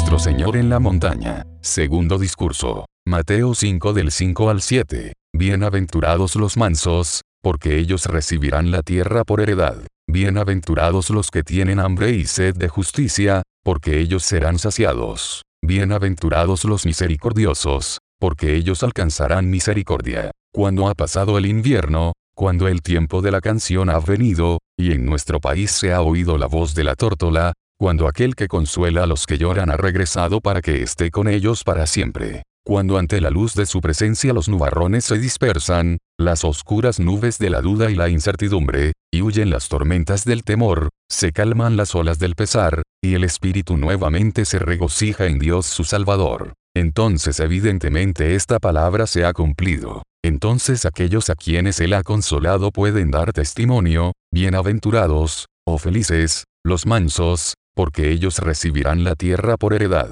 nuestro 0.00 0.18
Señor 0.18 0.56
en 0.56 0.70
la 0.70 0.78
montaña. 0.78 1.44
Segundo 1.60 2.16
discurso. 2.16 2.86
Mateo 3.06 3.54
5 3.54 3.92
del 3.92 4.10
5 4.10 4.48
al 4.48 4.62
7. 4.62 5.12
Bienaventurados 5.34 6.36
los 6.36 6.56
mansos, 6.56 7.20
porque 7.42 7.76
ellos 7.76 8.06
recibirán 8.06 8.70
la 8.70 8.80
tierra 8.82 9.24
por 9.24 9.42
heredad. 9.42 9.76
Bienaventurados 10.10 11.10
los 11.10 11.30
que 11.30 11.42
tienen 11.42 11.78
hambre 11.80 12.12
y 12.12 12.24
sed 12.24 12.56
de 12.56 12.68
justicia, 12.68 13.42
porque 13.62 14.00
ellos 14.00 14.22
serán 14.22 14.58
saciados. 14.58 15.42
Bienaventurados 15.62 16.64
los 16.64 16.86
misericordiosos, 16.86 17.98
porque 18.18 18.54
ellos 18.54 18.82
alcanzarán 18.82 19.50
misericordia. 19.50 20.30
Cuando 20.50 20.88
ha 20.88 20.94
pasado 20.94 21.36
el 21.36 21.44
invierno, 21.44 22.14
cuando 22.34 22.68
el 22.68 22.80
tiempo 22.80 23.20
de 23.20 23.32
la 23.32 23.42
canción 23.42 23.90
ha 23.90 23.98
venido, 23.98 24.60
y 24.78 24.92
en 24.92 25.04
nuestro 25.04 25.40
país 25.40 25.70
se 25.70 25.92
ha 25.92 26.00
oído 26.00 26.38
la 26.38 26.46
voz 26.46 26.74
de 26.74 26.84
la 26.84 26.94
tórtola, 26.94 27.52
cuando 27.80 28.06
aquel 28.06 28.34
que 28.34 28.46
consuela 28.46 29.04
a 29.04 29.06
los 29.06 29.24
que 29.24 29.38
lloran 29.38 29.70
ha 29.70 29.76
regresado 29.78 30.42
para 30.42 30.60
que 30.60 30.82
esté 30.82 31.10
con 31.10 31.28
ellos 31.28 31.64
para 31.64 31.86
siempre. 31.86 32.42
Cuando 32.62 32.98
ante 32.98 33.22
la 33.22 33.30
luz 33.30 33.54
de 33.54 33.64
su 33.64 33.80
presencia 33.80 34.34
los 34.34 34.50
nubarrones 34.50 35.06
se 35.06 35.18
dispersan, 35.18 35.96
las 36.18 36.44
oscuras 36.44 37.00
nubes 37.00 37.38
de 37.38 37.48
la 37.48 37.62
duda 37.62 37.90
y 37.90 37.94
la 37.94 38.10
incertidumbre, 38.10 38.92
y 39.10 39.22
huyen 39.22 39.48
las 39.48 39.68
tormentas 39.68 40.26
del 40.26 40.44
temor, 40.44 40.90
se 41.10 41.32
calman 41.32 41.78
las 41.78 41.94
olas 41.94 42.18
del 42.18 42.34
pesar, 42.34 42.82
y 43.02 43.14
el 43.14 43.24
espíritu 43.24 43.78
nuevamente 43.78 44.44
se 44.44 44.58
regocija 44.58 45.24
en 45.24 45.38
Dios 45.38 45.64
su 45.64 45.84
Salvador. 45.84 46.52
Entonces 46.76 47.40
evidentemente 47.40 48.34
esta 48.34 48.58
palabra 48.58 49.06
se 49.06 49.24
ha 49.24 49.32
cumplido. 49.32 50.02
Entonces 50.22 50.84
aquellos 50.84 51.30
a 51.30 51.34
quienes 51.34 51.80
Él 51.80 51.94
ha 51.94 52.02
consolado 52.02 52.72
pueden 52.72 53.10
dar 53.10 53.32
testimonio, 53.32 54.12
bienaventurados, 54.30 55.46
o 55.66 55.78
felices, 55.78 56.44
los 56.62 56.84
mansos, 56.84 57.54
porque 57.80 58.10
ellos 58.10 58.40
recibirán 58.40 59.04
la 59.04 59.14
tierra 59.14 59.56
por 59.56 59.72
heredad. 59.72 60.10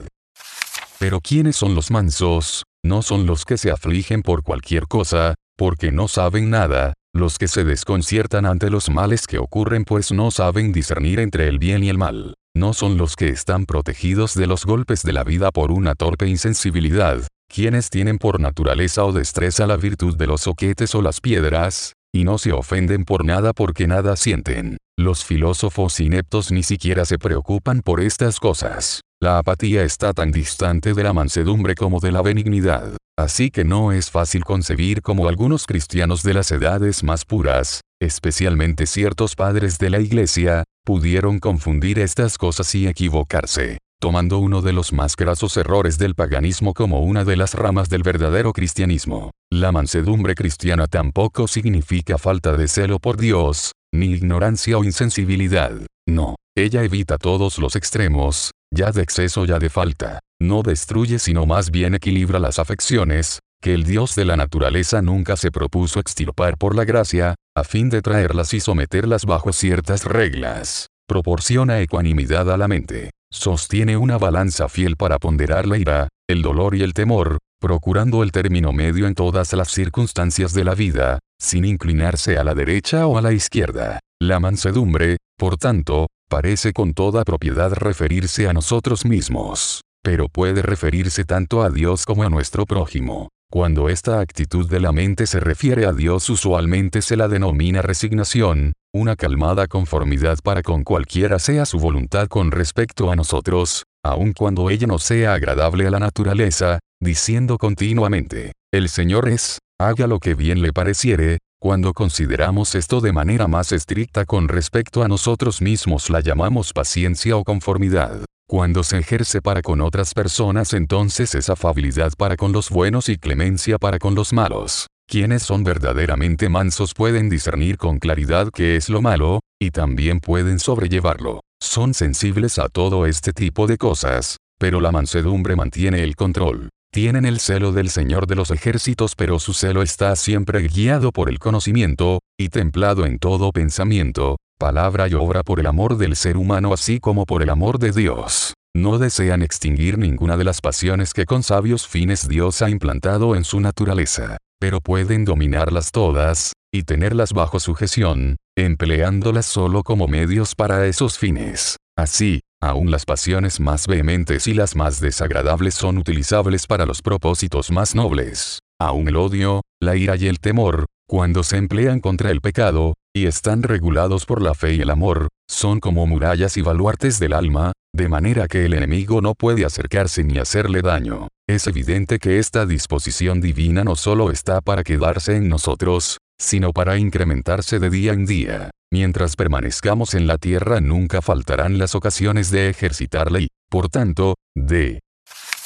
Pero 0.99 1.21
¿quiénes 1.21 1.55
son 1.55 1.75
los 1.75 1.91
mansos? 1.91 2.65
No 2.83 3.03
son 3.03 3.27
los 3.27 3.45
que 3.45 3.59
se 3.59 3.71
afligen 3.71 4.23
por 4.23 4.43
cualquier 4.43 4.87
cosa, 4.87 5.35
porque 5.55 5.93
no 5.93 6.09
saben 6.09 6.49
nada, 6.49 6.95
los 7.15 7.37
que 7.37 7.47
se 7.47 7.65
desconciertan 7.65 8.47
ante 8.47 8.71
los 8.71 8.89
males 8.89 9.27
que 9.27 9.37
ocurren 9.37 9.85
pues 9.85 10.13
no 10.13 10.31
saben 10.31 10.73
discernir 10.73 11.21
entre 11.21 11.47
el 11.47 11.59
bien 11.59 11.85
y 11.85 11.91
el 11.91 11.99
mal. 11.99 12.37
No 12.57 12.73
son 12.73 12.97
los 12.97 13.17
que 13.17 13.29
están 13.29 13.67
protegidos 13.67 14.33
de 14.33 14.47
los 14.47 14.65
golpes 14.65 15.03
de 15.03 15.13
la 15.13 15.23
vida 15.23 15.51
por 15.51 15.71
una 15.71 15.95
torpe 15.95 16.27
insensibilidad, 16.27 17.21
quienes 17.53 17.91
tienen 17.91 18.17
por 18.17 18.41
naturaleza 18.41 19.05
o 19.05 19.13
destreza 19.13 19.67
la 19.67 19.77
virtud 19.77 20.17
de 20.17 20.27
los 20.27 20.41
soquetes 20.41 20.95
o 20.95 21.03
las 21.03 21.21
piedras, 21.21 21.93
y 22.15 22.25
no 22.25 22.39
se 22.39 22.53
ofenden 22.53 23.05
por 23.05 23.27
nada 23.27 23.53
porque 23.53 23.87
nada 23.87 24.17
sienten. 24.17 24.79
Los 24.99 25.25
filósofos 25.25 26.01
ineptos 26.01 26.51
ni 26.51 26.65
siquiera 26.65 27.05
se 27.05 27.19
preocupan 27.19 27.83
por 27.83 28.01
estas 28.01 28.41
cosas. 28.41 29.01
La 29.23 29.39
apatía 29.39 29.85
está 29.85 30.13
tan 30.13 30.33
distante 30.33 30.93
de 30.93 31.05
la 31.05 31.13
mansedumbre 31.13 31.77
como 31.77 32.01
de 32.01 32.11
la 32.11 32.21
benignidad. 32.21 32.97
Así 33.17 33.53
que 33.53 33.65
no 33.65 33.93
es 33.93 34.11
fácil 34.11 34.43
concebir 34.43 35.01
cómo 35.01 35.29
algunos 35.29 35.67
cristianos 35.67 36.25
de 36.25 36.35
las 36.35 36.51
edades 36.51 37.05
más 37.05 37.25
puras, 37.25 37.81
especialmente 38.03 38.87
ciertos 38.87 39.37
padres 39.37 39.79
de 39.79 39.91
la 39.91 40.01
iglesia, 40.01 40.65
pudieron 40.85 41.39
confundir 41.39 42.01
estas 42.01 42.37
cosas 42.37 42.75
y 42.75 42.89
equivocarse 42.89 43.79
tomando 44.01 44.39
uno 44.39 44.63
de 44.63 44.73
los 44.73 44.93
más 44.93 45.17
grasos 45.17 45.57
errores 45.57 45.99
del 45.99 46.15
paganismo 46.15 46.73
como 46.73 47.01
una 47.01 47.25
de 47.25 47.37
las 47.37 47.55
ramas 47.55 47.89
del 47.89 48.05
verdadero 48.05 48.53
cristianismo. 48.53 49.33
La 49.51 49.73
mansedumbre 49.73 50.37
cristiana 50.37 50.87
tampoco 50.87 51.49
significa 51.49 52.17
falta 52.17 52.57
de 52.57 52.69
celo 52.69 53.01
por 53.01 53.17
Dios, 53.17 53.73
ni 53.93 54.07
ignorancia 54.13 54.79
o 54.79 54.85
insensibilidad. 54.85 55.73
No, 56.07 56.37
ella 56.57 56.83
evita 56.83 57.19
todos 57.19 57.59
los 57.59 57.77
extremos, 57.77 58.53
ya 58.75 58.93
de 58.93 59.03
exceso 59.03 59.45
ya 59.45 59.59
de 59.59 59.71
falta. 59.71 60.21
No 60.41 60.63
destruye 60.63 61.19
sino 61.19 61.47
más 61.47 61.71
bien 61.71 61.95
equilibra 61.95 62.39
las 62.39 62.59
afecciones, 62.59 63.41
que 63.61 63.75
el 63.75 63.85
Dios 63.85 64.15
de 64.15 64.25
la 64.25 64.37
naturaleza 64.37 65.03
nunca 65.03 65.37
se 65.37 65.51
propuso 65.51 66.01
extirpar 66.01 66.57
por 66.57 66.77
la 66.77 66.85
gracia, 66.85 67.35
a 67.57 67.65
fin 67.65 67.91
de 67.91 68.03
traerlas 68.03 68.55
y 68.55 68.61
someterlas 68.61 69.25
bajo 69.25 69.53
ciertas 69.53 70.05
reglas. 70.05 70.87
Proporciona 71.09 71.81
ecuanimidad 71.81 72.51
a 72.53 72.57
la 72.57 72.69
mente. 72.69 73.11
Sostiene 73.33 73.97
una 73.97 74.17
balanza 74.17 74.69
fiel 74.69 74.97
para 74.97 75.19
ponderar 75.19 75.67
la 75.67 75.77
ira, 75.77 76.09
el 76.29 76.43
dolor 76.43 76.75
y 76.75 76.83
el 76.83 76.95
temor, 76.95 77.39
procurando 77.61 78.23
el 78.23 78.33
término 78.33 78.73
medio 78.73 79.07
en 79.07 79.15
todas 79.15 79.53
las 79.53 79.71
circunstancias 79.71 80.55
de 80.55 80.65
la 80.65 80.75
vida, 80.75 81.19
sin 81.41 81.65
inclinarse 81.65 82.39
a 82.39 82.45
la 82.45 82.55
derecha 82.55 83.07
o 83.07 83.19
a 83.19 83.23
la 83.23 83.33
izquierda. 83.33 84.01
La 84.21 84.41
mansedumbre, 84.41 85.19
por 85.39 85.57
tanto, 85.57 86.09
parece 86.29 86.73
con 86.73 86.93
toda 86.93 87.25
propiedad 87.25 87.73
referirse 87.73 88.49
a 88.49 88.53
nosotros 88.53 89.05
mismos, 89.05 89.83
pero 90.03 90.29
puede 90.29 90.63
referirse 90.63 91.25
tanto 91.25 91.63
a 91.63 91.71
Dios 91.71 92.05
como 92.05 92.25
a 92.25 92.31
nuestro 92.31 92.67
prójimo. 92.67 93.29
Cuando 93.51 93.89
esta 93.89 94.21
actitud 94.21 94.69
de 94.69 94.79
la 94.79 94.93
mente 94.93 95.27
se 95.27 95.41
refiere 95.41 95.87
a 95.87 95.93
Dios 95.93 96.29
usualmente 96.29 97.01
se 97.01 97.17
la 97.17 97.29
denomina 97.29 97.81
resignación, 97.81 98.75
una 98.93 99.17
calmada 99.17 99.69
conformidad 99.69 100.39
para 100.45 100.63
con 100.63 100.85
cualquiera 100.85 101.39
sea 101.39 101.65
su 101.65 101.79
voluntad 101.79 102.29
con 102.29 102.51
respecto 102.51 103.11
a 103.11 103.17
nosotros, 103.17 103.85
aun 104.05 104.35
cuando 104.35 104.69
ella 104.69 104.87
no 104.87 104.99
sea 104.99 105.33
agradable 105.33 105.87
a 105.87 105.91
la 105.91 105.99
naturaleza, 105.99 106.79
diciendo 107.01 107.57
continuamente, 107.57 108.53
el 108.73 108.89
Señor 108.89 109.29
es, 109.29 109.59
haga 109.81 110.07
lo 110.07 110.21
que 110.21 110.35
bien 110.35 110.61
le 110.61 110.73
pareciere, 110.73 111.39
cuando 111.61 111.95
consideramos 111.95 112.75
esto 112.75 113.01
de 113.01 113.13
manera 113.13 113.49
más 113.49 113.73
estricta 113.73 114.27
con 114.27 114.47
respecto 114.47 115.03
a 115.03 115.09
nosotros 115.09 115.63
mismos 115.63 116.11
la 116.11 116.21
llamamos 116.21 116.73
paciencia 116.73 117.37
o 117.37 117.45
conformidad. 117.45 118.25
Cuando 118.47 118.83
se 118.83 118.99
ejerce 118.99 119.43
para 119.43 119.63
con 119.63 119.81
otras 119.81 120.15
personas 120.15 120.73
entonces 120.73 121.35
es 121.35 121.51
afabilidad 121.51 122.13
para 122.17 122.37
con 122.37 122.53
los 122.53 122.71
buenos 122.71 123.09
y 123.09 123.17
clemencia 123.17 123.79
para 123.79 123.99
con 123.99 124.15
los 124.15 124.33
malos. 124.33 124.87
Quienes 125.09 125.43
son 125.43 125.65
verdaderamente 125.65 126.49
mansos 126.49 126.93
pueden 126.93 127.31
discernir 127.31 127.79
con 127.79 127.99
claridad 127.99 128.51
qué 128.55 128.77
es 128.77 128.91
lo 128.91 129.01
malo, 129.01 129.41
y 129.59 129.71
también 129.71 130.21
pueden 130.21 130.59
sobrellevarlo. 130.59 131.41
Son 131.61 131.95
sensibles 131.95 132.59
a 132.59 132.69
todo 132.69 133.07
este 133.07 133.33
tipo 133.33 133.67
de 133.67 133.79
cosas, 133.79 134.37
pero 134.59 134.81
la 134.81 134.93
mansedumbre 134.93 135.57
mantiene 135.57 136.03
el 136.03 136.15
control. 136.15 136.69
Tienen 136.93 137.25
el 137.25 137.39
celo 137.39 137.73
del 137.73 137.91
Señor 137.91 138.27
de 138.27 138.35
los 138.35 138.51
ejércitos 138.51 139.15
pero 139.15 139.39
su 139.39 139.53
celo 139.53 139.83
está 139.83 140.15
siempre 140.17 140.61
guiado 140.69 141.13
por 141.13 141.29
el 141.29 141.39
conocimiento, 141.39 142.21
y 142.39 142.49
templado 142.49 143.07
en 143.07 143.19
todo 143.19 143.53
pensamiento, 143.53 144.37
palabra 144.59 145.09
y 145.09 145.15
obra 145.15 145.43
por 145.43 145.61
el 145.61 145.67
amor 145.67 145.97
del 145.99 146.17
ser 146.17 146.37
humano 146.37 146.73
así 146.73 147.01
como 147.01 147.27
por 147.27 147.43
el 147.43 147.51
amor 147.51 147.79
de 147.79 147.93
Dios. 147.93 148.55
No 148.75 148.99
desean 148.99 149.43
extinguir 149.43 149.99
ninguna 149.99 150.37
de 150.37 150.45
las 150.45 150.61
pasiones 150.61 151.13
que 151.13 151.25
con 151.25 151.43
sabios 151.43 151.87
fines 151.87 152.29
Dios 152.29 152.63
ha 152.63 152.71
implantado 152.71 153.35
en 153.37 153.45
su 153.45 153.61
naturaleza 153.61 154.39
pero 154.59 154.81
pueden 154.81 155.25
dominarlas 155.25 155.93
todas, 155.93 156.53
y 156.73 156.83
tenerlas 156.83 157.33
bajo 157.33 157.61
sujeción, 157.61 158.37
empleándolas 158.57 159.47
solo 159.47 159.83
como 159.83 160.09
medios 160.09 160.55
para 160.55 160.87
esos 160.87 161.19
fines. 161.19 161.77
Así, 161.97 162.41
aún 162.61 162.91
las 162.91 163.05
pasiones 163.05 163.61
más 163.61 163.87
vehementes 163.87 164.47
y 164.47 164.55
las 164.55 164.77
más 164.77 165.01
desagradables 165.01 165.75
son 165.75 165.99
utilizables 165.99 166.67
para 166.67 166.87
los 166.87 167.03
propósitos 167.03 167.71
más 167.71 167.95
nobles. 167.95 168.59
Aún 168.81 169.09
el 169.09 169.17
odio, 169.17 169.63
la 169.81 169.97
ira 169.97 170.17
y 170.17 170.27
el 170.27 170.39
temor, 170.39 170.87
cuando 171.09 171.43
se 171.43 171.57
emplean 171.57 172.01
contra 172.01 172.31
el 172.31 172.41
pecado, 172.41 172.95
y 173.17 173.27
están 173.27 173.63
regulados 173.63 174.27
por 174.27 174.43
la 174.43 174.55
fe 174.55 174.75
y 174.75 174.83
el 174.83 174.91
amor, 174.91 175.29
son 175.51 175.81
como 175.81 176.07
murallas 176.07 176.57
y 176.57 176.63
baluartes 176.63 177.19
del 177.19 177.33
alma, 177.33 177.73
de 177.95 178.09
manera 178.09 178.47
que 178.47 178.67
el 178.67 178.75
enemigo 178.75 179.21
no 179.21 179.35
puede 179.35 179.65
acercarse 179.65 180.23
ni 180.23 180.39
hacerle 180.39 180.83
daño. 180.83 181.29
Es 181.49 181.67
evidente 181.67 182.19
que 182.19 182.39
esta 182.39 182.67
disposición 182.67 183.41
divina 183.41 183.83
no 183.83 183.97
solo 183.97 184.31
está 184.31 184.61
para 184.61 184.85
quedarse 184.85 185.37
en 185.37 185.49
nosotros, 185.49 186.19
sino 186.39 186.73
para 186.73 186.99
incrementarse 186.99 187.79
de 187.79 187.91
día 187.91 188.13
en 188.13 188.27
día. 188.27 188.71
Mientras 188.91 189.37
permanezcamos 189.37 190.15
en 190.15 190.27
la 190.27 190.39
tierra 190.39 190.81
nunca 190.81 191.21
faltarán 191.21 191.79
las 191.79 191.95
ocasiones 191.95 192.51
de 192.51 192.71
ejercitarla 192.71 193.41
y, 193.41 193.49
por 193.69 193.89
tanto, 193.89 194.35
de 194.55 195.01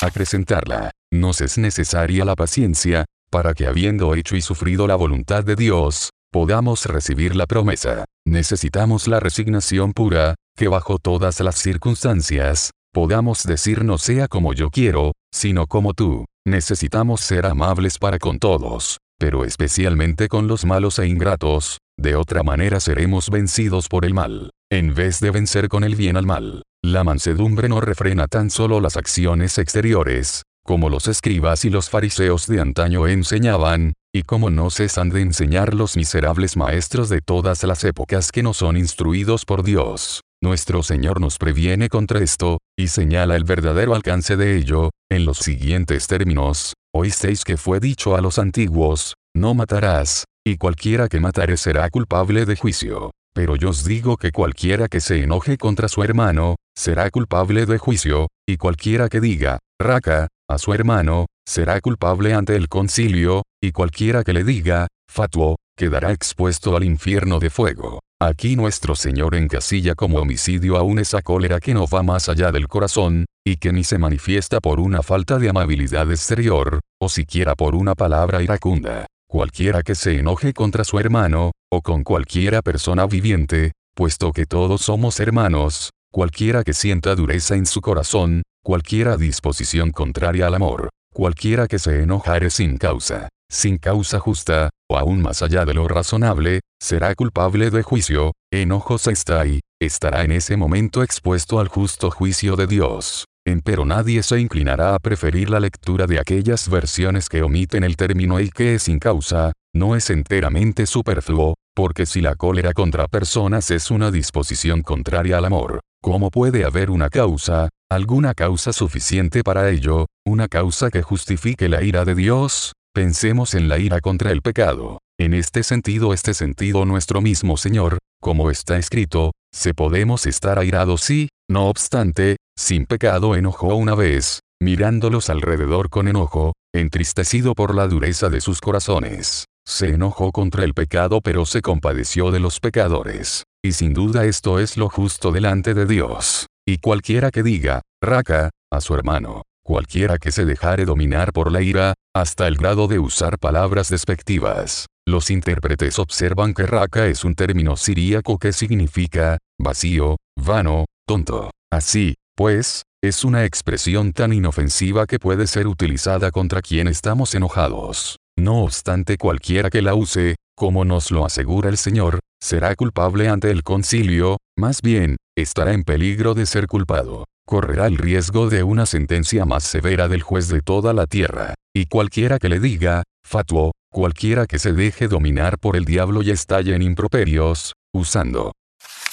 acrecentarla. 0.00 0.90
Nos 1.12 1.40
es 1.40 1.56
necesaria 1.56 2.24
la 2.24 2.34
paciencia, 2.34 3.04
para 3.30 3.54
que 3.54 3.66
habiendo 3.66 4.14
hecho 4.14 4.36
y 4.36 4.40
sufrido 4.40 4.86
la 4.86 4.96
voluntad 4.96 5.44
de 5.44 5.54
Dios, 5.54 6.10
podamos 6.32 6.86
recibir 6.86 7.36
la 7.36 7.46
promesa. 7.46 8.04
Necesitamos 8.26 9.06
la 9.06 9.20
resignación 9.20 9.92
pura, 9.92 10.34
que 10.56 10.68
bajo 10.68 10.98
todas 10.98 11.38
las 11.40 11.56
circunstancias, 11.56 12.70
podamos 12.92 13.44
decir 13.44 13.84
no 13.84 13.98
sea 13.98 14.28
como 14.28 14.52
yo 14.52 14.70
quiero, 14.70 15.12
sino 15.32 15.66
como 15.66 15.94
tú. 15.94 16.24
Necesitamos 16.44 17.20
ser 17.20 17.46
amables 17.46 17.98
para 17.98 18.18
con 18.18 18.38
todos, 18.38 18.98
pero 19.22 19.44
especialmente 19.44 20.26
con 20.26 20.48
los 20.48 20.64
malos 20.64 20.98
e 20.98 21.06
ingratos, 21.06 21.78
de 21.96 22.16
otra 22.16 22.42
manera 22.42 22.80
seremos 22.80 23.30
vencidos 23.30 23.86
por 23.86 24.04
el 24.04 24.14
mal, 24.14 24.50
en 24.68 24.96
vez 24.96 25.20
de 25.20 25.30
vencer 25.30 25.68
con 25.68 25.84
el 25.84 25.94
bien 25.94 26.16
al 26.16 26.26
mal. 26.26 26.64
La 26.82 27.04
mansedumbre 27.04 27.68
no 27.68 27.80
refrena 27.80 28.26
tan 28.26 28.50
solo 28.50 28.80
las 28.80 28.96
acciones 28.96 29.58
exteriores, 29.58 30.42
como 30.66 30.88
los 30.88 31.06
escribas 31.06 31.64
y 31.64 31.70
los 31.70 31.88
fariseos 31.88 32.48
de 32.48 32.60
antaño 32.60 33.06
enseñaban, 33.06 33.92
y 34.12 34.24
como 34.24 34.50
no 34.50 34.70
cesan 34.70 35.10
de 35.10 35.20
enseñar 35.20 35.72
los 35.72 35.96
miserables 35.96 36.56
maestros 36.56 37.08
de 37.08 37.20
todas 37.20 37.62
las 37.62 37.84
épocas 37.84 38.32
que 38.32 38.42
no 38.42 38.52
son 38.54 38.76
instruidos 38.76 39.44
por 39.44 39.62
Dios. 39.62 40.22
Nuestro 40.42 40.82
Señor 40.82 41.20
nos 41.20 41.38
previene 41.38 41.88
contra 41.88 42.18
esto, 42.18 42.58
y 42.76 42.88
señala 42.88 43.36
el 43.36 43.44
verdadero 43.44 43.94
alcance 43.94 44.36
de 44.36 44.56
ello, 44.56 44.90
en 45.08 45.24
los 45.24 45.38
siguientes 45.38 46.08
términos, 46.08 46.74
oísteis 46.92 47.44
que 47.44 47.56
fue 47.56 47.78
dicho 47.78 48.16
a 48.16 48.20
los 48.20 48.40
antiguos, 48.40 49.14
no 49.36 49.54
matarás, 49.54 50.24
y 50.44 50.56
cualquiera 50.56 51.06
que 51.06 51.20
matare 51.20 51.56
será 51.56 51.88
culpable 51.90 52.44
de 52.44 52.56
juicio. 52.56 53.12
Pero 53.32 53.54
yo 53.54 53.70
os 53.70 53.84
digo 53.84 54.16
que 54.16 54.32
cualquiera 54.32 54.88
que 54.88 55.00
se 55.00 55.22
enoje 55.22 55.56
contra 55.58 55.86
su 55.86 56.02
hermano, 56.02 56.56
será 56.76 57.08
culpable 57.10 57.64
de 57.64 57.78
juicio, 57.78 58.26
y 58.44 58.56
cualquiera 58.56 59.08
que 59.08 59.20
diga, 59.20 59.60
raca, 59.80 60.26
a 60.50 60.58
su 60.58 60.74
hermano, 60.74 61.26
será 61.46 61.80
culpable 61.80 62.34
ante 62.34 62.56
el 62.56 62.68
concilio, 62.68 63.44
y 63.62 63.70
cualquiera 63.70 64.24
que 64.24 64.32
le 64.32 64.42
diga, 64.42 64.88
fatuo, 65.08 65.54
quedará 65.76 66.10
expuesto 66.10 66.76
al 66.76 66.82
infierno 66.82 67.38
de 67.38 67.48
fuego. 67.48 68.00
Aquí 68.24 68.54
nuestro 68.54 68.94
Señor 68.94 69.34
encasilla 69.34 69.96
como 69.96 70.18
homicidio 70.18 70.76
aún 70.76 71.00
esa 71.00 71.22
cólera 71.22 71.58
que 71.58 71.74
no 71.74 71.88
va 71.88 72.04
más 72.04 72.28
allá 72.28 72.52
del 72.52 72.68
corazón, 72.68 73.26
y 73.44 73.56
que 73.56 73.72
ni 73.72 73.82
se 73.82 73.98
manifiesta 73.98 74.60
por 74.60 74.78
una 74.78 75.02
falta 75.02 75.40
de 75.40 75.48
amabilidad 75.48 76.08
exterior, 76.08 76.78
o 77.00 77.08
siquiera 77.08 77.56
por 77.56 77.74
una 77.74 77.96
palabra 77.96 78.40
iracunda. 78.40 79.06
Cualquiera 79.28 79.82
que 79.82 79.96
se 79.96 80.20
enoje 80.20 80.52
contra 80.52 80.84
su 80.84 81.00
hermano, 81.00 81.50
o 81.68 81.82
con 81.82 82.04
cualquiera 82.04 82.62
persona 82.62 83.06
viviente, 83.06 83.72
puesto 83.96 84.30
que 84.30 84.46
todos 84.46 84.82
somos 84.82 85.18
hermanos, 85.18 85.90
cualquiera 86.12 86.62
que 86.62 86.74
sienta 86.74 87.16
dureza 87.16 87.56
en 87.56 87.66
su 87.66 87.80
corazón, 87.80 88.42
cualquiera 88.62 89.16
disposición 89.16 89.90
contraria 89.90 90.46
al 90.46 90.54
amor, 90.54 90.90
cualquiera 91.12 91.66
que 91.66 91.80
se 91.80 92.04
enojare 92.04 92.50
sin 92.50 92.78
causa, 92.78 93.30
sin 93.50 93.78
causa 93.78 94.20
justa, 94.20 94.70
o 94.88 94.96
aún 94.96 95.22
más 95.22 95.42
allá 95.42 95.64
de 95.64 95.74
lo 95.74 95.88
razonable, 95.88 96.60
será 96.82 97.14
culpable 97.14 97.70
de 97.70 97.84
juicio, 97.84 98.32
enojos 98.52 99.06
está 99.06 99.46
y, 99.46 99.60
estará 99.80 100.24
en 100.24 100.32
ese 100.32 100.56
momento 100.56 101.04
expuesto 101.04 101.60
al 101.60 101.68
justo 101.68 102.10
juicio 102.10 102.56
de 102.56 102.66
Dios. 102.66 103.24
Empero 103.46 103.84
nadie 103.84 104.22
se 104.24 104.40
inclinará 104.40 104.96
a 104.96 104.98
preferir 104.98 105.48
la 105.48 105.60
lectura 105.60 106.08
de 106.08 106.18
aquellas 106.18 106.68
versiones 106.68 107.28
que 107.28 107.42
omiten 107.42 107.84
el 107.84 107.96
término 107.96 108.40
y 108.40 108.50
que 108.50 108.80
sin 108.80 108.98
causa, 108.98 109.52
no 109.72 109.94
es 109.94 110.10
enteramente 110.10 110.86
superfluo, 110.86 111.54
porque 111.74 112.04
si 112.04 112.20
la 112.20 112.34
cólera 112.34 112.72
contra 112.72 113.06
personas 113.06 113.70
es 113.70 113.92
una 113.92 114.10
disposición 114.10 114.82
contraria 114.82 115.38
al 115.38 115.44
amor, 115.44 115.80
¿cómo 116.02 116.30
puede 116.30 116.64
haber 116.64 116.90
una 116.90 117.10
causa, 117.10 117.68
alguna 117.90 118.34
causa 118.34 118.72
suficiente 118.72 119.44
para 119.44 119.70
ello, 119.70 120.06
una 120.26 120.48
causa 120.48 120.90
que 120.90 121.02
justifique 121.02 121.68
la 121.68 121.84
ira 121.84 122.04
de 122.04 122.16
Dios? 122.16 122.72
Pensemos 122.92 123.54
en 123.54 123.68
la 123.68 123.78
ira 123.78 124.00
contra 124.00 124.32
el 124.32 124.42
pecado. 124.42 124.98
En 125.22 125.34
este 125.34 125.62
sentido, 125.62 126.12
este 126.12 126.34
sentido 126.34 126.84
nuestro 126.84 127.20
mismo 127.20 127.56
Señor, 127.56 127.98
como 128.20 128.50
está 128.50 128.76
escrito, 128.76 129.30
se 129.54 129.72
podemos 129.72 130.26
estar 130.26 130.58
airados 130.58 131.08
y, 131.10 131.28
no 131.48 131.68
obstante, 131.68 132.38
sin 132.58 132.86
pecado 132.86 133.36
enojó 133.36 133.76
una 133.76 133.94
vez, 133.94 134.40
mirándolos 134.60 135.30
alrededor 135.30 135.90
con 135.90 136.08
enojo, 136.08 136.54
entristecido 136.74 137.54
por 137.54 137.72
la 137.72 137.86
dureza 137.86 138.30
de 138.30 138.40
sus 138.40 138.60
corazones. 138.60 139.44
Se 139.64 139.90
enojó 139.90 140.32
contra 140.32 140.64
el 140.64 140.74
pecado 140.74 141.20
pero 141.20 141.46
se 141.46 141.62
compadeció 141.62 142.32
de 142.32 142.40
los 142.40 142.58
pecadores. 142.58 143.44
Y 143.64 143.74
sin 143.74 143.94
duda 143.94 144.24
esto 144.24 144.58
es 144.58 144.76
lo 144.76 144.88
justo 144.88 145.30
delante 145.30 145.72
de 145.72 145.86
Dios. 145.86 146.48
Y 146.66 146.78
cualquiera 146.78 147.30
que 147.30 147.44
diga, 147.44 147.82
raca, 148.02 148.50
a 148.72 148.80
su 148.80 148.96
hermano, 148.96 149.42
cualquiera 149.62 150.18
que 150.18 150.32
se 150.32 150.44
dejare 150.44 150.84
dominar 150.84 151.32
por 151.32 151.50
la 151.50 151.62
ira, 151.62 151.94
hasta 152.14 152.46
el 152.48 152.56
grado 152.56 152.88
de 152.88 152.98
usar 152.98 153.38
palabras 153.38 153.88
despectivas. 153.88 154.86
Los 155.06 155.30
intérpretes 155.30 155.98
observan 155.98 156.54
que 156.54 156.66
raca 156.66 157.06
es 157.06 157.24
un 157.24 157.34
término 157.34 157.76
siríaco 157.76 158.38
que 158.38 158.52
significa, 158.52 159.38
vacío, 159.60 160.16
vano, 160.38 160.86
tonto. 161.06 161.50
Así, 161.72 162.14
pues, 162.36 162.82
es 163.02 163.24
una 163.24 163.44
expresión 163.44 164.12
tan 164.12 164.32
inofensiva 164.32 165.06
que 165.06 165.18
puede 165.18 165.46
ser 165.46 165.66
utilizada 165.66 166.30
contra 166.30 166.62
quien 166.62 166.86
estamos 166.86 167.34
enojados. 167.34 168.16
No 168.38 168.62
obstante 168.62 169.16
cualquiera 169.16 169.70
que 169.70 169.82
la 169.82 169.94
use, 169.94 170.36
como 170.56 170.84
nos 170.84 171.10
lo 171.10 171.24
asegura 171.24 171.68
el 171.68 171.78
Señor, 171.78 172.20
será 172.40 172.74
culpable 172.76 173.28
ante 173.28 173.50
el 173.50 173.62
concilio, 173.62 174.38
más 174.56 174.82
bien, 174.82 175.16
estará 175.36 175.72
en 175.72 175.82
peligro 175.82 176.34
de 176.34 176.46
ser 176.46 176.66
culpado 176.66 177.24
correrá 177.52 177.86
el 177.86 177.98
riesgo 177.98 178.48
de 178.48 178.62
una 178.62 178.86
sentencia 178.86 179.44
más 179.44 179.62
severa 179.62 180.08
del 180.08 180.22
juez 180.22 180.48
de 180.48 180.62
toda 180.62 180.94
la 180.94 181.06
tierra, 181.06 181.52
y 181.76 181.84
cualquiera 181.84 182.38
que 182.38 182.48
le 182.48 182.60
diga, 182.60 183.02
fatuo, 183.22 183.72
cualquiera 183.92 184.46
que 184.46 184.58
se 184.58 184.72
deje 184.72 185.06
dominar 185.06 185.58
por 185.58 185.76
el 185.76 185.84
diablo 185.84 186.22
y 186.22 186.30
estalle 186.30 186.74
en 186.74 186.80
improperios, 186.80 187.74
usando 187.92 188.52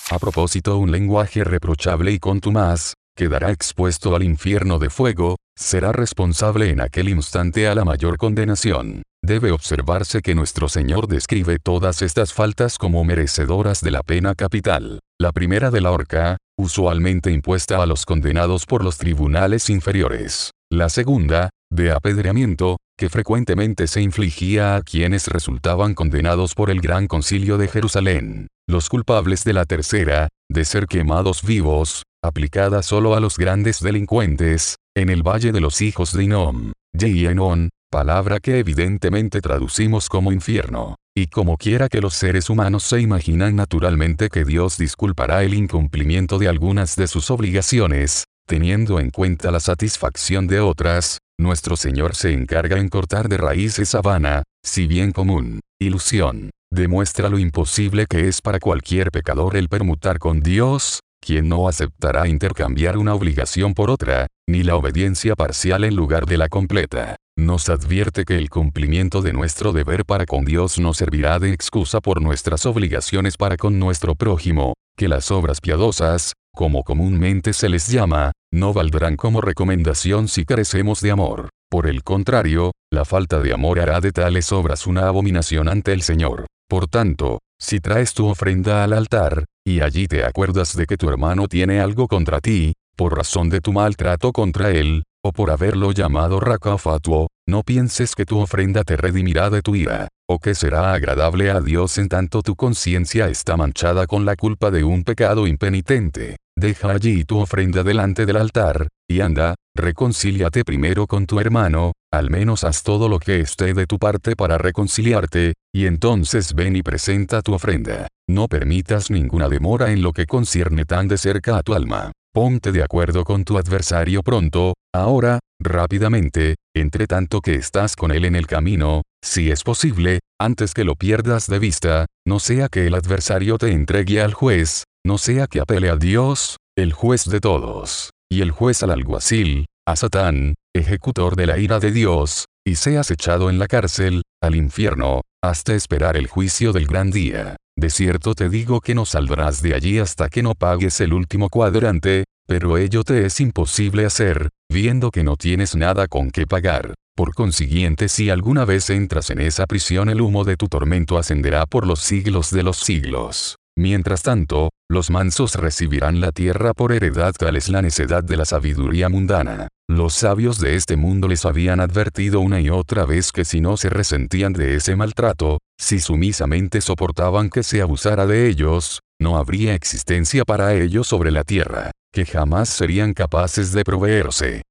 a 0.10 0.20
propósito 0.20 0.78
un 0.78 0.90
lenguaje 0.90 1.44
reprochable 1.44 2.14
y 2.14 2.20
contumaz, 2.20 2.94
quedará 3.14 3.52
expuesto 3.52 4.16
al 4.16 4.24
infierno 4.24 4.80
de 4.80 4.90
fuego, 4.90 5.36
será 5.58 5.92
responsable 5.92 6.70
en 6.70 6.80
aquel 6.80 7.10
instante 7.10 7.68
a 7.68 7.76
la 7.76 7.84
mayor 7.84 8.18
condenación. 8.18 9.04
Debe 9.22 9.52
observarse 9.52 10.22
que 10.22 10.34
nuestro 10.34 10.70
Señor 10.70 11.10
describe 11.10 11.60
todas 11.60 12.02
estas 12.02 12.32
faltas 12.32 12.78
como 12.78 13.04
merecedoras 13.04 13.82
de 13.82 13.92
la 13.92 14.02
pena 14.02 14.34
capital. 14.34 15.02
La 15.22 15.34
primera 15.34 15.70
de 15.70 15.82
la 15.82 15.92
horca, 15.92 16.38
usualmente 16.58 17.30
impuesta 17.30 17.84
a 17.84 17.86
los 17.86 18.06
condenados 18.06 18.66
por 18.66 18.86
los 18.86 18.98
tribunales 18.98 19.70
inferiores. 19.70 20.52
La 20.72 20.88
segunda, 20.88 21.50
de 21.70 21.92
apedreamiento, 21.92 22.78
que 22.98 23.10
frecuentemente 23.10 23.88
se 23.88 24.02
infligía 24.02 24.78
a 24.78 24.82
quienes 24.82 25.28
resultaban 25.28 25.94
condenados 25.94 26.56
por 26.56 26.70
el 26.70 26.80
Gran 26.80 27.08
Concilio 27.08 27.58
de 27.58 27.68
Jerusalén. 27.68 28.48
Los 28.66 28.88
culpables 28.88 29.44
de 29.44 29.52
la 29.52 29.66
tercera, 29.66 30.30
de 30.50 30.64
ser 30.64 30.86
quemados 30.88 31.44
vivos, 31.44 32.04
aplicada 32.24 32.82
solo 32.82 33.14
a 33.14 33.20
los 33.20 33.38
grandes 33.38 33.82
delincuentes, 33.82 34.78
en 34.96 35.10
el 35.10 35.22
Valle 35.22 35.52
de 35.52 35.60
los 35.60 35.82
Hijos 35.82 36.14
de 36.14 36.24
Inom, 36.24 36.72
Yeienon, 36.98 37.72
palabra 37.92 38.40
que 38.40 38.60
evidentemente 38.60 39.42
traducimos 39.42 40.08
como 40.08 40.32
infierno. 40.32 40.96
Y 41.20 41.28
como 41.28 41.58
quiera 41.58 41.90
que 41.90 42.00
los 42.00 42.14
seres 42.14 42.50
humanos 42.50 42.84
se 42.84 43.02
imaginan 43.02 43.54
naturalmente 43.54 44.30
que 44.30 44.46
Dios 44.46 44.78
disculpará 44.78 45.44
el 45.44 45.54
incumplimiento 45.54 46.40
de 46.40 46.48
algunas 46.48 46.96
de 46.96 47.08
sus 47.08 47.30
obligaciones, 47.30 48.24
teniendo 48.48 49.02
en 49.02 49.10
cuenta 49.10 49.52
la 49.52 49.60
satisfacción 49.60 50.48
de 50.48 50.62
otras, 50.62 51.18
nuestro 51.38 51.76
Señor 51.76 52.16
se 52.16 52.32
encarga 52.32 52.78
en 52.78 52.88
cortar 52.88 53.28
de 53.28 53.36
raíz 53.36 53.80
esa 53.80 54.00
vana, 54.00 54.44
si 54.64 54.88
bien 54.88 55.12
común, 55.12 55.60
ilusión. 55.78 56.52
Demuestra 56.72 57.28
lo 57.28 57.38
imposible 57.38 58.06
que 58.06 58.30
es 58.30 58.40
para 58.40 58.62
cualquier 58.62 59.12
pecador 59.12 59.58
el 59.58 59.68
permutar 59.68 60.20
con 60.20 60.40
Dios, 60.40 61.02
quien 61.20 61.50
no 61.50 61.68
aceptará 61.68 62.30
intercambiar 62.30 62.98
una 62.98 63.14
obligación 63.14 63.74
por 63.74 63.90
otra, 63.90 64.28
ni 64.50 64.64
la 64.64 64.76
obediencia 64.76 65.36
parcial 65.36 65.84
en 65.84 65.96
lugar 65.96 66.26
de 66.26 66.38
la 66.38 66.50
completa 66.50 67.16
nos 67.38 67.70
advierte 67.70 68.26
que 68.26 68.36
el 68.36 68.50
cumplimiento 68.50 69.22
de 69.22 69.32
nuestro 69.32 69.72
deber 69.72 70.06
para 70.06 70.26
con 70.26 70.44
Dios 70.44 70.78
no 70.80 70.94
servirá 70.94 71.40
de 71.40 71.54
excusa 71.54 72.02
por 72.02 72.22
nuestras 72.22 72.66
obligaciones 72.66 73.38
para 73.38 73.58
con 73.58 73.80
nuestro 73.80 74.16
prójimo, 74.16 74.74
que 74.98 75.08
las 75.08 75.32
obras 75.32 75.62
piadosas, 75.62 76.34
como 76.54 76.84
comúnmente 76.84 77.54
se 77.54 77.70
les 77.70 77.88
llama, 77.88 78.34
no 78.52 78.74
valdrán 78.74 79.16
como 79.16 79.40
recomendación 79.40 80.28
si 80.28 80.46
carecemos 80.46 81.00
de 81.00 81.12
amor. 81.12 81.50
Por 81.70 81.88
el 81.88 82.04
contrario, 82.04 82.72
la 82.92 83.06
falta 83.06 83.40
de 83.40 83.54
amor 83.54 83.80
hará 83.80 84.02
de 84.02 84.12
tales 84.12 84.52
obras 84.52 84.86
una 84.86 85.08
abominación 85.08 85.70
ante 85.70 85.94
el 85.94 86.02
Señor. 86.02 86.48
Por 86.68 86.88
tanto, 86.88 87.40
si 87.60 87.80
traes 87.80 88.14
tu 88.14 88.28
ofrenda 88.28 88.84
al 88.84 88.94
altar, 88.94 89.46
y 89.66 89.82
allí 89.82 90.08
te 90.08 90.26
acuerdas 90.26 90.76
de 90.76 90.88
que 90.88 90.98
tu 90.98 91.10
hermano 91.10 91.48
tiene 91.48 91.80
algo 91.80 92.08
contra 92.08 92.42
ti, 92.42 92.74
por 93.00 93.16
razón 93.16 93.48
de 93.50 93.62
tu 93.62 93.72
maltrato 93.72 94.34
contra 94.34 94.72
él, 94.72 95.04
o 95.24 95.32
por 95.32 95.52
haberlo 95.52 95.94
llamado 95.94 96.42
Raka 96.42 96.78
Fatuo, 96.78 97.30
no 97.48 97.64
pienses 97.64 98.14
que 98.14 98.26
tu 98.26 98.40
ofrenda 98.40 98.84
te 98.84 98.98
redimirá 98.98 99.50
de 99.50 99.62
tu 99.62 99.74
ira, 99.74 100.10
o 100.30 100.38
que 100.38 100.54
será 100.54 100.92
agradable 100.92 101.50
a 101.50 101.62
Dios 101.62 101.98
en 101.98 102.10
tanto 102.10 102.42
tu 102.42 102.58
conciencia 102.58 103.30
está 103.30 103.56
manchada 103.56 104.06
con 104.06 104.26
la 104.26 104.36
culpa 104.36 104.70
de 104.70 104.84
un 104.84 105.06
pecado 105.06 105.48
impenitente. 105.48 106.36
Deja 106.58 106.92
allí 106.92 107.24
tu 107.24 107.40
ofrenda 107.40 107.84
delante 107.84 108.26
del 108.26 108.36
altar, 108.36 108.90
y 109.10 109.22
anda, 109.22 109.56
reconcíliate 109.78 110.66
primero 110.66 111.08
con 111.08 111.26
tu 111.26 111.40
hermano, 111.40 111.94
al 112.12 112.30
menos 112.30 112.66
haz 112.66 112.84
todo 112.84 113.08
lo 113.08 113.20
que 113.20 113.40
esté 113.40 113.74
de 113.74 113.88
tu 113.88 113.98
parte 113.98 114.36
para 114.36 114.58
reconciliarte, 114.58 115.54
y 115.74 115.86
entonces 115.86 116.54
ven 116.54 116.76
y 116.76 116.82
presenta 116.82 117.42
tu 117.42 117.54
ofrenda. 117.54 118.10
No 118.28 118.50
permitas 118.50 119.10
ninguna 119.10 119.48
demora 119.48 119.94
en 119.94 120.02
lo 120.02 120.12
que 120.12 120.26
concierne 120.26 120.84
tan 120.84 121.08
de 121.08 121.18
cerca 121.18 121.58
a 121.58 121.64
tu 121.64 121.74
alma. 121.74 122.12
Ponte 122.32 122.72
de 122.72 122.84
acuerdo 122.84 123.24
con 123.24 123.44
tu 123.44 123.58
adversario 123.58 124.22
pronto, 124.22 124.76
ahora, 124.94 125.40
rápidamente, 125.60 126.58
entre 126.76 127.08
tanto 127.08 127.42
que 127.42 127.56
estás 127.56 127.96
con 127.96 128.12
él 128.12 128.24
en 128.24 128.36
el 128.36 128.46
camino, 128.46 129.02
si 129.24 129.50
es 129.50 129.64
posible, 129.64 130.20
antes 130.40 130.76
que 130.76 130.84
lo 130.84 130.94
pierdas 130.94 131.48
de 131.48 131.58
vista, 131.58 132.06
no 132.28 132.40
sea 132.40 132.70
que 132.70 132.86
el 132.86 132.94
adversario 132.94 133.58
te 133.58 133.72
entregue 133.72 134.22
al 134.22 134.36
juez, 134.36 134.84
no 135.04 135.18
sea 135.18 135.48
que 135.48 135.60
apele 135.60 135.90
a 135.90 135.96
Dios, 135.96 136.58
el 136.78 136.94
juez 136.94 137.26
de 137.26 137.40
todos, 137.40 138.12
y 138.32 138.42
el 138.42 138.52
juez 138.52 138.84
al 138.84 138.92
alguacil, 138.92 139.66
a 139.88 139.96
Satán, 139.96 140.54
ejecutor 140.76 141.36
de 141.36 141.48
la 141.48 141.58
ira 141.58 141.80
de 141.80 141.92
Dios, 141.92 142.46
y 142.64 142.76
seas 142.76 143.10
echado 143.10 143.50
en 143.50 143.58
la 143.58 143.66
cárcel, 143.66 144.22
al 144.40 144.56
infierno, 144.56 145.22
hasta 145.44 145.74
esperar 145.74 146.16
el 146.16 146.28
juicio 146.28 146.74
del 146.74 146.86
gran 146.86 147.10
día. 147.10 147.56
De 147.80 147.90
cierto 147.90 148.36
te 148.36 148.50
digo 148.50 148.82
que 148.82 148.94
no 148.94 149.06
saldrás 149.06 149.62
de 149.62 149.74
allí 149.74 150.00
hasta 150.00 150.28
que 150.28 150.44
no 150.44 150.54
pagues 150.54 151.00
el 151.00 151.14
último 151.14 151.48
cuadrante, 151.48 152.26
pero 152.46 152.78
ello 152.78 153.06
te 153.06 153.26
es 153.26 153.40
imposible 153.40 154.06
hacer, 154.06 154.50
viendo 154.70 155.12
que 155.12 155.24
no 155.24 155.38
tienes 155.38 155.78
nada 155.78 156.10
con 156.10 156.30
que 156.30 156.46
pagar. 156.46 156.94
Por 157.16 157.34
consiguiente, 157.34 158.10
si 158.10 158.30
alguna 158.30 158.66
vez 158.66 158.90
entras 158.90 159.30
en 159.30 159.40
esa 159.40 159.66
prisión, 159.66 160.10
el 160.10 160.20
humo 160.20 160.44
de 160.44 160.58
tu 160.58 160.68
tormento 160.68 161.18
ascenderá 161.18 161.66
por 161.68 161.88
los 161.88 162.02
siglos 162.02 162.52
de 162.52 162.64
los 162.64 162.76
siglos. 162.76 163.56
Mientras 163.78 164.24
tanto, 164.24 164.72
los 164.90 165.10
mansos 165.10 165.56
recibirán 165.56 166.20
la 166.20 166.34
tierra 166.34 166.74
por 166.74 166.92
heredad 166.92 167.32
tal 167.32 167.56
es 167.56 167.70
la 167.70 167.82
necedad 167.82 168.26
de 168.26 168.36
la 168.36 168.44
sabiduría 168.44 169.08
mundana. 169.08 169.70
Los 169.90 170.14
sabios 170.14 170.60
de 170.60 170.76
este 170.76 170.98
mundo 170.98 171.28
les 171.28 171.46
habían 171.48 171.80
advertido 171.80 172.42
una 172.42 172.62
y 172.62 172.70
otra 172.70 173.08
vez 173.08 173.32
que 173.32 173.44
si 173.44 173.60
no 173.60 173.76
se 173.76 173.90
resentían 173.90 174.54
de 174.54 174.76
ese 174.76 174.96
maltrato, 174.96 175.58
si 175.80 176.00
sumisamente 176.00 176.80
soportaban 176.80 177.50
que 177.50 177.64
se 177.64 177.82
abusara 177.82 178.28
de 178.28 178.48
ellos, 178.48 179.00
no 179.20 179.36
habría 179.36 179.74
existencia 179.74 180.46
para 180.46 180.76
ellos 180.76 181.08
sobre 181.08 181.32
la 181.32 181.44
tierra, 181.44 181.90
que 182.14 182.28
jamás 182.28 182.70
serían 182.70 183.16
capaces 183.16 183.72
de 183.72 183.84
proveerse 183.84 184.62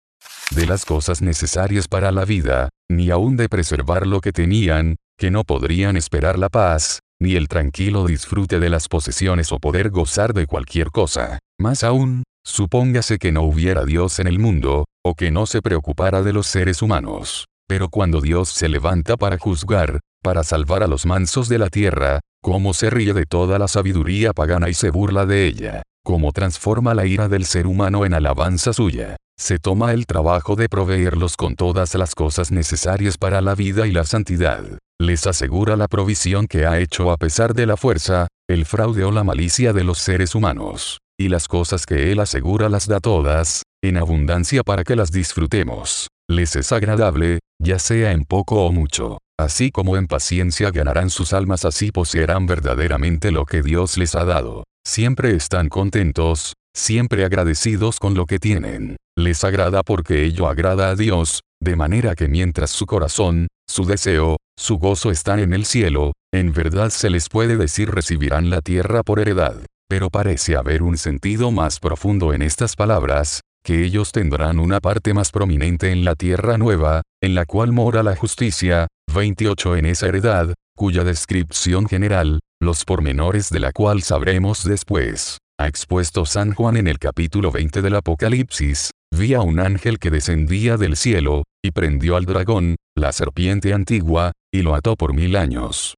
de 0.54 0.66
las 0.66 0.84
cosas 0.84 1.20
necesarias 1.20 1.88
para 1.88 2.12
la 2.12 2.24
vida, 2.24 2.68
ni 2.88 3.10
aun 3.10 3.36
de 3.36 3.48
preservar 3.48 4.06
lo 4.06 4.20
que 4.20 4.30
tenían, 4.30 4.94
que 5.18 5.32
no 5.32 5.42
podrían 5.42 5.96
esperar 5.96 6.38
la 6.38 6.48
paz, 6.48 7.00
ni 7.20 7.34
el 7.34 7.48
tranquilo 7.48 8.06
disfrute 8.06 8.60
de 8.60 8.70
las 8.70 8.86
posesiones 8.86 9.50
o 9.50 9.58
poder 9.58 9.90
gozar 9.90 10.32
de 10.32 10.46
cualquier 10.46 10.92
cosa. 10.92 11.40
Más 11.58 11.82
aún, 11.82 12.22
supóngase 12.48 13.18
que 13.18 13.30
no 13.30 13.42
hubiera 13.42 13.84
Dios 13.84 14.18
en 14.18 14.26
el 14.26 14.38
mundo, 14.38 14.86
o 15.04 15.14
que 15.14 15.30
no 15.30 15.46
se 15.46 15.62
preocupara 15.62 16.22
de 16.22 16.32
los 16.32 16.46
seres 16.46 16.82
humanos. 16.82 17.46
Pero 17.68 17.90
cuando 17.90 18.20
Dios 18.20 18.48
se 18.48 18.68
levanta 18.68 19.16
para 19.16 19.38
juzgar, 19.38 20.00
para 20.22 20.42
salvar 20.42 20.82
a 20.82 20.86
los 20.86 21.04
mansos 21.04 21.48
de 21.48 21.58
la 21.58 21.68
tierra, 21.68 22.20
cómo 22.42 22.72
se 22.72 22.88
ríe 22.88 23.12
de 23.12 23.26
toda 23.26 23.58
la 23.58 23.68
sabiduría 23.68 24.32
pagana 24.32 24.70
y 24.70 24.74
se 24.74 24.90
burla 24.90 25.26
de 25.26 25.46
ella, 25.46 25.82
cómo 26.02 26.32
transforma 26.32 26.94
la 26.94 27.04
ira 27.04 27.28
del 27.28 27.44
ser 27.44 27.66
humano 27.66 28.06
en 28.06 28.14
alabanza 28.14 28.72
suya, 28.72 29.16
se 29.38 29.58
toma 29.58 29.92
el 29.92 30.06
trabajo 30.06 30.56
de 30.56 30.68
proveerlos 30.68 31.36
con 31.36 31.54
todas 31.54 31.94
las 31.94 32.14
cosas 32.14 32.50
necesarias 32.50 33.18
para 33.18 33.42
la 33.42 33.54
vida 33.54 33.86
y 33.86 33.92
la 33.92 34.04
santidad. 34.04 34.64
Les 34.98 35.26
asegura 35.26 35.76
la 35.76 35.86
provisión 35.86 36.46
que 36.48 36.66
ha 36.66 36.78
hecho 36.78 37.10
a 37.10 37.18
pesar 37.18 37.54
de 37.54 37.66
la 37.66 37.76
fuerza, 37.76 38.26
el 38.48 38.64
fraude 38.64 39.04
o 39.04 39.12
la 39.12 39.22
malicia 39.22 39.72
de 39.74 39.84
los 39.84 39.98
seres 39.98 40.34
humanos. 40.34 40.98
Y 41.20 41.28
las 41.28 41.48
cosas 41.48 41.84
que 41.84 42.12
Él 42.12 42.20
asegura 42.20 42.68
las 42.68 42.86
da 42.86 43.00
todas, 43.00 43.64
en 43.82 43.96
abundancia 43.96 44.62
para 44.62 44.84
que 44.84 44.94
las 44.94 45.10
disfrutemos. 45.10 46.06
Les 46.30 46.54
es 46.54 46.70
agradable, 46.70 47.40
ya 47.60 47.80
sea 47.80 48.12
en 48.12 48.24
poco 48.24 48.64
o 48.64 48.70
mucho. 48.70 49.18
Así 49.36 49.70
como 49.70 49.96
en 49.96 50.06
paciencia 50.06 50.70
ganarán 50.70 51.10
sus 51.10 51.32
almas 51.32 51.64
así 51.64 51.90
poseerán 51.90 52.46
verdaderamente 52.46 53.32
lo 53.32 53.46
que 53.46 53.62
Dios 53.62 53.98
les 53.98 54.14
ha 54.14 54.24
dado. 54.24 54.64
Siempre 54.86 55.34
están 55.34 55.68
contentos, 55.68 56.54
siempre 56.74 57.24
agradecidos 57.24 57.98
con 57.98 58.14
lo 58.14 58.26
que 58.26 58.38
tienen. 58.38 58.96
Les 59.16 59.42
agrada 59.42 59.82
porque 59.82 60.24
ello 60.24 60.48
agrada 60.48 60.90
a 60.90 60.94
Dios, 60.94 61.40
de 61.60 61.74
manera 61.74 62.14
que 62.14 62.28
mientras 62.28 62.70
su 62.70 62.86
corazón, 62.86 63.48
su 63.68 63.84
deseo, 63.84 64.36
su 64.56 64.78
gozo 64.78 65.10
están 65.10 65.40
en 65.40 65.52
el 65.52 65.64
cielo, 65.64 66.12
en 66.32 66.52
verdad 66.52 66.90
se 66.90 67.10
les 67.10 67.28
puede 67.28 67.56
decir 67.56 67.90
recibirán 67.90 68.50
la 68.50 68.60
tierra 68.60 69.02
por 69.02 69.18
heredad. 69.18 69.56
Pero 69.88 70.10
parece 70.10 70.56
haber 70.56 70.82
un 70.82 70.98
sentido 70.98 71.50
más 71.50 71.80
profundo 71.80 72.34
en 72.34 72.42
estas 72.42 72.76
palabras, 72.76 73.40
que 73.64 73.84
ellos 73.84 74.12
tendrán 74.12 74.58
una 74.58 74.80
parte 74.80 75.14
más 75.14 75.30
prominente 75.30 75.90
en 75.90 76.04
la 76.04 76.14
tierra 76.14 76.58
nueva, 76.58 77.02
en 77.22 77.34
la 77.34 77.46
cual 77.46 77.72
mora 77.72 78.02
la 78.02 78.14
justicia, 78.14 78.86
28 79.14 79.76
en 79.76 79.86
esa 79.86 80.06
heredad, 80.06 80.54
cuya 80.76 81.04
descripción 81.04 81.88
general, 81.88 82.40
los 82.60 82.84
pormenores 82.84 83.50
de 83.50 83.60
la 83.60 83.72
cual 83.72 84.02
sabremos 84.02 84.64
después 84.64 85.38
ha 85.60 85.66
expuesto 85.66 86.24
San 86.24 86.54
Juan 86.54 86.76
en 86.76 86.86
el 86.86 87.00
capítulo 87.00 87.50
20 87.50 87.82
del 87.82 87.96
Apocalipsis, 87.96 88.92
vi 89.12 89.34
a 89.34 89.40
un 89.40 89.58
ángel 89.58 89.98
que 89.98 90.10
descendía 90.10 90.76
del 90.76 90.96
cielo, 90.96 91.42
y 91.64 91.72
prendió 91.72 92.14
al 92.14 92.26
dragón, 92.26 92.76
la 92.96 93.10
serpiente 93.10 93.74
antigua, 93.74 94.30
y 94.54 94.62
lo 94.62 94.76
ató 94.76 94.94
por 94.94 95.14
mil 95.14 95.34
años. 95.34 95.97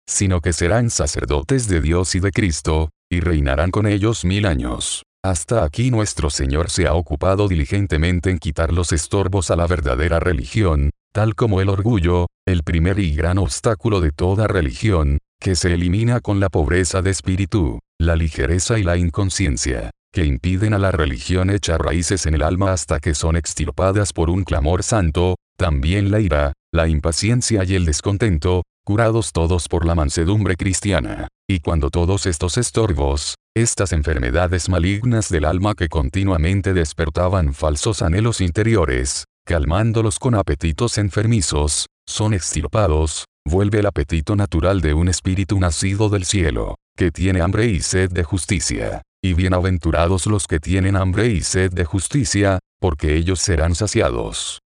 sino 0.11 0.41
que 0.41 0.53
serán 0.53 0.89
sacerdotes 0.89 1.67
de 1.67 1.81
Dios 1.81 2.15
y 2.15 2.19
de 2.19 2.31
Cristo, 2.31 2.89
y 3.09 3.21
reinarán 3.21 3.71
con 3.71 3.87
ellos 3.87 4.25
mil 4.25 4.45
años. 4.45 5.03
Hasta 5.23 5.63
aquí 5.63 5.91
nuestro 5.91 6.29
Señor 6.29 6.69
se 6.69 6.87
ha 6.87 6.93
ocupado 6.93 7.47
diligentemente 7.47 8.29
en 8.29 8.39
quitar 8.39 8.73
los 8.73 8.91
estorbos 8.91 9.51
a 9.51 9.55
la 9.55 9.67
verdadera 9.67 10.19
religión, 10.19 10.89
tal 11.13 11.35
como 11.35 11.61
el 11.61 11.69
orgullo, 11.69 12.27
el 12.45 12.63
primer 12.63 12.99
y 12.99 13.15
gran 13.15 13.37
obstáculo 13.37 14.01
de 14.01 14.11
toda 14.11 14.47
religión, 14.47 15.19
que 15.39 15.55
se 15.55 15.73
elimina 15.73 16.19
con 16.19 16.39
la 16.39 16.49
pobreza 16.49 17.01
de 17.01 17.11
espíritu, 17.11 17.79
la 17.99 18.15
ligereza 18.15 18.79
y 18.79 18.83
la 18.83 18.97
inconsciencia 18.97 19.91
que 20.11 20.25
impiden 20.25 20.73
a 20.73 20.77
la 20.77 20.91
religión 20.91 21.49
echar 21.49 21.81
raíces 21.81 22.25
en 22.25 22.35
el 22.35 22.43
alma 22.43 22.73
hasta 22.73 22.99
que 22.99 23.15
son 23.15 23.37
extirpadas 23.37 24.11
por 24.11 24.29
un 24.29 24.43
clamor 24.43 24.83
santo, 24.83 25.35
también 25.57 26.11
la 26.11 26.19
ira, 26.19 26.53
la 26.73 26.87
impaciencia 26.87 27.63
y 27.65 27.75
el 27.75 27.85
descontento, 27.85 28.63
curados 28.85 29.33
todos 29.33 29.67
por 29.67 29.85
la 29.85 29.93
mansedumbre 29.93 30.55
cristiana. 30.55 31.27
Y 31.49 31.59
cuando 31.59 31.89
todos 31.89 32.25
estos 32.25 32.57
estorbos, 32.57 33.35
estas 33.55 33.91
enfermedades 33.91 34.69
malignas 34.69 35.27
del 35.29 35.45
alma 35.45 35.75
que 35.75 35.89
continuamente 35.89 36.73
despertaban 36.73 37.53
falsos 37.53 38.01
anhelos 38.01 38.39
interiores, 38.39 39.25
calmándolos 39.45 40.17
con 40.17 40.35
apetitos 40.35 40.97
enfermizos, 40.97 41.87
son 42.07 42.33
extirpados, 42.33 43.25
vuelve 43.45 43.79
el 43.79 43.87
apetito 43.87 44.37
natural 44.37 44.79
de 44.79 44.93
un 44.93 45.09
espíritu 45.09 45.59
nacido 45.59 46.07
del 46.07 46.23
cielo, 46.23 46.75
que 46.95 47.11
tiene 47.11 47.41
hambre 47.41 47.65
y 47.65 47.81
sed 47.81 48.11
de 48.11 48.23
justicia. 48.23 49.01
Y 49.21 49.33
bienaventurados 49.33 50.25
los 50.25 50.47
que 50.47 50.59
tienen 50.59 50.95
hambre 50.95 51.27
y 51.27 51.41
sed 51.41 51.71
de 51.73 51.83
justicia, 51.83 52.59
porque 52.79 53.15
ellos 53.15 53.39
serán 53.39 53.75
saciados. 53.75 54.59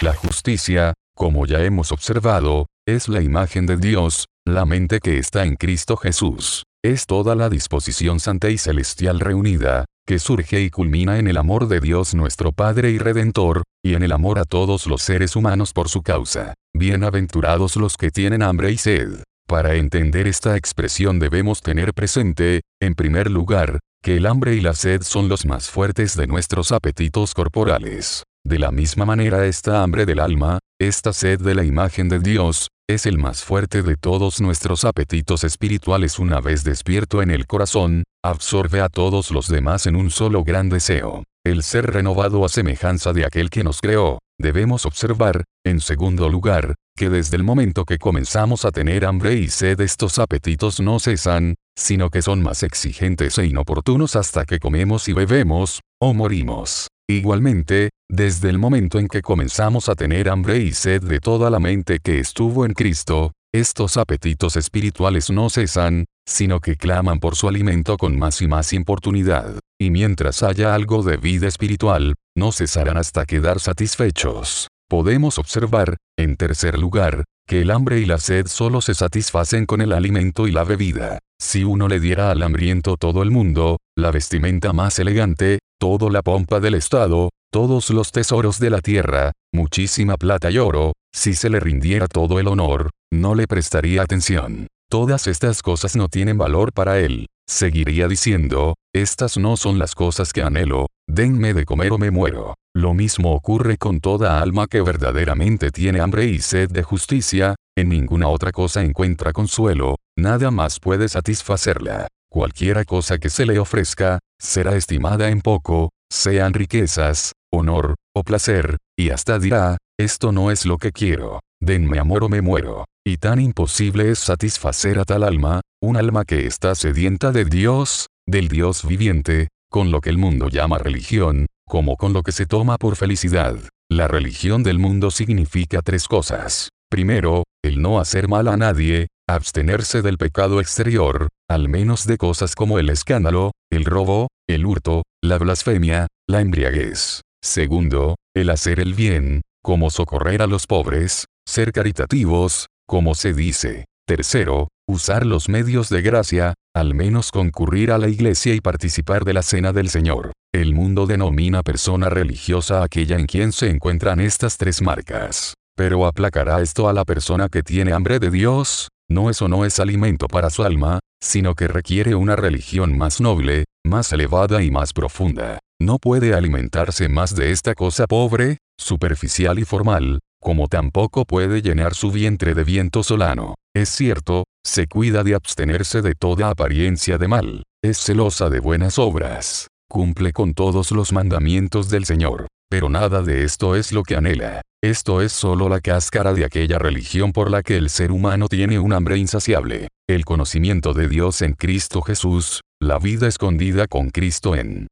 La 0.00 0.14
justicia, 0.14 0.94
como 1.18 1.46
ya 1.46 1.64
hemos 1.64 1.90
observado, 1.90 2.66
es 2.86 3.08
la 3.08 3.20
imagen 3.20 3.66
de 3.66 3.76
Dios, 3.76 4.26
la 4.46 4.64
mente 4.64 5.00
que 5.00 5.18
está 5.18 5.44
en 5.44 5.56
Cristo 5.56 5.96
Jesús. 5.96 6.62
Es 6.80 7.06
toda 7.06 7.34
la 7.34 7.50
disposición 7.50 8.20
santa 8.20 8.50
y 8.50 8.56
celestial 8.56 9.18
reunida, 9.18 9.84
que 10.06 10.20
surge 10.20 10.60
y 10.60 10.70
culmina 10.70 11.18
en 11.18 11.26
el 11.26 11.36
amor 11.36 11.66
de 11.66 11.80
Dios 11.80 12.14
nuestro 12.14 12.52
Padre 12.52 12.92
y 12.92 12.98
Redentor, 12.98 13.64
y 13.84 13.94
en 13.94 14.04
el 14.04 14.12
amor 14.12 14.38
a 14.38 14.44
todos 14.44 14.86
los 14.86 15.02
seres 15.02 15.34
humanos 15.34 15.72
por 15.72 15.88
su 15.88 16.02
causa. 16.02 16.54
Bienaventurados 16.72 17.74
los 17.74 17.96
que 17.96 18.12
tienen 18.12 18.44
hambre 18.44 18.70
y 18.70 18.78
sed. 18.78 19.24
Para 19.48 19.74
entender 19.74 20.28
esta 20.28 20.56
expresión 20.56 21.18
debemos 21.18 21.62
tener 21.62 21.94
presente, 21.94 22.60
en 22.80 22.94
primer 22.94 23.28
lugar, 23.28 23.80
que 24.04 24.18
el 24.18 24.26
hambre 24.26 24.54
y 24.54 24.60
la 24.60 24.74
sed 24.74 25.02
son 25.02 25.28
los 25.28 25.46
más 25.46 25.68
fuertes 25.68 26.16
de 26.16 26.28
nuestros 26.28 26.70
apetitos 26.70 27.34
corporales. 27.34 28.22
De 28.48 28.58
la 28.58 28.70
misma 28.70 29.04
manera 29.04 29.44
esta 29.44 29.82
hambre 29.82 30.06
del 30.06 30.20
alma, 30.20 30.58
esta 30.80 31.12
sed 31.12 31.38
de 31.38 31.54
la 31.54 31.64
imagen 31.64 32.08
de 32.08 32.18
Dios, 32.18 32.68
es 32.88 33.04
el 33.04 33.18
más 33.18 33.44
fuerte 33.44 33.82
de 33.82 33.94
todos 33.96 34.40
nuestros 34.40 34.86
apetitos 34.86 35.44
espirituales 35.44 36.18
una 36.18 36.40
vez 36.40 36.64
despierto 36.64 37.20
en 37.20 37.30
el 37.30 37.46
corazón, 37.46 38.04
absorbe 38.24 38.80
a 38.80 38.88
todos 38.88 39.32
los 39.32 39.48
demás 39.48 39.86
en 39.86 39.96
un 39.96 40.08
solo 40.08 40.44
gran 40.44 40.70
deseo. 40.70 41.24
El 41.44 41.62
ser 41.62 41.92
renovado 41.92 42.42
a 42.42 42.48
semejanza 42.48 43.12
de 43.12 43.26
aquel 43.26 43.50
que 43.50 43.64
nos 43.64 43.82
creó, 43.82 44.18
debemos 44.40 44.86
observar, 44.86 45.44
en 45.62 45.80
segundo 45.80 46.30
lugar, 46.30 46.74
que 46.96 47.10
desde 47.10 47.36
el 47.36 47.44
momento 47.44 47.84
que 47.84 47.98
comenzamos 47.98 48.64
a 48.64 48.70
tener 48.70 49.04
hambre 49.04 49.34
y 49.34 49.48
sed 49.48 49.78
estos 49.82 50.18
apetitos 50.18 50.80
no 50.80 51.00
cesan, 51.00 51.54
sino 51.76 52.08
que 52.08 52.22
son 52.22 52.42
más 52.42 52.62
exigentes 52.62 53.36
e 53.36 53.44
inoportunos 53.44 54.16
hasta 54.16 54.46
que 54.46 54.58
comemos 54.58 55.06
y 55.08 55.12
bebemos, 55.12 55.80
o 56.00 56.14
morimos. 56.14 56.88
Igualmente, 57.10 57.88
desde 58.10 58.50
el 58.50 58.58
momento 58.58 58.98
en 58.98 59.08
que 59.08 59.22
comenzamos 59.22 59.88
a 59.88 59.94
tener 59.94 60.28
hambre 60.28 60.58
y 60.58 60.72
sed 60.72 61.02
de 61.02 61.20
toda 61.20 61.48
la 61.48 61.58
mente 61.58 62.00
que 62.00 62.18
estuvo 62.18 62.66
en 62.66 62.74
Cristo, 62.74 63.32
estos 63.50 63.96
apetitos 63.96 64.56
espirituales 64.56 65.30
no 65.30 65.48
cesan, 65.48 66.04
sino 66.26 66.60
que 66.60 66.76
claman 66.76 67.18
por 67.18 67.34
su 67.34 67.48
alimento 67.48 67.96
con 67.96 68.18
más 68.18 68.42
y 68.42 68.46
más 68.46 68.74
importunidad, 68.74 69.58
y 69.80 69.88
mientras 69.90 70.42
haya 70.42 70.74
algo 70.74 71.02
de 71.02 71.16
vida 71.16 71.48
espiritual, 71.48 72.14
no 72.36 72.52
cesarán 72.52 72.98
hasta 72.98 73.24
quedar 73.24 73.58
satisfechos. 73.58 74.68
Podemos 74.86 75.38
observar, 75.38 75.96
en 76.18 76.36
tercer 76.36 76.78
lugar, 76.78 77.24
que 77.46 77.62
el 77.62 77.70
hambre 77.70 78.00
y 78.00 78.04
la 78.04 78.18
sed 78.18 78.46
solo 78.48 78.82
se 78.82 78.92
satisfacen 78.92 79.64
con 79.64 79.80
el 79.80 79.94
alimento 79.94 80.46
y 80.46 80.52
la 80.52 80.64
bebida. 80.64 81.18
Si 81.40 81.64
uno 81.64 81.88
le 81.88 82.00
diera 82.00 82.30
al 82.30 82.42
hambriento 82.42 82.98
todo 82.98 83.22
el 83.22 83.30
mundo, 83.30 83.78
la 83.96 84.10
vestimenta 84.10 84.74
más 84.74 84.98
elegante, 84.98 85.60
toda 85.78 86.10
la 86.10 86.22
pompa 86.22 86.60
del 86.60 86.74
Estado, 86.74 87.30
todos 87.50 87.90
los 87.90 88.12
tesoros 88.12 88.58
de 88.58 88.70
la 88.70 88.80
tierra, 88.80 89.32
muchísima 89.52 90.16
plata 90.16 90.50
y 90.50 90.58
oro, 90.58 90.92
si 91.14 91.34
se 91.34 91.48
le 91.48 91.60
rindiera 91.60 92.06
todo 92.06 92.38
el 92.38 92.48
honor, 92.48 92.90
no 93.12 93.34
le 93.34 93.46
prestaría 93.46 94.02
atención. 94.02 94.66
Todas 94.90 95.26
estas 95.26 95.62
cosas 95.62 95.96
no 95.96 96.08
tienen 96.08 96.38
valor 96.38 96.72
para 96.72 96.98
él. 96.98 97.26
Seguiría 97.48 98.08
diciendo, 98.08 98.74
estas 98.94 99.38
no 99.38 99.56
son 99.56 99.78
las 99.78 99.94
cosas 99.94 100.32
que 100.32 100.42
anhelo, 100.42 100.88
denme 101.08 101.54
de 101.54 101.64
comer 101.64 101.92
o 101.92 101.98
me 101.98 102.10
muero. 102.10 102.54
Lo 102.74 102.92
mismo 102.92 103.34
ocurre 103.34 103.78
con 103.78 104.00
toda 104.00 104.40
alma 104.40 104.66
que 104.66 104.82
verdaderamente 104.82 105.70
tiene 105.70 106.00
hambre 106.00 106.26
y 106.26 106.40
sed 106.40 106.70
de 106.70 106.82
justicia, 106.82 107.54
en 107.76 107.88
ninguna 107.88 108.28
otra 108.28 108.52
cosa 108.52 108.82
encuentra 108.82 109.32
consuelo, 109.32 109.96
nada 110.16 110.50
más 110.50 110.78
puede 110.80 111.08
satisfacerla. 111.08 112.08
Cualquiera 112.30 112.84
cosa 112.84 113.18
que 113.18 113.30
se 113.30 113.46
le 113.46 113.58
ofrezca, 113.58 114.18
será 114.38 114.76
estimada 114.76 115.30
en 115.30 115.40
poco, 115.40 115.90
sean 116.10 116.52
riquezas, 116.52 117.32
honor, 117.52 117.94
o 118.14 118.22
placer, 118.22 118.76
y 118.98 119.10
hasta 119.10 119.38
dirá, 119.38 119.78
esto 119.98 120.32
no 120.32 120.50
es 120.50 120.66
lo 120.66 120.78
que 120.78 120.92
quiero, 120.92 121.40
denme 121.60 121.98
amor 121.98 122.24
o 122.24 122.28
me 122.28 122.42
muero. 122.42 122.84
Y 123.06 123.16
tan 123.16 123.40
imposible 123.40 124.10
es 124.10 124.18
satisfacer 124.18 124.98
a 124.98 125.04
tal 125.04 125.22
alma, 125.22 125.62
un 125.82 125.96
alma 125.96 126.24
que 126.24 126.46
está 126.46 126.74
sedienta 126.74 127.32
de 127.32 127.46
Dios, 127.46 128.08
del 128.26 128.48
Dios 128.48 128.86
viviente, 128.86 129.48
con 129.70 129.90
lo 129.90 130.00
que 130.00 130.10
el 130.10 130.18
mundo 130.18 130.48
llama 130.48 130.78
religión, 130.78 131.46
como 131.66 131.96
con 131.96 132.12
lo 132.12 132.22
que 132.22 132.32
se 132.32 132.46
toma 132.46 132.76
por 132.76 132.96
felicidad. 132.96 133.56
La 133.90 134.08
religión 134.08 134.62
del 134.62 134.78
mundo 134.78 135.10
significa 135.10 135.80
tres 135.80 136.06
cosas. 136.08 136.68
Primero, 136.90 137.44
el 137.64 137.80
no 137.80 138.00
hacer 138.00 138.28
mal 138.28 138.48
a 138.48 138.56
nadie, 138.56 139.08
abstenerse 139.28 140.02
del 140.02 140.16
pecado 140.16 140.60
exterior, 140.60 141.28
al 141.48 141.68
menos 141.68 142.06
de 142.06 142.16
cosas 142.16 142.54
como 142.54 142.78
el 142.78 142.88
escándalo, 142.88 143.52
el 143.70 143.84
robo, 143.84 144.28
el 144.48 144.64
hurto, 144.64 145.02
la 145.22 145.38
blasfemia, 145.38 146.06
la 146.26 146.40
embriaguez. 146.40 147.20
Segundo, 147.42 148.16
el 148.34 148.50
hacer 148.50 148.80
el 148.80 148.94
bien, 148.94 149.42
como 149.62 149.90
socorrer 149.90 150.42
a 150.42 150.46
los 150.46 150.66
pobres, 150.66 151.26
ser 151.46 151.72
caritativos, 151.72 152.66
como 152.86 153.14
se 153.14 153.34
dice. 153.34 153.84
Tercero, 154.06 154.68
usar 154.88 155.26
los 155.26 155.50
medios 155.50 155.90
de 155.90 156.00
gracia, 156.00 156.54
al 156.74 156.94
menos 156.94 157.30
concurrir 157.30 157.92
a 157.92 157.98
la 157.98 158.08
iglesia 158.08 158.54
y 158.54 158.60
participar 158.60 159.24
de 159.24 159.34
la 159.34 159.42
cena 159.42 159.74
del 159.74 159.90
Señor. 159.90 160.32
El 160.54 160.74
mundo 160.74 161.06
denomina 161.06 161.62
persona 161.62 162.08
religiosa 162.08 162.82
aquella 162.82 163.18
en 163.18 163.26
quien 163.26 163.52
se 163.52 163.68
encuentran 163.68 164.20
estas 164.20 164.56
tres 164.56 164.80
marcas. 164.80 165.52
Pero 165.76 166.06
aplacará 166.06 166.62
esto 166.62 166.88
a 166.88 166.94
la 166.94 167.04
persona 167.04 167.50
que 167.50 167.62
tiene 167.62 167.92
hambre 167.92 168.18
de 168.18 168.30
Dios, 168.30 168.88
no 169.10 169.30
eso 169.30 169.48
no 169.48 169.64
es 169.64 169.80
alimento 169.80 170.28
para 170.28 170.50
su 170.50 170.62
alma, 170.62 171.00
sino 171.22 171.54
que 171.54 171.68
requiere 171.68 172.14
una 172.14 172.36
religión 172.36 172.96
más 172.96 173.20
noble, 173.20 173.64
más 173.84 174.12
elevada 174.12 174.62
y 174.62 174.70
más 174.70 174.92
profunda. 174.92 175.58
No 175.80 175.98
puede 175.98 176.34
alimentarse 176.34 177.08
más 177.08 177.34
de 177.34 177.52
esta 177.52 177.74
cosa 177.74 178.06
pobre, 178.06 178.58
superficial 178.78 179.58
y 179.58 179.64
formal, 179.64 180.20
como 180.40 180.68
tampoco 180.68 181.24
puede 181.24 181.62
llenar 181.62 181.94
su 181.94 182.10
vientre 182.10 182.54
de 182.54 182.64
viento 182.64 183.02
solano. 183.02 183.54
Es 183.74 183.88
cierto, 183.88 184.44
se 184.64 184.86
cuida 184.86 185.24
de 185.24 185.34
abstenerse 185.34 186.02
de 186.02 186.14
toda 186.14 186.50
apariencia 186.50 187.16
de 187.18 187.28
mal, 187.28 187.62
es 187.82 187.98
celosa 187.98 188.50
de 188.50 188.60
buenas 188.60 188.98
obras, 188.98 189.68
cumple 189.88 190.32
con 190.32 190.54
todos 190.54 190.90
los 190.90 191.12
mandamientos 191.12 191.88
del 191.90 192.04
Señor, 192.04 192.46
pero 192.68 192.88
nada 192.88 193.22
de 193.22 193.44
esto 193.44 193.76
es 193.76 193.92
lo 193.92 194.02
que 194.02 194.16
anhela. 194.16 194.62
Esto 194.82 195.22
es 195.22 195.32
solo 195.32 195.68
la 195.68 195.80
cáscara 195.80 196.34
de 196.34 196.44
aquella 196.44 196.78
religión 196.78 197.32
por 197.32 197.50
la 197.50 197.64
que 197.64 197.76
el 197.76 197.90
ser 197.90 198.12
humano 198.12 198.46
tiene 198.46 198.78
un 198.78 198.92
hambre 198.92 199.18
insaciable, 199.18 199.88
el 200.08 200.24
conocimiento 200.24 200.94
de 200.94 201.08
Dios 201.08 201.42
en 201.42 201.54
Cristo 201.54 202.00
Jesús, 202.00 202.60
la 202.80 203.00
vida 203.00 203.26
escondida 203.26 203.88
con 203.88 204.10
Cristo 204.10 204.54
en 204.54 204.86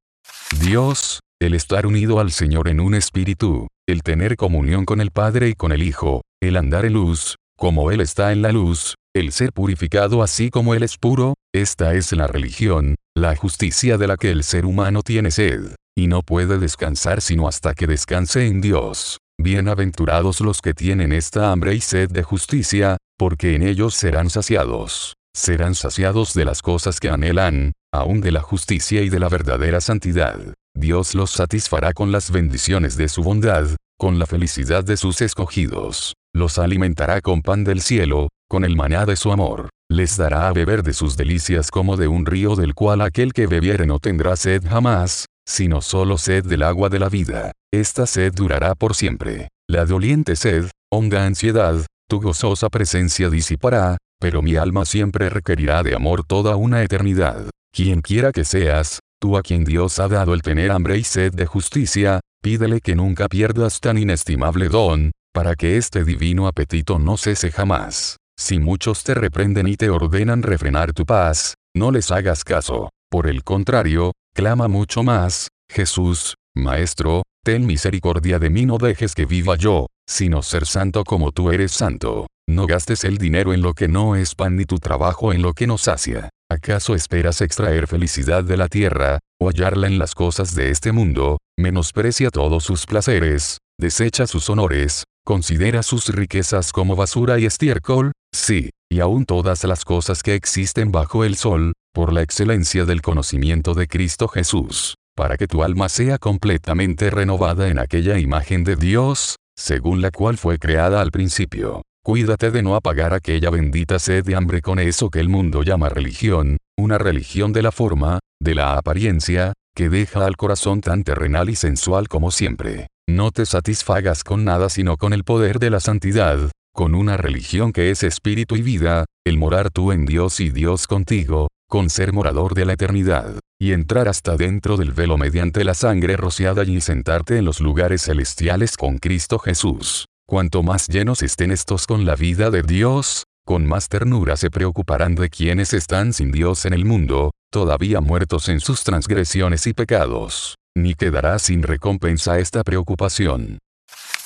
Dios, 0.60 1.20
el 1.40 1.54
estar 1.54 1.86
unido 1.86 2.18
al 2.18 2.32
Señor 2.32 2.66
en 2.66 2.80
un 2.80 2.96
espíritu, 2.96 3.68
el 3.88 4.02
tener 4.02 4.36
comunión 4.36 4.86
con 4.86 5.00
el 5.00 5.12
Padre 5.12 5.50
y 5.50 5.54
con 5.54 5.70
el 5.70 5.84
Hijo, 5.84 6.22
el 6.42 6.56
andar 6.56 6.84
en 6.84 6.94
luz, 6.94 7.36
como 7.56 7.92
Él 7.92 8.00
está 8.00 8.32
en 8.32 8.42
la 8.42 8.50
luz, 8.50 8.96
el 9.14 9.30
ser 9.30 9.52
purificado 9.52 10.24
así 10.24 10.50
como 10.50 10.74
Él 10.74 10.82
es 10.82 10.98
puro, 10.98 11.34
esta 11.54 11.94
es 11.94 12.10
la 12.10 12.26
religión, 12.26 12.96
la 13.16 13.36
justicia 13.36 13.98
de 13.98 14.08
la 14.08 14.16
que 14.16 14.32
el 14.32 14.42
ser 14.42 14.66
humano 14.66 15.02
tiene 15.02 15.30
sed, 15.30 15.76
y 15.96 16.08
no 16.08 16.22
puede 16.22 16.58
descansar 16.58 17.20
sino 17.20 17.46
hasta 17.46 17.72
que 17.74 17.86
descanse 17.86 18.48
en 18.48 18.60
Dios. 18.60 19.18
Bienaventurados 19.38 20.40
los 20.40 20.62
que 20.62 20.72
tienen 20.72 21.12
esta 21.12 21.52
hambre 21.52 21.74
y 21.74 21.80
sed 21.80 22.10
de 22.10 22.22
justicia, 22.22 22.96
porque 23.18 23.54
en 23.54 23.62
ellos 23.62 23.94
serán 23.94 24.30
saciados. 24.30 25.14
Serán 25.36 25.74
saciados 25.74 26.32
de 26.32 26.46
las 26.46 26.62
cosas 26.62 27.00
que 27.00 27.10
anhelan, 27.10 27.72
aún 27.92 28.22
de 28.22 28.32
la 28.32 28.40
justicia 28.40 29.02
y 29.02 29.10
de 29.10 29.20
la 29.20 29.28
verdadera 29.28 29.82
santidad. 29.82 30.38
Dios 30.74 31.14
los 31.14 31.30
satisfará 31.32 31.92
con 31.92 32.12
las 32.12 32.30
bendiciones 32.30 32.96
de 32.96 33.08
su 33.08 33.22
bondad, 33.22 33.68
con 33.98 34.18
la 34.18 34.26
felicidad 34.26 34.84
de 34.84 34.96
sus 34.96 35.20
escogidos. 35.20 36.14
Los 36.34 36.58
alimentará 36.58 37.20
con 37.20 37.42
pan 37.42 37.62
del 37.62 37.82
cielo, 37.82 38.28
con 38.48 38.64
el 38.64 38.74
maná 38.74 39.04
de 39.04 39.16
su 39.16 39.32
amor. 39.32 39.68
Les 39.90 40.16
dará 40.16 40.48
a 40.48 40.52
beber 40.52 40.82
de 40.82 40.94
sus 40.94 41.16
delicias 41.16 41.70
como 41.70 41.98
de 41.98 42.08
un 42.08 42.24
río 42.24 42.56
del 42.56 42.74
cual 42.74 43.02
aquel 43.02 43.34
que 43.34 43.46
bebiere 43.46 43.86
no 43.86 43.98
tendrá 43.98 44.34
sed 44.36 44.64
jamás, 44.66 45.26
sino 45.46 45.82
solo 45.82 46.16
sed 46.18 46.44
del 46.44 46.62
agua 46.62 46.88
de 46.88 46.98
la 46.98 47.10
vida. 47.10 47.52
Esta 47.80 48.06
sed 48.06 48.32
durará 48.32 48.74
por 48.74 48.94
siempre. 48.94 49.48
La 49.68 49.84
doliente 49.84 50.34
sed, 50.34 50.70
honda 50.90 51.26
ansiedad, 51.26 51.84
tu 52.08 52.22
gozosa 52.22 52.70
presencia 52.70 53.28
disipará, 53.28 53.98
pero 54.18 54.40
mi 54.40 54.56
alma 54.56 54.86
siempre 54.86 55.28
requerirá 55.28 55.82
de 55.82 55.94
amor 55.94 56.24
toda 56.24 56.56
una 56.56 56.82
eternidad. 56.82 57.50
Quien 57.74 58.00
quiera 58.00 58.32
que 58.32 58.44
seas, 58.44 59.00
Tú 59.18 59.38
a 59.38 59.42
quien 59.42 59.64
Dios 59.64 59.98
ha 59.98 60.08
dado 60.08 60.34
el 60.34 60.42
tener 60.42 60.70
hambre 60.70 60.98
y 60.98 61.02
sed 61.04 61.32
de 61.32 61.46
justicia, 61.46 62.20
pídele 62.42 62.80
que 62.80 62.94
nunca 62.94 63.28
pierdas 63.28 63.80
tan 63.80 63.96
inestimable 63.96 64.68
don, 64.68 65.12
para 65.32 65.54
que 65.54 65.78
este 65.78 66.04
divino 66.04 66.46
apetito 66.46 66.98
no 66.98 67.16
cese 67.16 67.50
jamás. 67.50 68.16
Si 68.38 68.58
muchos 68.58 69.04
te 69.04 69.14
reprenden 69.14 69.68
y 69.68 69.76
te 69.76 69.88
ordenan 69.88 70.42
refrenar 70.42 70.92
tu 70.92 71.06
paz, 71.06 71.54
no 71.74 71.90
les 71.90 72.10
hagas 72.10 72.44
caso. 72.44 72.90
Por 73.10 73.26
el 73.26 73.42
contrario, 73.42 74.12
clama 74.34 74.68
mucho 74.68 75.02
más, 75.02 75.48
Jesús, 75.70 76.34
Maestro, 76.54 77.22
ten 77.46 77.64
misericordia 77.64 78.40
de 78.40 78.50
mí 78.50 78.66
no 78.66 78.76
dejes 78.76 79.14
que 79.14 79.24
viva 79.24 79.54
yo, 79.54 79.86
sino 80.04 80.42
ser 80.42 80.66
santo 80.66 81.04
como 81.04 81.30
tú 81.30 81.52
eres 81.52 81.70
santo. 81.70 82.26
No 82.48 82.66
gastes 82.66 83.04
el 83.04 83.18
dinero 83.18 83.54
en 83.54 83.62
lo 83.62 83.72
que 83.72 83.86
no 83.86 84.16
es 84.16 84.34
pan 84.34 84.56
ni 84.56 84.64
tu 84.64 84.80
trabajo 84.80 85.32
en 85.32 85.42
lo 85.42 85.52
que 85.52 85.68
no 85.68 85.78
sacia. 85.78 86.28
¿Acaso 86.50 86.96
esperas 86.96 87.40
extraer 87.42 87.86
felicidad 87.86 88.42
de 88.42 88.56
la 88.56 88.66
tierra, 88.66 89.20
o 89.40 89.48
hallarla 89.48 89.86
en 89.86 90.00
las 90.00 90.16
cosas 90.16 90.56
de 90.56 90.72
este 90.72 90.90
mundo? 90.90 91.38
Menosprecia 91.56 92.30
todos 92.30 92.64
sus 92.64 92.84
placeres, 92.84 93.58
desecha 93.78 94.26
sus 94.26 94.50
honores, 94.50 95.04
considera 95.24 95.84
sus 95.84 96.08
riquezas 96.08 96.72
como 96.72 96.96
basura 96.96 97.38
y 97.38 97.46
estiércol, 97.46 98.10
sí, 98.34 98.70
y 98.90 98.98
aún 98.98 99.24
todas 99.24 99.62
las 99.62 99.84
cosas 99.84 100.24
que 100.24 100.34
existen 100.34 100.90
bajo 100.90 101.22
el 101.22 101.36
sol, 101.36 101.74
por 101.94 102.12
la 102.12 102.22
excelencia 102.22 102.84
del 102.86 103.02
conocimiento 103.02 103.74
de 103.74 103.86
Cristo 103.86 104.26
Jesús, 104.26 104.96
para 105.16 105.36
que 105.36 105.48
tu 105.48 105.62
alma 105.62 105.88
sea 105.88 106.18
completamente 106.18 107.10
renovada 107.10 107.68
en 107.68 107.78
aquella 107.78 108.18
imagen 108.18 108.62
de 108.62 108.76
Dios, 108.76 109.36
según 109.58 110.02
la 110.02 110.10
cual 110.10 110.36
fue 110.36 110.58
creada 110.58 111.00
al 111.00 111.10
principio. 111.10 111.82
Cuídate 112.04 112.50
de 112.50 112.62
no 112.62 112.76
apagar 112.76 113.14
aquella 113.14 113.50
bendita 113.50 113.98
sed 113.98 114.24
de 114.24 114.36
hambre 114.36 114.60
con 114.60 114.78
eso 114.78 115.10
que 115.10 115.18
el 115.18 115.28
mundo 115.28 115.62
llama 115.62 115.88
religión, 115.88 116.58
una 116.78 116.98
religión 116.98 117.52
de 117.52 117.62
la 117.62 117.72
forma, 117.72 118.20
de 118.40 118.54
la 118.54 118.76
apariencia, 118.76 119.54
que 119.74 119.88
deja 119.88 120.26
al 120.26 120.36
corazón 120.36 120.82
tan 120.82 121.02
terrenal 121.02 121.48
y 121.48 121.56
sensual 121.56 122.08
como 122.08 122.30
siempre. 122.30 122.86
No 123.08 123.30
te 123.30 123.46
satisfagas 123.46 124.22
con 124.22 124.44
nada 124.44 124.68
sino 124.68 124.98
con 124.98 125.12
el 125.12 125.24
poder 125.24 125.58
de 125.58 125.70
la 125.70 125.80
santidad, 125.80 126.50
con 126.74 126.94
una 126.94 127.16
religión 127.16 127.72
que 127.72 127.90
es 127.90 128.02
espíritu 128.02 128.56
y 128.56 128.62
vida, 128.62 129.06
el 129.26 129.38
morar 129.38 129.70
tú 129.70 129.92
en 129.92 130.04
Dios 130.04 130.40
y 130.40 130.50
Dios 130.50 130.86
contigo, 130.86 131.48
con 131.68 131.90
ser 131.90 132.12
morador 132.12 132.54
de 132.54 132.64
la 132.64 132.74
eternidad, 132.74 133.40
y 133.58 133.72
entrar 133.72 134.08
hasta 134.08 134.36
dentro 134.36 134.76
del 134.76 134.92
velo 134.92 135.16
mediante 135.16 135.64
la 135.64 135.74
sangre 135.74 136.16
rociada 136.16 136.64
y 136.64 136.80
sentarte 136.80 137.38
en 137.38 137.44
los 137.44 137.60
lugares 137.60 138.02
celestiales 138.02 138.76
con 138.76 138.98
Cristo 138.98 139.38
Jesús. 139.38 140.06
Cuanto 140.28 140.62
más 140.62 140.88
llenos 140.88 141.22
estén 141.22 141.52
estos 141.52 141.86
con 141.86 142.04
la 142.04 142.16
vida 142.16 142.50
de 142.50 142.62
Dios, 142.62 143.24
con 143.44 143.64
más 143.64 143.88
ternura 143.88 144.36
se 144.36 144.50
preocuparán 144.50 145.14
de 145.14 145.30
quienes 145.30 145.72
están 145.72 146.12
sin 146.12 146.32
Dios 146.32 146.64
en 146.66 146.72
el 146.72 146.84
mundo, 146.84 147.30
todavía 147.52 148.00
muertos 148.00 148.48
en 148.48 148.60
sus 148.60 148.82
transgresiones 148.82 149.66
y 149.68 149.72
pecados. 149.72 150.56
Ni 150.76 150.94
quedará 150.94 151.38
sin 151.38 151.62
recompensa 151.62 152.38
esta 152.38 152.64
preocupación. 152.64 153.58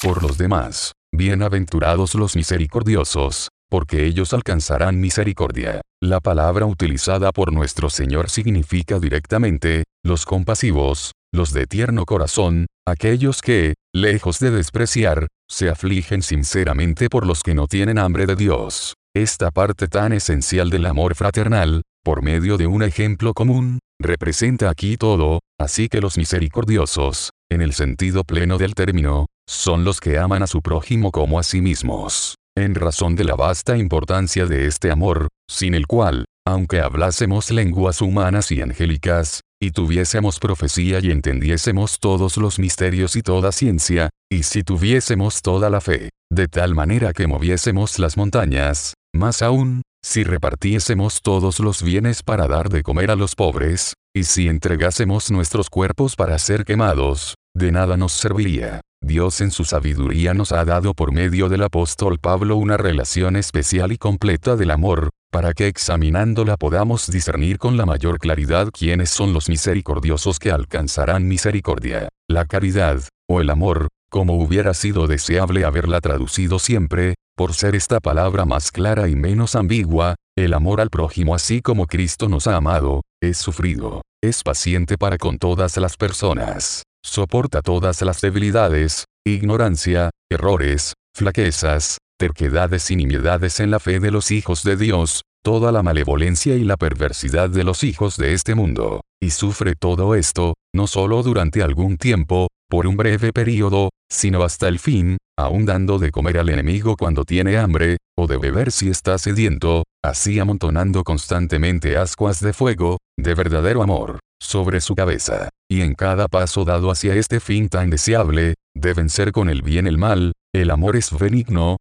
Por 0.03 0.22
los 0.22 0.38
demás, 0.38 0.92
bienaventurados 1.12 2.14
los 2.14 2.35
misericordiosos, 2.35 3.50
porque 3.70 4.04
ellos 4.04 4.35
alcanzarán 4.35 5.00
misericordia. 5.00 5.80
La 6.02 6.20
palabra 6.20 6.66
utilizada 6.66 7.33
por 7.33 7.52
nuestro 7.52 7.88
Señor 7.88 8.28
significa 8.28 8.98
directamente, 8.98 9.85
los 10.04 10.26
compasivos, 10.26 11.12
los 11.33 11.52
de 11.52 11.66
tierno 11.66 12.04
corazón, 12.04 12.66
aquellos 12.87 13.40
que, 13.40 13.74
lejos 13.94 14.40
de 14.40 14.50
despreciar, 14.50 15.28
se 15.48 15.70
afligen 15.70 16.22
sinceramente 16.22 17.09
por 17.09 17.26
los 17.26 17.42
que 17.42 17.54
no 17.54 17.66
tienen 17.66 17.98
hambre 17.98 18.26
de 18.26 18.37
Dios. 18.37 18.94
Esta 19.14 19.50
parte 19.50 19.88
tan 19.88 20.12
esencial 20.12 20.70
del 20.70 20.87
amor 20.87 21.14
fraternal, 21.14 21.83
por 22.04 22.22
medio 22.22 22.56
de 22.56 22.66
un 22.66 22.83
ejemplo 22.83 23.35
común, 23.35 23.78
representa 24.00 24.70
aquí 24.70 24.96
todo, 24.96 25.40
así 25.61 25.88
que 25.88 26.00
los 26.00 26.16
misericordiosos, 26.16 27.30
en 27.50 27.62
el 27.62 27.72
sentido 27.72 28.24
pleno 28.24 28.59
del 28.59 28.74
término, 28.74 29.26
son 29.48 29.85
los 29.85 30.00
que 30.00 30.18
aman 30.18 30.42
a 30.42 30.46
su 30.46 30.62
prójimo 30.62 31.11
como 31.11 31.38
a 31.38 31.42
sí 31.42 31.61
mismos. 31.61 32.37
En 32.56 32.74
razón 32.74 33.16
de 33.16 33.24
la 33.24 33.36
vasta 33.36 33.76
importancia 33.76 34.46
de 34.46 34.66
este 34.66 34.90
amor, 34.90 35.28
sin 35.48 35.74
el 35.74 35.86
cual, 35.86 36.24
aunque 36.46 36.80
hablásemos 36.80 37.50
lenguas 37.50 38.00
humanas 38.02 38.50
y 38.50 38.60
angélicas, 38.60 39.40
y 39.62 39.70
tuviésemos 39.70 40.38
profecía 40.38 40.98
y 41.00 41.10
entendiésemos 41.10 41.98
todos 42.00 42.36
los 42.38 42.58
misterios 42.58 43.14
y 43.14 43.22
toda 43.22 43.52
ciencia, 43.52 44.10
y 44.30 44.42
si 44.42 44.62
tuviésemos 44.62 45.42
toda 45.42 45.70
la 45.70 45.80
fe, 45.80 46.10
de 46.32 46.48
tal 46.48 46.74
manera 46.74 47.12
que 47.12 47.26
moviésemos 47.26 47.98
las 47.98 48.16
montañas, 48.16 48.94
más 49.14 49.42
aún, 49.42 49.82
si 50.02 50.24
repartiésemos 50.24 51.20
todos 51.22 51.60
los 51.60 51.82
bienes 51.82 52.22
para 52.22 52.48
dar 52.48 52.68
de 52.68 52.82
comer 52.82 53.10
a 53.10 53.16
los 53.16 53.34
pobres, 53.34 53.94
y 54.16 54.24
si 54.24 54.48
entregásemos 54.48 55.30
nuestros 55.30 55.68
cuerpos 55.68 56.16
para 56.16 56.38
ser 56.38 56.64
quemados, 56.64 57.34
de 57.54 57.70
nada 57.70 57.96
nos 57.96 58.12
serviría. 58.12 58.80
Dios 59.02 59.40
en 59.40 59.50
su 59.50 59.64
sabiduría 59.64 60.34
nos 60.34 60.52
ha 60.52 60.64
dado 60.64 60.92
por 60.94 61.10
medio 61.10 61.48
del 61.48 61.62
apóstol 61.62 62.18
Pablo 62.18 62.56
una 62.56 62.76
relación 62.76 63.34
especial 63.34 63.92
y 63.92 63.98
completa 63.98 64.56
del 64.56 64.70
amor, 64.70 65.10
para 65.32 65.54
que 65.54 65.68
examinándola 65.68 66.56
podamos 66.56 67.10
discernir 67.10 67.58
con 67.58 67.76
la 67.76 67.86
mayor 67.86 68.18
claridad 68.18 68.68
quiénes 68.72 69.10
son 69.10 69.32
los 69.32 69.48
misericordiosos 69.48 70.38
que 70.38 70.52
alcanzarán 70.52 71.26
misericordia. 71.26 72.08
La 72.28 72.44
caridad, 72.44 73.00
o 73.28 73.40
el 73.40 73.48
amor, 73.48 73.88
como 74.10 74.34
hubiera 74.34 74.74
sido 74.74 75.06
deseable 75.06 75.64
haberla 75.64 76.00
traducido 76.00 76.58
siempre, 76.58 77.14
por 77.36 77.54
ser 77.54 77.74
esta 77.74 78.00
palabra 78.00 78.44
más 78.44 78.70
clara 78.70 79.08
y 79.08 79.16
menos 79.16 79.56
ambigua, 79.56 80.16
el 80.36 80.52
amor 80.52 80.80
al 80.80 80.90
prójimo 80.90 81.34
así 81.34 81.62
como 81.62 81.86
Cristo 81.86 82.28
nos 82.28 82.46
ha 82.46 82.54
amado, 82.54 83.00
es 83.22 83.38
sufrido, 83.38 84.02
es 84.22 84.42
paciente 84.42 84.98
para 84.98 85.16
con 85.16 85.38
todas 85.38 85.76
las 85.78 85.96
personas 85.96 86.84
soporta 87.04 87.62
todas 87.62 88.02
las 88.02 88.20
debilidades, 88.20 89.04
ignorancia, 89.26 90.10
errores, 90.30 90.94
flaquezas, 91.14 91.98
terquedades 92.18 92.90
y 92.90 92.96
nimiedades 92.96 93.60
en 93.60 93.70
la 93.70 93.80
fe 93.80 94.00
de 94.00 94.10
los 94.10 94.30
hijos 94.30 94.62
de 94.62 94.76
Dios, 94.76 95.22
toda 95.42 95.72
la 95.72 95.82
malevolencia 95.82 96.56
y 96.56 96.64
la 96.64 96.76
perversidad 96.76 97.48
de 97.48 97.64
los 97.64 97.82
hijos 97.82 98.16
de 98.16 98.34
este 98.34 98.54
mundo, 98.54 99.00
y 99.20 99.30
sufre 99.30 99.74
todo 99.74 100.14
esto, 100.14 100.54
no 100.74 100.86
solo 100.86 101.22
durante 101.22 101.62
algún 101.62 101.96
tiempo, 101.96 102.48
por 102.68 102.86
un 102.86 102.96
breve 102.96 103.32
periodo, 103.32 103.90
sino 104.10 104.42
hasta 104.42 104.68
el 104.68 104.78
fin, 104.78 105.16
aun 105.38 105.64
dando 105.64 105.98
de 105.98 106.10
comer 106.10 106.38
al 106.38 106.50
enemigo 106.50 106.96
cuando 106.96 107.24
tiene 107.24 107.56
hambre, 107.56 107.96
o 108.16 108.26
de 108.26 108.36
beber 108.36 108.70
si 108.70 108.90
está 108.90 109.18
sediento, 109.18 109.84
así 110.04 110.38
amontonando 110.38 111.02
constantemente 111.02 111.96
ascuas 111.96 112.40
de 112.40 112.52
fuego, 112.52 112.98
de 113.18 113.34
verdadero 113.34 113.82
amor, 113.82 114.20
sobre 114.40 114.81
su 114.81 114.94
cabeza. 114.94 115.50
Y 115.70 115.83
en 115.83 115.94
cada 115.94 116.26
paso 116.26 116.64
dado 116.64 116.90
hacia 116.90 117.14
este 117.14 117.38
fin 117.38 117.68
tan 117.68 117.90
deseable, 117.90 118.55
deben 118.74 119.09
ser 119.09 119.33
con 119.33 119.48
el 119.48 119.62
bien 119.62 119.87
el 119.87 119.98
mal, 119.98 120.33
el 120.53 120.70
amor 120.70 120.96
es 120.96 121.16
benigno, 121.16 121.76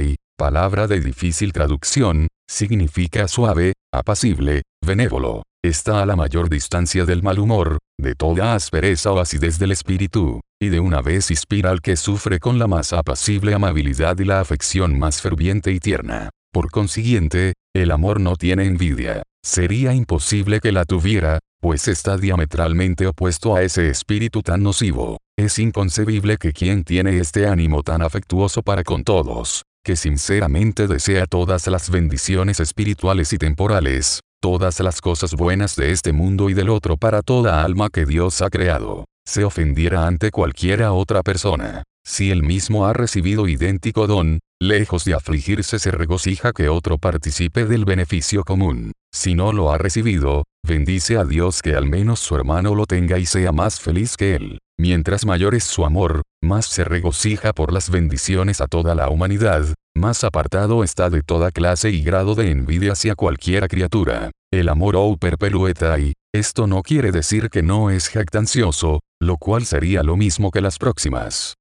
y, 0.00 0.16
palabra 0.38 0.86
de 0.86 1.00
difícil 1.00 1.52
traducción, 1.52 2.28
significa 2.48 3.28
suave, 3.28 3.74
apacible, 3.92 4.62
benévolo. 4.84 5.42
Está 5.62 6.00
a 6.00 6.06
la 6.06 6.16
mayor 6.16 6.48
distancia 6.48 7.04
del 7.04 7.22
mal 7.22 7.38
humor, 7.38 7.78
de 7.98 8.14
toda 8.14 8.54
aspereza 8.54 9.12
o 9.12 9.20
acidez 9.20 9.58
del 9.58 9.72
espíritu, 9.72 10.40
y 10.58 10.70
de 10.70 10.80
una 10.80 11.02
vez 11.02 11.30
inspira 11.30 11.70
al 11.70 11.82
que 11.82 11.96
sufre 11.96 12.38
con 12.38 12.58
la 12.58 12.66
más 12.66 12.94
apacible 12.94 13.52
amabilidad 13.52 14.18
y 14.18 14.24
la 14.24 14.40
afección 14.40 14.98
más 14.98 15.20
ferviente 15.20 15.72
y 15.72 15.80
tierna. 15.80 16.30
Por 16.50 16.70
consiguiente, 16.70 17.52
el 17.74 17.90
amor 17.90 18.20
no 18.20 18.36
tiene 18.36 18.64
envidia. 18.64 19.22
Sería 19.42 19.94
imposible 19.94 20.60
que 20.60 20.70
la 20.70 20.84
tuviera, 20.84 21.38
pues 21.60 21.88
está 21.88 22.18
diametralmente 22.18 23.06
opuesto 23.06 23.56
a 23.56 23.62
ese 23.62 23.88
espíritu 23.88 24.42
tan 24.42 24.62
nocivo. 24.62 25.18
Es 25.38 25.58
inconcebible 25.58 26.36
que 26.36 26.52
quien 26.52 26.84
tiene 26.84 27.18
este 27.18 27.46
ánimo 27.46 27.82
tan 27.82 28.02
afectuoso 28.02 28.62
para 28.62 28.84
con 28.84 29.02
todos, 29.02 29.62
que 29.82 29.96
sinceramente 29.96 30.86
desea 30.86 31.26
todas 31.26 31.66
las 31.68 31.88
bendiciones 31.88 32.60
espirituales 32.60 33.32
y 33.32 33.38
temporales, 33.38 34.20
todas 34.42 34.78
las 34.80 35.00
cosas 35.00 35.34
buenas 35.34 35.74
de 35.74 35.90
este 35.90 36.12
mundo 36.12 36.50
y 36.50 36.54
del 36.54 36.68
otro 36.68 36.98
para 36.98 37.22
toda 37.22 37.64
alma 37.64 37.88
que 37.88 38.04
Dios 38.04 38.42
ha 38.42 38.50
creado, 38.50 39.06
se 39.26 39.44
ofendiera 39.44 40.06
ante 40.06 40.30
cualquiera 40.30 40.92
otra 40.92 41.22
persona. 41.22 41.82
Si 42.10 42.32
él 42.32 42.42
mismo 42.42 42.86
ha 42.86 42.92
recibido 42.92 43.46
idéntico 43.46 44.08
don, 44.08 44.40
lejos 44.60 45.04
de 45.04 45.14
afligirse 45.14 45.78
se 45.78 45.92
regocija 45.92 46.52
que 46.52 46.68
otro 46.68 46.98
participe 46.98 47.66
del 47.66 47.84
beneficio 47.84 48.42
común. 48.42 48.90
Si 49.14 49.36
no 49.36 49.52
lo 49.52 49.70
ha 49.70 49.78
recibido, 49.78 50.42
bendice 50.66 51.18
a 51.18 51.24
Dios 51.24 51.62
que 51.62 51.76
al 51.76 51.88
menos 51.88 52.18
su 52.18 52.34
hermano 52.34 52.74
lo 52.74 52.86
tenga 52.86 53.20
y 53.20 53.26
sea 53.26 53.52
más 53.52 53.78
feliz 53.78 54.16
que 54.16 54.34
él. 54.34 54.58
Mientras 54.76 55.24
mayor 55.24 55.54
es 55.54 55.62
su 55.62 55.84
amor, 55.84 56.22
más 56.42 56.66
se 56.66 56.82
regocija 56.82 57.52
por 57.52 57.72
las 57.72 57.90
bendiciones 57.90 58.60
a 58.60 58.66
toda 58.66 58.96
la 58.96 59.08
humanidad, 59.08 59.72
más 59.96 60.24
apartado 60.24 60.82
está 60.82 61.10
de 61.10 61.22
toda 61.22 61.52
clase 61.52 61.90
y 61.90 62.02
grado 62.02 62.34
de 62.34 62.50
envidia 62.50 62.94
hacia 62.94 63.14
cualquiera 63.14 63.68
criatura. 63.68 64.32
El 64.52 64.68
amor 64.68 64.96
ou 64.96 65.16
perpelueta 65.16 65.96
y, 66.00 66.14
esto 66.34 66.66
no 66.66 66.82
quiere 66.82 67.12
decir 67.12 67.50
que 67.50 67.62
no 67.62 67.88
es 67.88 68.08
jactancioso, 68.08 68.98
lo 69.22 69.36
cual 69.36 69.64
sería 69.64 70.02
lo 70.02 70.16
mismo 70.16 70.50
que 70.50 70.60
las 70.60 70.76
próximas 70.76 71.54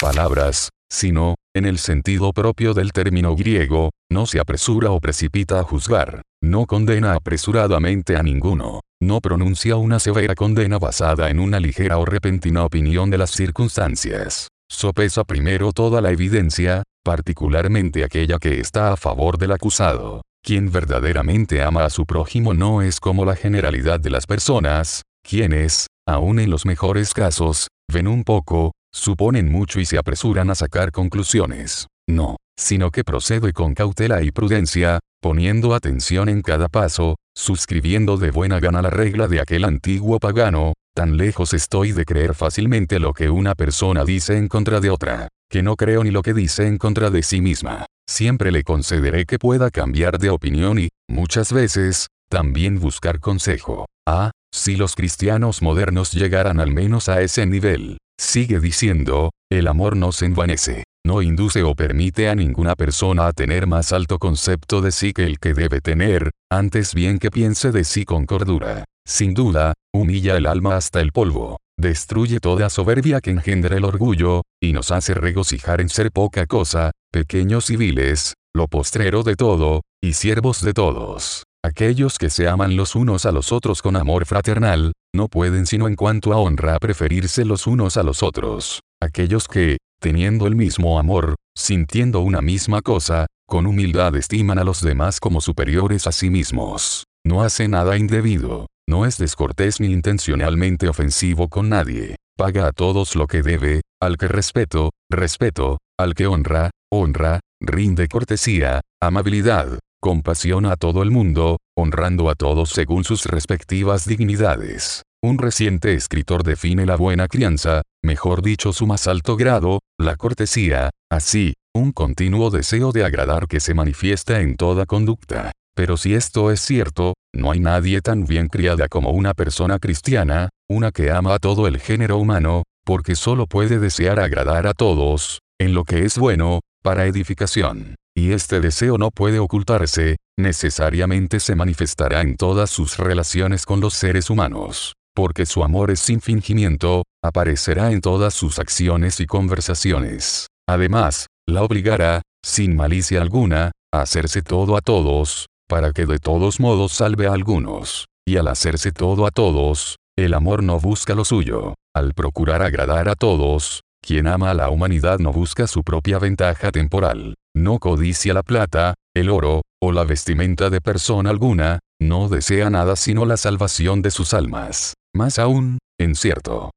palabras, 0.00 0.70
sino, 0.90 1.36
en 1.54 1.66
el 1.66 1.78
sentido 1.78 2.32
propio 2.32 2.74
del 2.74 2.92
término 2.92 3.36
griego, 3.36 3.90
no 4.10 4.26
se 4.26 4.40
apresura 4.40 4.90
o 4.90 5.00
precipita 5.00 5.60
a 5.60 5.62
juzgar, 5.62 6.22
no 6.42 6.66
condena 6.66 7.14
apresuradamente 7.14 8.16
a 8.16 8.22
ninguno, 8.22 8.80
no 9.00 9.20
pronuncia 9.20 9.76
una 9.76 9.98
severa 10.00 10.34
condena 10.34 10.78
basada 10.78 11.30
en 11.30 11.38
una 11.38 11.60
ligera 11.60 11.98
o 11.98 12.04
repentina 12.04 12.64
opinión 12.64 13.10
de 13.10 13.18
las 13.18 13.30
circunstancias. 13.30 14.48
Sopesa 14.68 15.24
primero 15.24 15.72
toda 15.72 16.00
la 16.00 16.10
evidencia, 16.10 16.82
particularmente 17.04 18.04
aquella 18.04 18.38
que 18.38 18.60
está 18.60 18.92
a 18.92 18.96
favor 18.96 19.38
del 19.38 19.52
acusado. 19.52 20.22
Quien 20.42 20.72
verdaderamente 20.72 21.62
ama 21.62 21.84
a 21.84 21.90
su 21.90 22.06
prójimo 22.06 22.54
no 22.54 22.80
es 22.80 23.00
como 23.00 23.24
la 23.24 23.36
generalidad 23.36 24.00
de 24.00 24.10
las 24.10 24.26
personas, 24.26 25.02
quienes, 25.22 25.86
aun 26.06 26.38
en 26.38 26.50
los 26.50 26.64
mejores 26.64 27.12
casos, 27.12 27.68
ven 27.92 28.06
un 28.06 28.24
poco, 28.24 28.72
suponen 28.92 29.50
mucho 29.50 29.80
y 29.80 29.84
se 29.84 29.98
apresuran 29.98 30.50
a 30.50 30.54
sacar 30.54 30.92
conclusiones. 30.92 31.86
No, 32.08 32.36
sino 32.58 32.90
que 32.90 33.04
procede 33.04 33.52
con 33.52 33.74
cautela 33.74 34.22
y 34.22 34.30
prudencia, 34.30 35.00
poniendo 35.22 35.74
atención 35.74 36.28
en 36.28 36.42
cada 36.42 36.68
paso, 36.68 37.16
suscribiendo 37.34 38.16
de 38.16 38.30
buena 38.30 38.60
gana 38.60 38.82
la 38.82 38.90
regla 38.90 39.28
de 39.28 39.40
aquel 39.40 39.64
antiguo 39.64 40.18
pagano, 40.18 40.74
tan 40.94 41.16
lejos 41.16 41.54
estoy 41.54 41.92
de 41.92 42.04
creer 42.04 42.34
fácilmente 42.34 42.98
lo 42.98 43.12
que 43.12 43.30
una 43.30 43.54
persona 43.54 44.04
dice 44.04 44.36
en 44.36 44.48
contra 44.48 44.80
de 44.80 44.90
otra, 44.90 45.28
que 45.48 45.62
no 45.62 45.76
creo 45.76 46.04
ni 46.04 46.10
lo 46.10 46.22
que 46.22 46.34
dice 46.34 46.66
en 46.66 46.78
contra 46.78 47.10
de 47.10 47.22
sí 47.22 47.40
misma. 47.40 47.86
Siempre 48.08 48.50
le 48.50 48.64
concederé 48.64 49.24
que 49.24 49.38
pueda 49.38 49.70
cambiar 49.70 50.18
de 50.18 50.30
opinión 50.30 50.78
y, 50.78 50.88
muchas 51.08 51.52
veces, 51.52 52.08
también 52.28 52.80
buscar 52.80 53.20
consejo. 53.20 53.86
Ah, 54.06 54.32
si 54.52 54.74
los 54.74 54.96
cristianos 54.96 55.62
modernos 55.62 56.12
llegaran 56.12 56.58
al 56.58 56.72
menos 56.72 57.08
a 57.08 57.20
ese 57.20 57.46
nivel, 57.46 57.98
Sigue 58.20 58.60
diciendo, 58.60 59.30
el 59.50 59.66
amor 59.66 59.96
no 59.96 60.12
se 60.12 60.26
envanece, 60.26 60.84
no 61.06 61.22
induce 61.22 61.62
o 61.62 61.74
permite 61.74 62.28
a 62.28 62.34
ninguna 62.34 62.74
persona 62.74 63.26
a 63.26 63.32
tener 63.32 63.66
más 63.66 63.94
alto 63.94 64.18
concepto 64.18 64.82
de 64.82 64.92
sí 64.92 65.14
que 65.14 65.24
el 65.24 65.38
que 65.38 65.54
debe 65.54 65.80
tener, 65.80 66.30
antes 66.52 66.94
bien 66.94 67.18
que 67.18 67.30
piense 67.30 67.72
de 67.72 67.82
sí 67.82 68.04
con 68.04 68.26
cordura. 68.26 68.84
Sin 69.08 69.32
duda, 69.32 69.72
humilla 69.94 70.36
el 70.36 70.44
alma 70.44 70.76
hasta 70.76 71.00
el 71.00 71.12
polvo, 71.12 71.60
destruye 71.78 72.40
toda 72.40 72.68
soberbia 72.68 73.22
que 73.22 73.30
engendra 73.30 73.78
el 73.78 73.86
orgullo, 73.86 74.42
y 74.62 74.74
nos 74.74 74.90
hace 74.90 75.14
regocijar 75.14 75.80
en 75.80 75.88
ser 75.88 76.12
poca 76.12 76.44
cosa, 76.44 76.90
pequeños 77.10 77.70
y 77.70 77.76
viles, 77.76 78.34
lo 78.54 78.68
postrero 78.68 79.22
de 79.22 79.34
todo, 79.34 79.80
y 80.02 80.12
siervos 80.12 80.60
de 80.60 80.74
todos. 80.74 81.44
Aquellos 81.62 82.16
que 82.16 82.30
se 82.30 82.48
aman 82.48 82.74
los 82.74 82.94
unos 82.94 83.26
a 83.26 83.32
los 83.32 83.52
otros 83.52 83.82
con 83.82 83.94
amor 83.96 84.24
fraternal, 84.24 84.92
no 85.14 85.28
pueden 85.28 85.66
sino 85.66 85.88
en 85.88 85.94
cuanto 85.94 86.32
a 86.32 86.38
honra 86.38 86.78
preferirse 86.78 87.44
los 87.44 87.66
unos 87.66 87.98
a 87.98 88.02
los 88.02 88.22
otros. 88.22 88.80
Aquellos 89.02 89.46
que, 89.46 89.76
teniendo 90.00 90.46
el 90.46 90.56
mismo 90.56 90.98
amor, 90.98 91.34
sintiendo 91.54 92.20
una 92.20 92.40
misma 92.40 92.80
cosa, 92.80 93.26
con 93.46 93.66
humildad 93.66 94.16
estiman 94.16 94.58
a 94.58 94.64
los 94.64 94.80
demás 94.80 95.20
como 95.20 95.42
superiores 95.42 96.06
a 96.06 96.12
sí 96.12 96.30
mismos. 96.30 97.04
No 97.26 97.42
hace 97.42 97.68
nada 97.68 97.98
indebido, 97.98 98.66
no 98.88 99.04
es 99.04 99.18
descortés 99.18 99.80
ni 99.80 99.92
intencionalmente 99.92 100.88
ofensivo 100.88 101.48
con 101.48 101.68
nadie, 101.68 102.16
paga 102.38 102.68
a 102.68 102.72
todos 102.72 103.16
lo 103.16 103.26
que 103.26 103.42
debe, 103.42 103.82
al 104.00 104.16
que 104.16 104.28
respeto, 104.28 104.92
respeto, 105.10 105.76
al 105.98 106.14
que 106.14 106.26
honra, 106.26 106.70
honra, 106.90 107.40
rinde 107.60 108.08
cortesía, 108.08 108.80
amabilidad, 109.02 109.78
compasión 110.00 110.66
a 110.66 110.76
todo 110.76 111.02
el 111.02 111.10
mundo, 111.10 111.58
honrando 111.76 112.30
a 112.30 112.34
todos 112.34 112.70
según 112.70 113.04
sus 113.04 113.26
respectivas 113.26 114.06
dignidades. 114.06 115.02
Un 115.22 115.36
reciente 115.36 115.92
escritor 115.92 116.42
define 116.42 116.86
la 116.86 116.96
buena 116.96 117.28
crianza, 117.28 117.82
mejor 118.02 118.42
dicho 118.42 118.72
su 118.72 118.86
más 118.86 119.06
alto 119.06 119.36
grado, 119.36 119.80
la 119.98 120.16
cortesía, 120.16 120.90
así, 121.10 121.52
un 121.74 121.92
continuo 121.92 122.50
deseo 122.50 122.90
de 122.90 123.04
agradar 123.04 123.46
que 123.46 123.60
se 123.60 123.74
manifiesta 123.74 124.40
en 124.40 124.56
toda 124.56 124.86
conducta. 124.86 125.52
Pero 125.76 125.96
si 125.96 126.14
esto 126.14 126.50
es 126.50 126.60
cierto, 126.60 127.14
no 127.34 127.52
hay 127.52 127.60
nadie 127.60 128.00
tan 128.00 128.24
bien 128.24 128.48
criada 128.48 128.88
como 128.88 129.10
una 129.10 129.34
persona 129.34 129.78
cristiana, 129.78 130.48
una 130.68 130.90
que 130.90 131.10
ama 131.10 131.34
a 131.34 131.38
todo 131.38 131.66
el 131.66 131.78
género 131.78 132.16
humano, 132.16 132.64
porque 132.84 133.14
solo 133.14 133.46
puede 133.46 133.78
desear 133.78 134.18
agradar 134.18 134.66
a 134.66 134.72
todos, 134.72 135.40
en 135.60 135.74
lo 135.74 135.84
que 135.84 136.04
es 136.04 136.18
bueno, 136.18 136.60
para 136.82 137.06
edificación. 137.06 137.96
Y 138.16 138.32
este 138.32 138.60
deseo 138.60 138.98
no 138.98 139.10
puede 139.10 139.38
ocultarse, 139.38 140.16
necesariamente 140.38 141.40
se 141.40 141.54
manifestará 141.54 142.22
en 142.22 142.36
todas 142.36 142.70
sus 142.70 142.98
relaciones 142.98 143.64
con 143.66 143.80
los 143.80 143.94
seres 143.94 144.30
humanos. 144.30 144.94
Porque 145.14 145.46
su 145.46 145.64
amor 145.64 145.90
es 145.90 146.00
sin 146.00 146.20
fingimiento, 146.20 147.04
aparecerá 147.22 147.92
en 147.92 148.00
todas 148.00 148.34
sus 148.34 148.58
acciones 148.58 149.20
y 149.20 149.26
conversaciones. 149.26 150.46
Además, 150.68 151.26
la 151.48 151.62
obligará, 151.62 152.22
sin 152.44 152.76
malicia 152.76 153.20
alguna, 153.20 153.72
a 153.92 154.02
hacerse 154.02 154.42
todo 154.42 154.76
a 154.76 154.80
todos, 154.80 155.46
para 155.68 155.92
que 155.92 156.06
de 156.06 156.18
todos 156.18 156.60
modos 156.60 156.92
salve 156.92 157.26
a 157.26 157.32
algunos. 157.32 158.06
Y 158.26 158.36
al 158.36 158.48
hacerse 158.48 158.92
todo 158.92 159.26
a 159.26 159.30
todos, 159.30 159.96
el 160.16 160.34
amor 160.34 160.62
no 160.62 160.78
busca 160.78 161.14
lo 161.14 161.24
suyo. 161.24 161.74
Al 161.94 162.14
procurar 162.14 162.62
agradar 162.62 163.08
a 163.08 163.14
todos, 163.14 163.80
quien 164.10 164.26
ama 164.26 164.50
a 164.50 164.54
la 164.54 164.70
humanidad 164.70 165.20
no 165.20 165.32
busca 165.32 165.68
su 165.68 165.84
propia 165.84 166.18
ventaja 166.18 166.72
temporal, 166.72 167.36
no 167.54 167.78
codicia 167.78 168.34
la 168.34 168.42
plata, 168.42 168.94
el 169.14 169.30
oro, 169.30 169.62
o 169.80 169.92
la 169.92 170.02
vestimenta 170.02 170.68
de 170.68 170.80
persona 170.80 171.30
alguna, 171.30 171.78
no 172.02 172.28
desea 172.28 172.70
nada 172.70 172.96
sino 172.96 173.24
la 173.24 173.36
salvación 173.36 174.02
de 174.02 174.10
sus 174.10 174.34
almas. 174.34 174.94
Más 175.14 175.38
aún, 175.38 175.78
en 175.96 176.16
cierto 176.16 176.72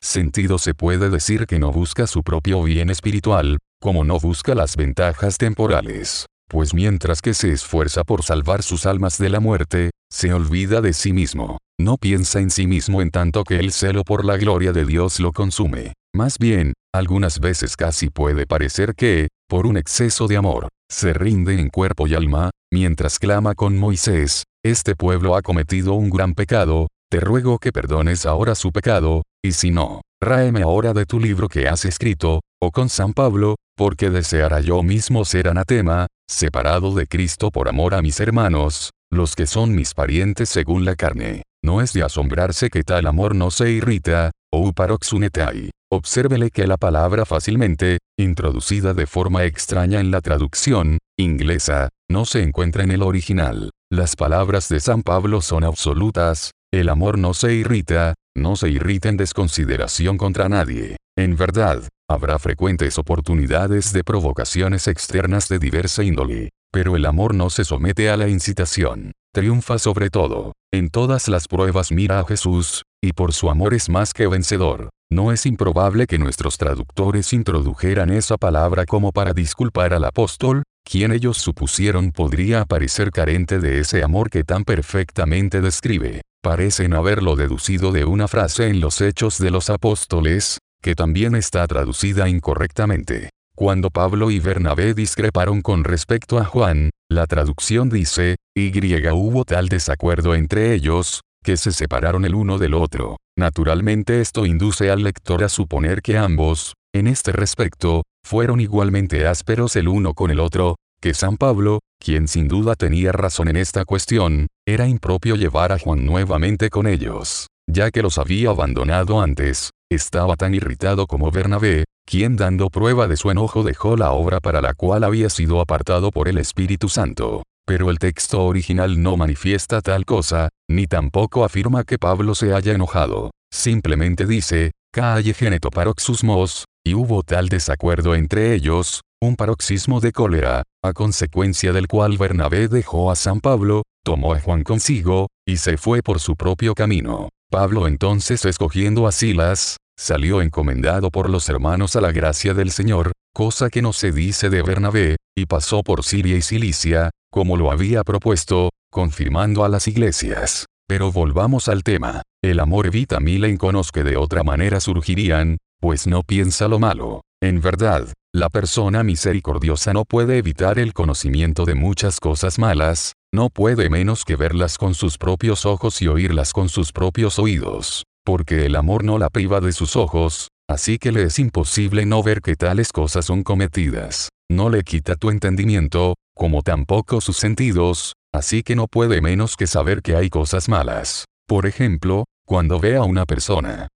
sentido 0.00 0.56
se 0.56 0.72
puede 0.72 1.10
decir 1.10 1.46
que 1.46 1.58
no 1.58 1.70
busca 1.72 2.06
su 2.06 2.22
propio 2.22 2.62
bien 2.62 2.88
espiritual, 2.88 3.58
como 3.78 4.02
no 4.02 4.18
busca 4.18 4.54
las 4.54 4.76
ventajas 4.76 5.36
temporales. 5.36 6.24
Pues 6.48 6.72
mientras 6.72 7.20
que 7.20 7.34
se 7.34 7.52
esfuerza 7.52 8.02
por 8.02 8.22
salvar 8.22 8.62
sus 8.62 8.86
almas 8.86 9.18
de 9.18 9.28
la 9.28 9.40
muerte, 9.40 9.90
se 10.10 10.32
olvida 10.32 10.80
de 10.80 10.94
sí 10.94 11.12
mismo. 11.12 11.58
No 11.78 11.98
piensa 11.98 12.40
en 12.40 12.48
sí 12.48 12.66
mismo 12.66 13.02
en 13.02 13.10
tanto 13.10 13.44
que 13.44 13.58
el 13.58 13.72
celo 13.72 14.04
por 14.04 14.24
la 14.24 14.38
gloria 14.38 14.72
de 14.72 14.86
Dios 14.86 15.20
lo 15.20 15.30
consume. 15.30 15.92
Más 16.14 16.38
bien, 16.38 16.74
algunas 16.94 17.40
veces 17.40 17.76
casi 17.76 18.08
puede 18.08 18.46
parecer 18.46 18.94
que, 18.94 19.26
por 19.48 19.66
un 19.66 19.76
exceso 19.76 20.28
de 20.28 20.36
amor, 20.36 20.68
se 20.88 21.12
rinde 21.12 21.58
en 21.58 21.70
cuerpo 21.70 22.06
y 22.06 22.14
alma, 22.14 22.50
mientras 22.72 23.18
clama 23.18 23.56
con 23.56 23.76
Moisés, 23.76 24.44
este 24.64 24.94
pueblo 24.94 25.34
ha 25.34 25.42
cometido 25.42 25.94
un 25.94 26.10
gran 26.10 26.34
pecado, 26.34 26.86
te 27.10 27.18
ruego 27.18 27.58
que 27.58 27.72
perdones 27.72 28.26
ahora 28.26 28.54
su 28.54 28.70
pecado, 28.70 29.22
y 29.44 29.52
si 29.52 29.72
no, 29.72 30.02
ráeme 30.22 30.62
ahora 30.62 30.92
de 30.92 31.04
tu 31.04 31.18
libro 31.18 31.48
que 31.48 31.66
has 31.66 31.84
escrito, 31.84 32.42
o 32.62 32.70
con 32.70 32.90
San 32.90 33.12
Pablo, 33.12 33.56
porque 33.76 34.08
deseara 34.08 34.60
yo 34.60 34.84
mismo 34.84 35.24
ser 35.24 35.48
anatema, 35.48 36.06
separado 36.30 36.94
de 36.94 37.08
Cristo 37.08 37.50
por 37.50 37.68
amor 37.68 37.92
a 37.92 38.02
mis 38.02 38.20
hermanos, 38.20 38.90
los 39.12 39.34
que 39.34 39.48
son 39.48 39.74
mis 39.74 39.94
parientes 39.94 40.48
según 40.48 40.84
la 40.84 40.94
carne. 40.94 41.42
No 41.64 41.80
es 41.80 41.92
de 41.92 42.04
asombrarse 42.04 42.70
que 42.70 42.84
tal 42.84 43.06
amor 43.06 43.34
no 43.34 43.50
se 43.50 43.70
irrita, 43.70 44.30
o 44.54 44.68
uparoxunetai. 44.68 45.70
Obsérvele 45.92 46.50
que 46.50 46.66
la 46.66 46.76
palabra 46.76 47.24
fácilmente, 47.24 47.98
introducida 48.18 48.94
de 48.94 49.06
forma 49.06 49.44
extraña 49.44 50.00
en 50.00 50.10
la 50.10 50.20
traducción, 50.20 50.98
inglesa, 51.18 51.88
no 52.08 52.24
se 52.24 52.42
encuentra 52.42 52.84
en 52.84 52.92
el 52.92 53.02
original. 53.02 53.70
Las 53.92 54.16
palabras 54.16 54.68
de 54.68 54.80
San 54.80 55.02
Pablo 55.02 55.40
son 55.40 55.64
absolutas, 55.64 56.52
el 56.72 56.88
amor 56.88 57.18
no 57.18 57.34
se 57.34 57.54
irrita, 57.54 58.14
no 58.36 58.56
se 58.56 58.68
irrita 58.68 59.08
en 59.08 59.16
desconsideración 59.16 60.16
contra 60.18 60.48
nadie. 60.48 60.96
En 61.16 61.36
verdad, 61.36 61.82
habrá 62.08 62.38
frecuentes 62.38 62.98
oportunidades 62.98 63.92
de 63.92 64.02
provocaciones 64.02 64.88
externas 64.88 65.48
de 65.48 65.58
diversa 65.58 66.02
índole. 66.02 66.50
Pero 66.72 66.96
el 66.96 67.06
amor 67.06 67.34
no 67.34 67.50
se 67.50 67.64
somete 67.64 68.10
a 68.10 68.16
la 68.16 68.26
incitación. 68.26 69.12
Triunfa 69.32 69.78
sobre 69.78 70.10
todo. 70.10 70.54
En 70.72 70.90
todas 70.90 71.28
las 71.28 71.46
pruebas 71.46 71.92
mira 71.92 72.18
a 72.18 72.24
Jesús, 72.24 72.82
y 73.04 73.12
por 73.12 73.32
su 73.32 73.50
amor 73.50 73.74
es 73.74 73.88
más 73.88 74.12
que 74.12 74.26
vencedor. 74.26 74.90
No 75.10 75.30
es 75.32 75.46
improbable 75.46 76.06
que 76.06 76.18
nuestros 76.18 76.58
traductores 76.58 77.32
introdujeran 77.32 78.10
esa 78.10 78.36
palabra 78.36 78.84
como 78.86 79.12
para 79.12 79.32
disculpar 79.32 79.94
al 79.94 80.04
apóstol, 80.04 80.64
quien 80.84 81.12
ellos 81.12 81.38
supusieron 81.38 82.10
podría 82.10 82.64
parecer 82.64 83.10
carente 83.10 83.58
de 83.58 83.80
ese 83.80 84.02
amor 84.02 84.30
que 84.30 84.44
tan 84.44 84.64
perfectamente 84.64 85.60
describe 85.60 86.22
parecen 86.44 86.92
haberlo 86.92 87.36
deducido 87.36 87.90
de 87.90 88.04
una 88.04 88.28
frase 88.28 88.68
en 88.68 88.78
los 88.78 89.00
Hechos 89.00 89.38
de 89.38 89.50
los 89.50 89.70
Apóstoles, 89.70 90.58
que 90.82 90.94
también 90.94 91.34
está 91.34 91.66
traducida 91.66 92.28
incorrectamente. 92.28 93.30
Cuando 93.56 93.88
Pablo 93.88 94.30
y 94.30 94.40
Bernabé 94.40 94.92
discreparon 94.92 95.62
con 95.62 95.84
respecto 95.84 96.38
a 96.38 96.44
Juan, 96.44 96.90
la 97.08 97.26
traducción 97.26 97.88
dice, 97.88 98.36
y 98.54 98.70
hubo 99.10 99.46
tal 99.46 99.70
desacuerdo 99.70 100.34
entre 100.34 100.74
ellos, 100.74 101.22
que 101.44 101.56
se 101.56 101.70
separaron 101.70 102.24
el 102.24 102.34
uno 102.34 102.58
del 102.58 102.74
otro. 102.74 103.18
Naturalmente 103.36 104.20
esto 104.20 104.46
induce 104.46 104.90
al 104.90 105.04
lector 105.04 105.44
a 105.44 105.48
suponer 105.48 106.02
que 106.02 106.18
ambos, 106.18 106.74
en 106.92 107.06
este 107.06 107.30
respecto, 107.30 108.02
fueron 108.26 108.60
igualmente 108.60 109.26
ásperos 109.28 109.76
el 109.76 109.86
uno 109.86 110.14
con 110.14 110.30
el 110.30 110.40
otro, 110.40 110.76
que 111.00 111.12
San 111.12 111.36
Pablo, 111.36 111.80
quien 112.00 112.26
sin 112.28 112.48
duda 112.48 112.74
tenía 112.74 113.12
razón 113.12 113.48
en 113.48 113.56
esta 113.56 113.84
cuestión, 113.84 114.46
era 114.66 114.88
impropio 114.88 115.36
llevar 115.36 115.70
a 115.70 115.78
Juan 115.78 116.06
nuevamente 116.06 116.70
con 116.70 116.86
ellos, 116.86 117.48
ya 117.70 117.90
que 117.90 118.02
los 118.02 118.16
había 118.18 118.50
abandonado 118.50 119.20
antes, 119.20 119.70
estaba 119.92 120.36
tan 120.36 120.54
irritado 120.54 121.06
como 121.06 121.30
Bernabé, 121.30 121.84
quien 122.06 122.36
dando 122.36 122.70
prueba 122.70 123.06
de 123.06 123.16
su 123.16 123.30
enojo 123.30 123.62
dejó 123.62 123.96
la 123.96 124.12
obra 124.12 124.40
para 124.40 124.62
la 124.62 124.72
cual 124.72 125.04
había 125.04 125.28
sido 125.28 125.60
apartado 125.60 126.10
por 126.10 126.28
el 126.28 126.38
Espíritu 126.38 126.88
Santo. 126.88 127.42
Pero 127.66 127.90
el 127.90 127.98
texto 127.98 128.44
original 128.44 129.02
no 129.02 129.16
manifiesta 129.16 129.80
tal 129.80 130.04
cosa, 130.04 130.50
ni 130.68 130.86
tampoco 130.86 131.44
afirma 131.44 131.84
que 131.84 131.98
Pablo 131.98 132.34
se 132.34 132.52
haya 132.52 132.72
enojado. 132.72 133.30
Simplemente 133.50 134.26
dice, 134.26 134.72
calle 134.92 135.32
geneto 135.32 135.70
paroxusmos, 135.70 136.66
y 136.86 136.94
hubo 136.94 137.22
tal 137.22 137.48
desacuerdo 137.48 138.14
entre 138.14 138.54
ellos, 138.54 139.00
un 139.22 139.36
paroxismo 139.36 140.00
de 140.00 140.12
cólera, 140.12 140.62
a 140.82 140.92
consecuencia 140.92 141.72
del 141.72 141.88
cual 141.88 142.18
Bernabé 142.18 142.68
dejó 142.68 143.10
a 143.10 143.16
San 143.16 143.40
Pablo, 143.40 143.84
tomó 144.04 144.34
a 144.34 144.40
Juan 144.40 144.62
consigo, 144.62 145.28
y 145.46 145.56
se 145.56 145.78
fue 145.78 146.02
por 146.02 146.20
su 146.20 146.36
propio 146.36 146.74
camino. 146.74 147.30
Pablo 147.50 147.86
entonces 147.86 148.44
escogiendo 148.44 149.06
a 149.06 149.12
Silas, 149.12 149.78
salió 149.98 150.42
encomendado 150.42 151.10
por 151.10 151.30
los 151.30 151.48
hermanos 151.48 151.96
a 151.96 152.02
la 152.02 152.12
gracia 152.12 152.52
del 152.52 152.70
Señor, 152.70 153.12
cosa 153.32 153.70
que 153.70 153.80
no 153.80 153.92
se 153.94 154.12
dice 154.12 154.50
de 154.50 154.62
Bernabé, 154.62 155.16
y 155.36 155.46
pasó 155.46 155.82
por 155.82 156.04
Siria 156.04 156.36
y 156.36 156.42
Cilicia, 156.42 157.10
como 157.34 157.56
lo 157.56 157.72
había 157.72 158.04
propuesto, 158.04 158.70
confirmando 158.92 159.64
a 159.64 159.68
las 159.68 159.88
iglesias. 159.88 160.66
Pero 160.86 161.10
volvamos 161.10 161.66
al 161.66 161.82
tema. 161.82 162.22
El 162.44 162.60
amor 162.60 162.86
evita 162.86 163.18
mil 163.18 163.44
enconos 163.44 163.90
que 163.90 164.04
de 164.04 164.16
otra 164.16 164.44
manera 164.44 164.78
surgirían, 164.78 165.58
pues 165.80 166.06
no 166.06 166.22
piensa 166.22 166.68
lo 166.68 166.78
malo. 166.78 167.22
En 167.42 167.60
verdad, 167.60 168.06
la 168.32 168.50
persona 168.50 169.02
misericordiosa 169.02 169.92
no 169.92 170.04
puede 170.04 170.38
evitar 170.38 170.78
el 170.78 170.92
conocimiento 170.92 171.64
de 171.64 171.74
muchas 171.74 172.20
cosas 172.20 172.60
malas, 172.60 173.14
no 173.34 173.50
puede 173.50 173.90
menos 173.90 174.24
que 174.24 174.36
verlas 174.36 174.78
con 174.78 174.94
sus 174.94 175.18
propios 175.18 175.66
ojos 175.66 176.00
y 176.02 176.06
oírlas 176.06 176.52
con 176.52 176.68
sus 176.68 176.92
propios 176.92 177.40
oídos, 177.40 178.04
porque 178.24 178.66
el 178.66 178.76
amor 178.76 179.02
no 179.02 179.18
la 179.18 179.28
priva 179.28 179.60
de 179.60 179.72
sus 179.72 179.96
ojos, 179.96 180.50
así 180.70 180.98
que 180.98 181.10
le 181.10 181.24
es 181.24 181.40
imposible 181.40 182.06
no 182.06 182.22
ver 182.22 182.42
que 182.42 182.54
tales 182.54 182.92
cosas 182.92 183.24
son 183.24 183.42
cometidas. 183.42 184.28
No 184.48 184.68
le 184.68 184.84
quita 184.84 185.16
tu 185.16 185.30
entendimiento, 185.30 186.14
como 186.34 186.62
tampoco 186.62 187.20
sus 187.20 187.36
sentidos, 187.36 188.14
así 188.32 188.62
que 188.62 188.76
no 188.76 188.86
puede 188.86 189.20
menos 189.20 189.56
que 189.56 189.66
saber 189.66 190.02
que 190.02 190.16
hay 190.16 190.30
cosas 190.30 190.68
malas. 190.68 191.24
Por 191.46 191.66
ejemplo, 191.66 192.24
cuando 192.46 192.80
ve 192.80 192.96
a 192.96 193.02
una 193.02 193.24
persona 193.24 193.88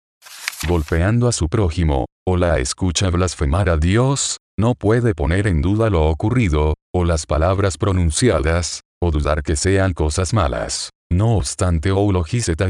golpeando 0.65 1.27
a 1.27 1.31
su 1.31 1.49
prójimo, 1.49 2.05
o 2.25 2.37
la 2.37 2.59
escucha 2.59 3.09
blasfemar 3.09 3.69
a 3.69 3.77
Dios, 3.77 4.37
no 4.57 4.73
puede 4.73 5.13
poner 5.13 5.47
en 5.47 5.61
duda 5.61 5.89
lo 5.89 6.07
ocurrido, 6.07 6.73
o 6.93 7.05
las 7.05 7.25
palabras 7.25 7.77
pronunciadas, 7.77 8.81
o 9.01 9.11
dudar 9.11 9.43
que 9.43 9.55
sean 9.55 9.93
cosas 9.93 10.33
malas. 10.33 10.89
No 11.11 11.37
obstante 11.37 11.91
o 11.91 12.11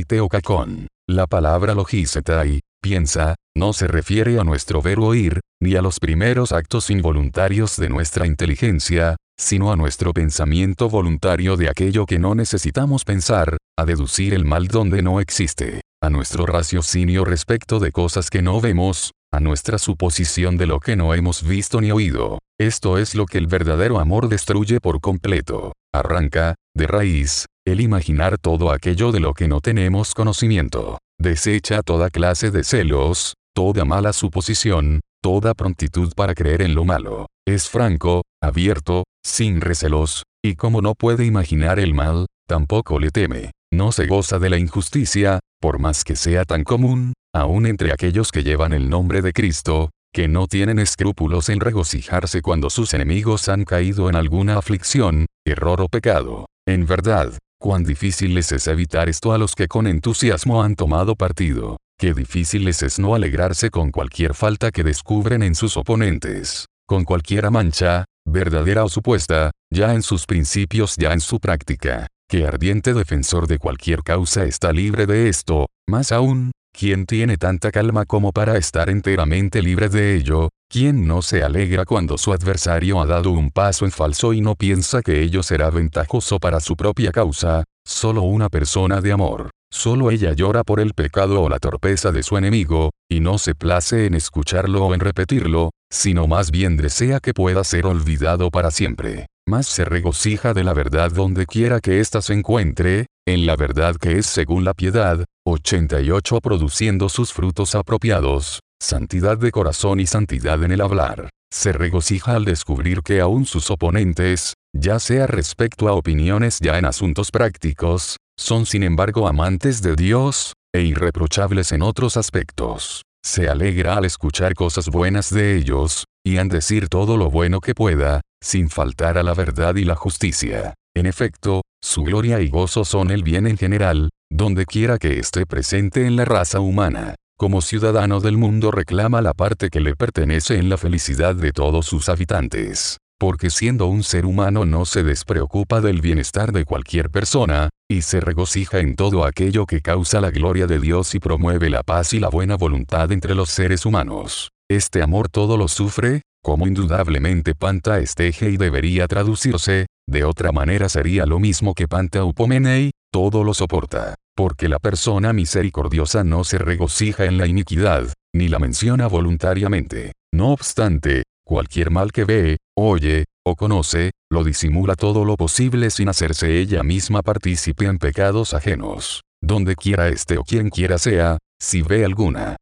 teocacón, 0.07 0.87
la 1.07 1.27
palabra 1.27 1.73
logisetai, 1.73 2.59
piensa, 2.87 3.35
no 3.53 3.73
se 3.73 3.85
refiere 3.87 4.39
a 4.39 4.45
nuestro 4.45 4.81
ver 4.81 4.99
oír, 4.99 5.41
ni 5.61 5.75
a 5.75 5.81
los 5.81 5.99
primeros 5.99 6.53
actos 6.53 6.89
involuntarios 6.89 7.75
de 7.75 7.89
nuestra 7.89 8.25
inteligencia, 8.25 9.17
sino 9.37 9.73
a 9.73 9.75
nuestro 9.75 10.13
pensamiento 10.13 10.87
voluntario 10.89 11.57
de 11.57 11.67
aquello 11.69 12.05
que 12.05 12.17
no 12.17 12.33
necesitamos 12.33 13.03
pensar, 13.03 13.57
a 13.77 13.83
deducir 13.83 14.33
el 14.33 14.45
mal 14.45 14.67
donde 14.67 15.01
no 15.01 15.19
existe 15.19 15.81
a 16.01 16.09
nuestro 16.09 16.45
raciocinio 16.45 17.25
respecto 17.25 17.79
de 17.79 17.91
cosas 17.91 18.29
que 18.29 18.41
no 18.41 18.61
vemos, 18.61 19.11
a 19.33 19.39
nuestra 19.39 19.79
suposición 19.79 20.55
de 20.55 20.67
lo 20.67 20.79
que 20.79 20.95
no 20.95 21.13
hemos 21.13 21.41
visto 21.41 21.81
ni 21.81 21.91
oído. 21.91 22.39
Esto 22.59 22.99
es 22.99 23.15
lo 23.15 23.25
que 23.25 23.39
el 23.39 23.47
verdadero 23.47 23.99
amor 23.99 24.29
destruye 24.29 24.79
por 24.79 25.01
completo. 25.01 25.73
Arranca, 25.93 26.55
de 26.75 26.87
raíz, 26.87 27.47
el 27.65 27.81
imaginar 27.81 28.37
todo 28.37 28.71
aquello 28.71 29.11
de 29.11 29.19
lo 29.19 29.33
que 29.33 29.47
no 29.47 29.59
tenemos 29.59 30.13
conocimiento. 30.13 30.99
Desecha 31.19 31.81
toda 31.81 32.11
clase 32.11 32.51
de 32.51 32.63
celos, 32.63 33.33
toda 33.55 33.85
mala 33.85 34.13
suposición, 34.13 35.01
toda 35.23 35.55
prontitud 35.55 36.13
para 36.15 36.35
creer 36.35 36.61
en 36.61 36.75
lo 36.75 36.85
malo. 36.85 37.25
Es 37.47 37.69
franco, 37.69 38.21
abierto, 38.41 39.03
sin 39.25 39.61
recelos, 39.61 40.23
y 40.45 40.55
como 40.55 40.81
no 40.81 40.93
puede 40.93 41.25
imaginar 41.25 41.79
el 41.79 41.95
mal, 41.95 42.27
tampoco 42.47 42.99
le 42.99 43.09
teme. 43.09 43.51
No 43.73 43.91
se 43.91 44.05
goza 44.05 44.37
de 44.37 44.51
la 44.51 44.59
injusticia, 44.59 45.39
por 45.59 45.79
más 45.79 46.03
que 46.03 46.15
sea 46.15 46.45
tan 46.45 46.63
común, 46.63 47.13
aún 47.33 47.65
entre 47.65 47.91
aquellos 47.91 48.31
que 48.31 48.43
llevan 48.43 48.71
el 48.71 48.87
nombre 48.87 49.23
de 49.23 49.33
Cristo, 49.33 49.89
que 50.13 50.27
no 50.27 50.47
tienen 50.47 50.77
escrúpulos 50.77 51.49
en 51.49 51.59
regocijarse 51.59 52.41
cuando 52.41 52.69
sus 52.69 52.93
enemigos 52.93 53.49
han 53.49 53.65
caído 53.65 54.07
en 54.09 54.15
alguna 54.15 54.57
aflicción, 54.57 55.25
error 55.45 55.81
o 55.81 55.89
pecado. 55.89 56.45
En 56.67 56.85
verdad, 56.85 57.33
cuán 57.59 57.83
difícil 57.83 58.33
les 58.35 58.51
es 58.51 58.67
evitar 58.67 59.09
esto 59.09 59.33
a 59.33 59.37
los 59.37 59.55
que 59.55 59.67
con 59.67 59.87
entusiasmo 59.87 60.63
han 60.63 60.75
tomado 60.75 61.15
partido. 61.15 61.77
Qué 61.99 62.13
difícil 62.13 62.65
les 62.65 62.83
es 62.83 62.99
no 62.99 63.15
alegrarse 63.15 63.69
con 63.71 63.91
cualquier 63.91 64.35
falta 64.35 64.71
que 64.71 64.83
descubren 64.83 65.41
en 65.41 65.55
sus 65.55 65.77
oponentes, 65.77 66.67
con 66.87 67.03
cualquiera 67.03 67.49
mancha, 67.49 68.05
verdadera 68.25 68.83
o 68.83 68.89
supuesta, 68.89 69.51
ya 69.73 69.93
en 69.93 70.03
sus 70.03 70.25
principios 70.25 70.95
ya 70.97 71.13
en 71.13 71.21
su 71.21 71.39
práctica. 71.39 72.07
Qué 72.29 72.45
ardiente 72.45 72.93
defensor 72.93 73.47
de 73.47 73.57
cualquier 73.57 74.03
causa 74.03 74.43
está 74.43 74.71
libre 74.73 75.05
de 75.05 75.29
esto, 75.29 75.67
más 75.87 76.11
aún, 76.11 76.51
¿Quién 76.79 77.07
tiene 77.07 77.37
tanta 77.37 77.71
calma 77.71 78.05
como 78.05 78.31
para 78.31 78.55
estar 78.55 78.91
enteramente 78.91 79.63
libre 79.63 79.89
de 79.89 80.15
ello? 80.15 80.49
¿Quién 80.69 81.07
no 81.07 81.23
se 81.23 81.41
alegra 81.41 81.85
cuando 81.85 82.19
su 82.19 82.33
adversario 82.33 83.01
ha 83.01 83.07
dado 83.07 83.31
un 83.31 83.49
paso 83.49 83.85
en 83.85 83.91
falso 83.91 84.31
y 84.31 84.41
no 84.41 84.53
piensa 84.53 85.01
que 85.01 85.23
ello 85.23 85.41
será 85.41 85.71
ventajoso 85.71 86.37
para 86.37 86.59
su 86.59 86.75
propia 86.75 87.11
causa? 87.11 87.63
Solo 87.83 88.21
una 88.21 88.49
persona 88.49 89.01
de 89.01 89.11
amor. 89.11 89.49
Solo 89.71 90.11
ella 90.11 90.33
llora 90.33 90.63
por 90.63 90.79
el 90.79 90.93
pecado 90.93 91.41
o 91.41 91.49
la 91.49 91.57
torpeza 91.57 92.11
de 92.11 92.21
su 92.21 92.37
enemigo, 92.37 92.91
y 93.09 93.21
no 93.21 93.39
se 93.39 93.55
place 93.55 94.05
en 94.05 94.13
escucharlo 94.13 94.85
o 94.85 94.93
en 94.93 94.99
repetirlo, 94.99 95.71
sino 95.91 96.27
más 96.27 96.51
bien 96.51 96.77
desea 96.77 97.19
que 97.19 97.33
pueda 97.33 97.63
ser 97.63 97.87
olvidado 97.87 98.51
para 98.51 98.69
siempre. 98.69 99.25
Más 99.47 99.65
se 99.65 99.83
regocija 99.83 100.53
de 100.53 100.63
la 100.63 100.73
verdad 100.73 101.11
donde 101.11 101.47
quiera 101.47 101.79
que 101.79 102.01
ésta 102.01 102.21
se 102.21 102.33
encuentre, 102.33 103.07
en 103.25 103.45
la 103.45 103.55
verdad 103.55 103.95
que 103.95 104.19
es 104.19 104.25
según 104.25 104.63
la 104.63 104.73
piedad, 104.73 105.25
88 105.49 106.41
produciendo 106.41 107.07
sus 107.07 107.31
frutos 107.31 107.73
apropiados, 107.73 108.59
santidad 108.81 109.37
de 109.37 109.51
corazón 109.51 110.01
y 110.01 110.05
santidad 110.05 110.61
en 110.61 110.73
el 110.73 110.81
hablar. 110.81 111.29
Se 111.53 111.71
regocija 111.71 112.35
al 112.35 112.43
descubrir 112.43 113.01
que 113.01 113.21
aún 113.21 113.45
sus 113.45 113.71
oponentes, 113.71 114.55
ya 114.75 114.99
sea 114.99 115.25
respecto 115.25 115.87
a 115.87 115.93
opiniones 115.93 116.59
ya 116.59 116.77
en 116.77 116.83
asuntos 116.83 117.31
prácticos, 117.31 118.17
son 118.37 118.65
sin 118.65 118.83
embargo 118.83 119.25
amantes 119.25 119.81
de 119.81 119.95
Dios, 119.95 120.51
e 120.75 120.81
irreprochables 120.81 121.71
en 121.71 121.81
otros 121.81 122.17
aspectos. 122.17 123.03
Se 123.23 123.47
alegra 123.47 123.95
al 123.95 124.03
escuchar 124.03 124.53
cosas 124.53 124.89
buenas 124.89 125.33
de 125.33 125.55
ellos, 125.55 126.03
y 126.25 126.39
en 126.39 126.49
decir 126.49 126.89
todo 126.89 127.15
lo 127.15 127.31
bueno 127.31 127.61
que 127.61 127.73
pueda, 127.73 128.19
sin 128.43 128.69
faltar 128.69 129.17
a 129.17 129.23
la 129.23 129.33
verdad 129.33 129.77
y 129.77 129.85
la 129.85 129.95
justicia. 129.95 130.73
En 130.93 131.05
efecto, 131.05 131.61
su 131.81 132.03
gloria 132.03 132.41
y 132.41 132.49
gozo 132.49 132.83
son 132.83 133.11
el 133.11 133.23
bien 133.23 133.47
en 133.47 133.57
general, 133.57 134.09
donde 134.29 134.65
quiera 134.65 134.97
que 134.97 135.19
esté 135.19 135.45
presente 135.45 136.05
en 136.05 136.15
la 136.15 136.25
raza 136.25 136.59
humana. 136.59 137.15
Como 137.37 137.61
ciudadano 137.61 138.19
del 138.19 138.37
mundo 138.37 138.71
reclama 138.71 139.21
la 139.21 139.33
parte 139.33 139.69
que 139.69 139.79
le 139.79 139.95
pertenece 139.95 140.57
en 140.57 140.69
la 140.69 140.77
felicidad 140.77 141.35
de 141.35 141.51
todos 141.51 141.85
sus 141.85 142.09
habitantes. 142.09 142.97
Porque 143.19 143.49
siendo 143.49 143.87
un 143.87 144.03
ser 144.03 144.25
humano 144.25 144.65
no 144.65 144.85
se 144.85 145.03
despreocupa 145.03 145.81
del 145.81 146.01
bienestar 146.01 146.51
de 146.51 146.65
cualquier 146.65 147.09
persona, 147.09 147.69
y 147.89 148.01
se 148.01 148.19
regocija 148.19 148.79
en 148.79 148.95
todo 148.95 149.23
aquello 149.23 149.65
que 149.65 149.81
causa 149.81 150.19
la 150.19 150.29
gloria 150.29 150.67
de 150.67 150.79
Dios 150.79 151.15
y 151.15 151.19
promueve 151.19 151.69
la 151.69 151.83
paz 151.83 152.13
y 152.13 152.19
la 152.19 152.29
buena 152.29 152.55
voluntad 152.55 153.11
entre 153.11 153.33
los 153.33 153.49
seres 153.49 153.85
humanos. 153.85 154.49
Este 154.69 155.01
amor 155.01 155.29
todo 155.29 155.57
lo 155.57 155.67
sufre, 155.67 156.21
como 156.43 156.67
indudablemente 156.67 157.55
panta 157.55 157.99
esteje 157.99 158.49
y 158.49 158.57
debería 158.57 159.07
traducirse, 159.07 159.85
de 160.07 160.23
otra 160.23 160.51
manera 160.51 160.89
sería 160.89 161.25
lo 161.25 161.39
mismo 161.39 161.73
que 161.73 161.87
panta 161.87 162.23
upomenei, 162.23 162.91
todo 163.11 163.43
lo 163.43 163.53
soporta. 163.53 164.15
Porque 164.35 164.69
la 164.69 164.79
persona 164.79 165.33
misericordiosa 165.33 166.23
no 166.23 166.43
se 166.43 166.57
regocija 166.57 167.25
en 167.25 167.37
la 167.37 167.47
iniquidad, 167.47 168.13
ni 168.33 168.47
la 168.47 168.59
menciona 168.59 169.07
voluntariamente. 169.07 170.13
No 170.33 170.51
obstante, 170.51 171.23
cualquier 171.45 171.89
mal 171.89 172.11
que 172.11 172.25
ve, 172.25 172.57
oye, 172.77 173.25
o 173.45 173.55
conoce, 173.55 174.11
lo 174.29 174.43
disimula 174.43 174.95
todo 174.95 175.25
lo 175.25 175.37
posible 175.37 175.89
sin 175.89 176.09
hacerse 176.09 176.59
ella 176.59 176.83
misma 176.83 177.21
partícipe 177.21 177.85
en 177.85 177.97
pecados 177.97 178.53
ajenos. 178.53 179.21
Donde 179.41 179.75
quiera 179.75 180.09
esté 180.09 180.37
o 180.37 180.43
quien 180.43 180.69
quiera 180.69 180.97
sea, 180.97 181.37
si 181.59 181.81
ve 181.81 182.05
alguna 182.05 182.57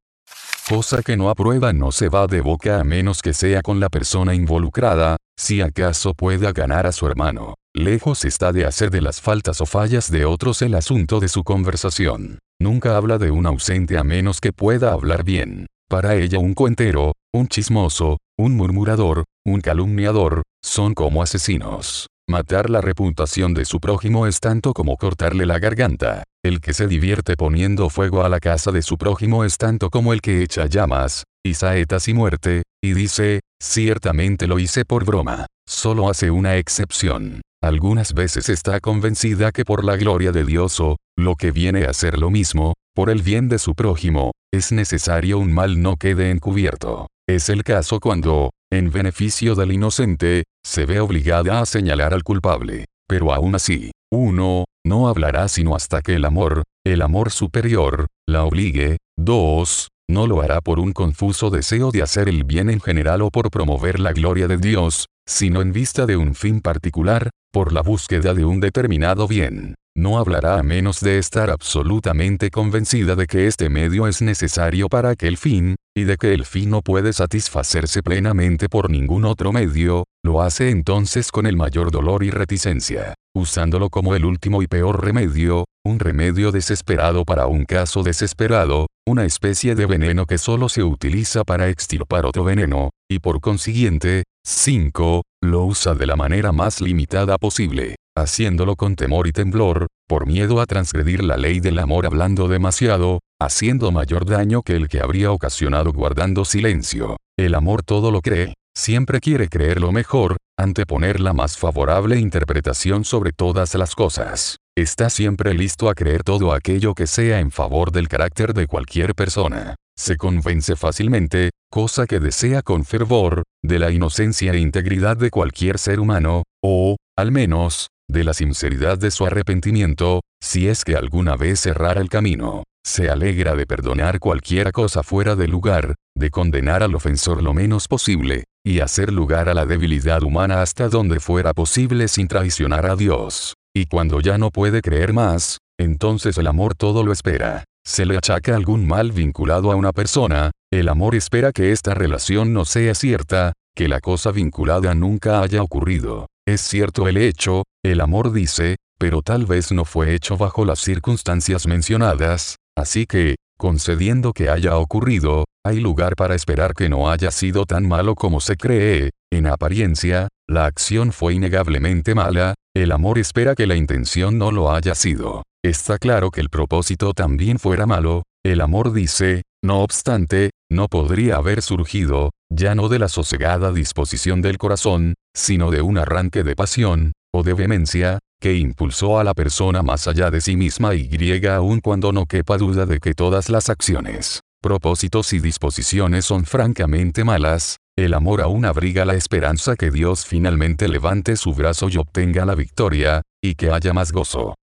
cosa 0.68 1.04
que 1.04 1.16
no 1.16 1.30
aprueba 1.30 1.74
no 1.74 1.92
se 1.92 2.10
va 2.10 2.26
de 2.26 2.42
boca 2.42 2.80
a 2.80 2.84
menos 2.84 3.22
que 3.22 3.34
sea 3.34 3.62
con 3.62 3.80
la 3.80 3.90
persona 3.90 4.34
involucrada, 4.34 5.18
si 5.38 5.62
acaso 5.62 6.14
pueda 6.14 6.52
ganar 6.52 6.88
a 6.88 6.92
su 6.92 7.06
hermano. 7.08 7.56
Lejos 7.74 8.26
está 8.26 8.52
de 8.52 8.66
hacer 8.66 8.90
de 8.90 9.02
las 9.02 9.22
faltas 9.22 9.62
o 9.62 9.66
fallas 9.66 10.10
de 10.10 10.26
otros 10.26 10.62
el 10.62 10.74
asunto 10.74 11.20
de 11.20 11.28
su 11.28 11.44
conversación. 11.44 12.40
Nunca 12.60 12.98
habla 12.98 13.18
de 13.18 13.32
un 13.32 13.46
ausente 13.46 13.98
a 13.98 14.04
menos 14.04 14.40
que 14.40 14.54
pueda 14.54 14.92
hablar 14.92 15.24
bien. 15.24 15.68
Para 15.88 16.16
ella 16.16 16.40
un 16.40 16.54
cuentero, 16.54 17.14
un 17.34 17.48
chismoso, 17.48 18.18
un 18.38 18.56
murmurador, 18.56 19.26
un 19.46 19.62
calumniador, 19.62 20.44
son 20.64 20.94
como 20.94 21.22
asesinos. 21.22 22.08
Matar 22.28 22.72
la 22.72 22.82
reputación 22.82 23.54
de 23.54 23.66
su 23.66 23.80
prójimo 23.80 24.26
es 24.26 24.40
tanto 24.40 24.74
como 24.74 24.98
cortarle 24.98 25.46
la 25.46 25.60
garganta. 25.60 26.24
El 26.44 26.60
que 26.60 26.74
se 26.74 26.88
divierte 26.88 27.38
poniendo 27.38 27.92
fuego 27.92 28.24
a 28.24 28.30
la 28.30 28.40
casa 28.40 28.72
de 28.72 28.82
su 28.82 28.98
prójimo 28.98 29.44
es 29.44 29.58
tanto 29.58 29.92
como 29.92 30.12
el 30.12 30.22
que 30.22 30.42
echa 30.42 30.66
llamas, 30.66 31.26
y 31.46 31.54
saetas 31.54 32.08
y 32.08 32.16
muerte, 32.16 32.64
y 32.84 32.94
dice, 32.94 33.42
ciertamente 33.62 34.48
lo 34.48 34.58
hice 34.58 34.86
por 34.86 35.06
broma. 35.06 35.46
Solo 35.68 36.10
hace 36.10 36.32
una 36.32 36.58
excepción. 36.58 37.42
Algunas 37.64 38.14
veces 38.16 38.50
está 38.50 38.80
convencida 38.80 39.52
que 39.52 39.64
por 39.64 39.84
la 39.84 39.96
gloria 39.96 40.32
de 40.32 40.46
Dios 40.46 40.80
o, 40.80 40.98
lo 41.16 41.36
que 41.36 41.52
viene 41.52 41.86
a 41.86 41.94
ser 41.94 42.18
lo 42.18 42.32
mismo, 42.32 42.74
por 42.96 43.12
el 43.12 43.22
bien 43.22 43.50
de 43.50 43.60
su 43.60 43.76
prójimo, 43.76 44.32
es 44.52 44.72
necesario 44.72 45.38
un 45.38 45.54
mal 45.54 45.80
no 45.80 45.98
quede 45.98 46.32
encubierto. 46.32 47.06
Es 47.30 47.50
el 47.50 47.64
caso 47.64 48.00
cuando, 48.00 48.50
en 48.72 48.92
beneficio 48.92 49.54
del 49.54 49.72
inocente, 49.72 50.44
se 50.66 50.86
ve 50.86 51.00
obligada 51.00 51.62
a 51.62 51.66
señalar 51.66 52.14
al 52.14 52.24
culpable. 52.24 52.86
Pero 53.08 53.32
aún 53.34 53.54
así, 53.54 53.92
uno, 54.12 54.66
no 54.84 55.08
hablará 55.08 55.48
sino 55.48 55.76
hasta 55.76 56.02
que 56.02 56.16
el 56.16 56.26
amor, 56.26 56.64
el 56.84 57.04
amor 57.04 57.32
superior, 57.32 58.08
la 58.28 58.44
obligue. 58.44 58.98
2. 59.18 59.90
No 60.10 60.28
lo 60.28 60.42
hará 60.42 60.62
por 60.62 60.80
un 60.80 60.92
confuso 60.92 61.52
deseo 61.52 61.92
de 61.92 62.02
hacer 62.02 62.28
el 62.28 62.44
bien 62.44 62.70
en 62.70 62.82
general 62.82 63.22
o 63.22 63.30
por 63.30 63.52
promover 63.52 64.00
la 64.00 64.12
gloria 64.12 64.48
de 64.48 64.58
Dios, 64.58 65.06
sino 65.28 65.62
en 65.62 65.72
vista 65.72 66.08
de 66.08 66.18
un 66.18 66.34
fin 66.34 66.62
particular, 66.62 67.30
por 67.54 67.72
la 67.72 67.82
búsqueda 67.82 68.34
de 68.34 68.46
un 68.46 68.60
determinado 68.60 69.28
bien. 69.28 69.76
No 69.96 70.18
hablará 70.18 70.60
a 70.60 70.64
menos 70.64 71.00
de 71.00 71.20
estar 71.20 71.50
absolutamente 71.50 72.50
convencida 72.50 73.16
de 73.16 73.28
que 73.28 73.48
este 73.48 73.70
medio 73.70 74.08
es 74.08 74.22
necesario 74.22 74.90
para 74.90 75.12
aquel 75.12 75.38
fin, 75.38 75.76
y 75.98 76.04
de 76.04 76.18
que 76.18 76.34
el 76.34 76.46
fin 76.46 76.72
no 76.72 76.82
puede 76.82 77.14
satisfacerse 77.14 78.04
plenamente 78.04 78.68
por 78.68 78.90
ningún 78.90 79.24
otro 79.24 79.54
medio, 79.54 80.04
lo 80.24 80.42
hace 80.42 80.70
entonces 80.70 81.32
con 81.32 81.46
el 81.46 81.56
mayor 81.56 81.90
dolor 81.90 82.24
y 82.24 82.32
reticencia, 82.32 83.14
usándolo 83.34 83.90
como 83.90 84.14
el 84.14 84.26
último 84.26 84.62
y 84.62 84.68
peor 84.68 85.04
remedio, 85.04 85.66
un 85.86 86.00
remedio 86.00 86.52
desesperado 86.52 87.24
para 87.24 87.48
un 87.48 87.64
caso 87.64 88.04
desesperado, 88.04 88.88
una 89.08 89.24
especie 89.24 89.76
de 89.76 89.86
veneno 89.86 90.26
que 90.26 90.38
solo 90.38 90.68
se 90.68 90.84
utiliza 90.84 91.46
para 91.46 91.70
extirpar 91.70 92.26
otro 92.26 92.44
veneno, 92.44 92.90
y 93.10 93.20
por 93.20 93.40
consiguiente, 93.40 94.24
5. 94.46 95.22
Lo 95.44 95.64
usa 95.64 95.94
de 95.94 96.08
la 96.08 96.16
manera 96.16 96.52
más 96.52 96.82
limitada 96.82 97.38
posible, 97.38 97.96
haciéndolo 98.18 98.76
con 98.76 98.96
temor 98.96 99.28
y 99.28 99.32
temblor, 99.32 99.88
por 100.08 100.28
miedo 100.28 100.62
a 100.62 100.66
transgredir 100.66 101.24
la 101.24 101.38
ley 101.38 101.60
del 101.60 101.80
amor 101.80 102.06
hablando 102.06 102.48
demasiado, 102.48 103.20
haciendo 103.40 103.92
mayor 103.92 104.26
daño 104.26 104.62
que 104.62 104.76
el 104.76 104.88
que 104.88 105.02
habría 105.02 105.32
ocasionado 105.32 105.92
guardando 105.92 106.46
silencio. 106.46 107.18
El 107.38 107.56
amor 107.56 107.84
todo 107.84 108.12
lo 108.12 108.22
cree, 108.22 108.54
siempre 108.76 109.20
quiere 109.20 109.50
creer 109.50 109.82
lo 109.82 109.92
mejor, 109.92 110.38
anteponer 110.58 111.20
la 111.20 111.34
más 111.34 111.58
favorable 111.58 112.20
interpretación 112.20 113.04
sobre 113.04 113.32
todas 113.32 113.74
las 113.76 113.96
cosas. 113.96 114.58
Está 114.78 115.10
siempre 115.10 115.54
listo 115.54 115.90
a 115.90 115.96
creer 115.96 116.24
todo 116.24 116.54
aquello 116.54 116.94
que 116.94 117.08
sea 117.08 117.40
en 117.40 117.52
favor 117.52 117.92
del 117.92 118.08
carácter 118.08 118.54
de 118.54 118.68
cualquier 118.68 119.16
persona. 119.16 119.76
Se 119.98 120.18
convence 120.18 120.76
fácilmente, 120.76 121.52
cosa 121.72 122.06
que 122.06 122.20
desea 122.20 122.62
con 122.62 122.84
fervor, 122.84 123.44
de 123.64 123.80
la 123.80 123.92
inocencia 123.92 124.52
e 124.52 124.60
integridad 124.60 125.16
de 125.16 125.32
cualquier 125.32 125.80
ser 125.80 126.02
humano, 126.02 126.44
o, 126.62 126.98
al 127.18 127.32
menos, 127.32 127.88
de 128.08 128.24
la 128.24 128.34
sinceridad 128.34 128.98
de 128.98 129.12
su 129.12 129.26
arrepentimiento, 129.26 130.22
si 130.42 130.68
es 130.68 130.84
que 130.84 130.96
alguna 130.96 131.36
vez 131.36 131.66
errara 131.66 132.02
el 132.02 132.10
camino. 132.10 132.64
Se 132.86 133.10
alegra 133.10 133.56
de 133.56 133.66
perdonar 133.66 134.20
cualquiera 134.20 134.72
cosa 134.72 135.02
fuera 135.02 135.36
de 135.36 135.48
lugar, 135.48 135.96
de 136.16 136.30
condenar 136.30 136.84
al 136.84 136.94
ofensor 136.94 137.42
lo 137.42 137.54
menos 137.54 137.88
posible, 137.88 138.44
y 138.64 138.80
hacer 138.80 139.12
lugar 139.12 139.50
a 139.50 139.56
la 139.56 139.66
debilidad 139.66 140.22
humana 140.22 140.62
hasta 140.62 140.88
donde 140.88 141.20
fuera 141.20 141.54
posible 141.54 142.08
sin 142.08 142.28
traicionar 142.28 142.86
a 142.86 142.96
Dios. 142.96 143.56
y 143.78 143.88
cuando 143.88 144.22
ya 144.22 144.38
no 144.38 144.52
puede 144.52 144.82
creer 144.82 145.12
más, 145.12 145.58
entonces 145.78 146.38
el 146.38 146.48
amor 146.48 146.76
todo 146.76 147.04
lo 147.04 147.12
espera. 147.12 147.66
Se 147.86 148.06
le 148.06 148.18
achaca 148.18 148.56
algún 148.56 148.88
mal 148.88 149.12
vinculado 149.12 149.70
a 149.70 149.76
una 149.76 149.92
persona, 149.92 150.52
el 150.72 150.88
amor 150.88 151.14
espera 151.14 151.52
que 151.52 151.74
esta 151.74 151.94
relación 151.94 152.54
no 152.54 152.64
sea 152.64 152.96
cierta, 152.96 153.52
que 153.76 153.90
la 153.90 154.00
cosa 154.00 154.32
vinculada 154.32 154.96
nunca 154.96 155.42
haya 155.42 155.62
ocurrido. 155.62 156.28
Es 156.48 156.62
cierto 156.62 157.08
el 157.08 157.18
hecho, 157.18 157.64
el 157.84 158.02
amor 158.02 158.32
dice, 158.32 158.76
pero 159.00 159.24
tal 159.24 159.48
vez 159.48 159.72
no 159.72 159.84
fue 159.84 160.14
hecho 160.14 160.38
bajo 160.38 160.64
las 160.64 160.80
circunstancias 160.80 161.66
mencionadas, 161.66 162.58
así 162.78 163.08
que, 163.08 163.38
concediendo 163.58 164.32
que 164.32 164.50
haya 164.50 164.78
ocurrido, 164.78 165.46
hay 165.66 165.80
lugar 165.80 166.16
para 166.16 166.36
esperar 166.36 166.76
que 166.76 166.88
no 166.88 167.10
haya 167.10 167.32
sido 167.32 167.66
tan 167.66 167.88
malo 167.88 168.14
como 168.14 168.40
se 168.42 168.58
cree, 168.58 169.10
en 169.32 169.48
apariencia, 169.48 170.28
la 170.48 170.68
acción 170.68 171.12
fue 171.12 171.34
innegablemente 171.34 172.14
mala, 172.14 172.54
el 172.76 172.92
amor 172.92 173.18
espera 173.18 173.56
que 173.56 173.66
la 173.66 173.76
intención 173.76 174.38
no 174.38 174.52
lo 174.52 174.72
haya 174.72 174.94
sido. 174.94 175.42
Está 175.64 175.98
claro 175.98 176.30
que 176.30 176.42
el 176.42 176.50
propósito 176.50 177.14
también 177.16 177.58
fuera 177.58 177.88
malo, 177.88 178.22
el 178.46 178.62
amor 178.62 178.94
dice, 178.94 179.42
no 179.64 179.82
obstante, 179.82 180.52
no 180.70 180.88
podría 180.88 181.38
haber 181.38 181.64
surgido, 181.64 182.30
ya 182.54 182.76
no 182.76 182.90
de 182.90 183.00
la 183.00 183.10
sosegada 183.10 183.72
disposición 183.72 184.44
del 184.44 184.60
corazón, 184.60 185.16
sino 185.36 185.72
de 185.72 185.82
un 185.82 185.98
arranque 185.98 186.44
de 186.44 186.56
pasión, 186.56 187.14
o 187.34 187.42
de 187.42 187.56
vehemencia, 187.56 188.20
que 188.40 188.54
impulsó 188.54 189.18
a 189.18 189.24
la 189.24 189.34
persona 189.34 189.82
más 189.82 190.08
allá 190.08 190.30
de 190.30 190.42
sí 190.42 190.58
misma 190.58 190.94
y 190.94 191.08
griega 191.08 191.56
aun 191.56 191.80
cuando 191.80 192.12
no 192.12 192.28
quepa 192.28 192.60
duda 192.60 192.86
de 192.86 193.00
que 193.00 193.16
todas 193.16 193.50
las 193.50 193.72
acciones, 193.72 194.42
propósitos 194.62 195.34
y 195.34 195.40
disposiciones 195.40 196.26
son 196.26 196.46
francamente 196.46 197.24
malas, 197.24 197.78
el 197.98 198.14
amor 198.14 198.42
aún 198.42 198.66
abriga 198.66 199.06
la 199.06 199.16
esperanza 199.16 199.76
que 199.76 199.90
Dios 199.90 200.24
finalmente 200.24 200.88
levante 200.88 201.36
su 201.36 201.56
brazo 201.56 201.90
y 201.90 201.98
obtenga 201.98 202.46
la 202.46 202.54
victoria, 202.54 203.24
y 203.44 203.56
que 203.56 203.72
haya 203.72 203.92
más 203.92 204.12
gozo 204.12 204.54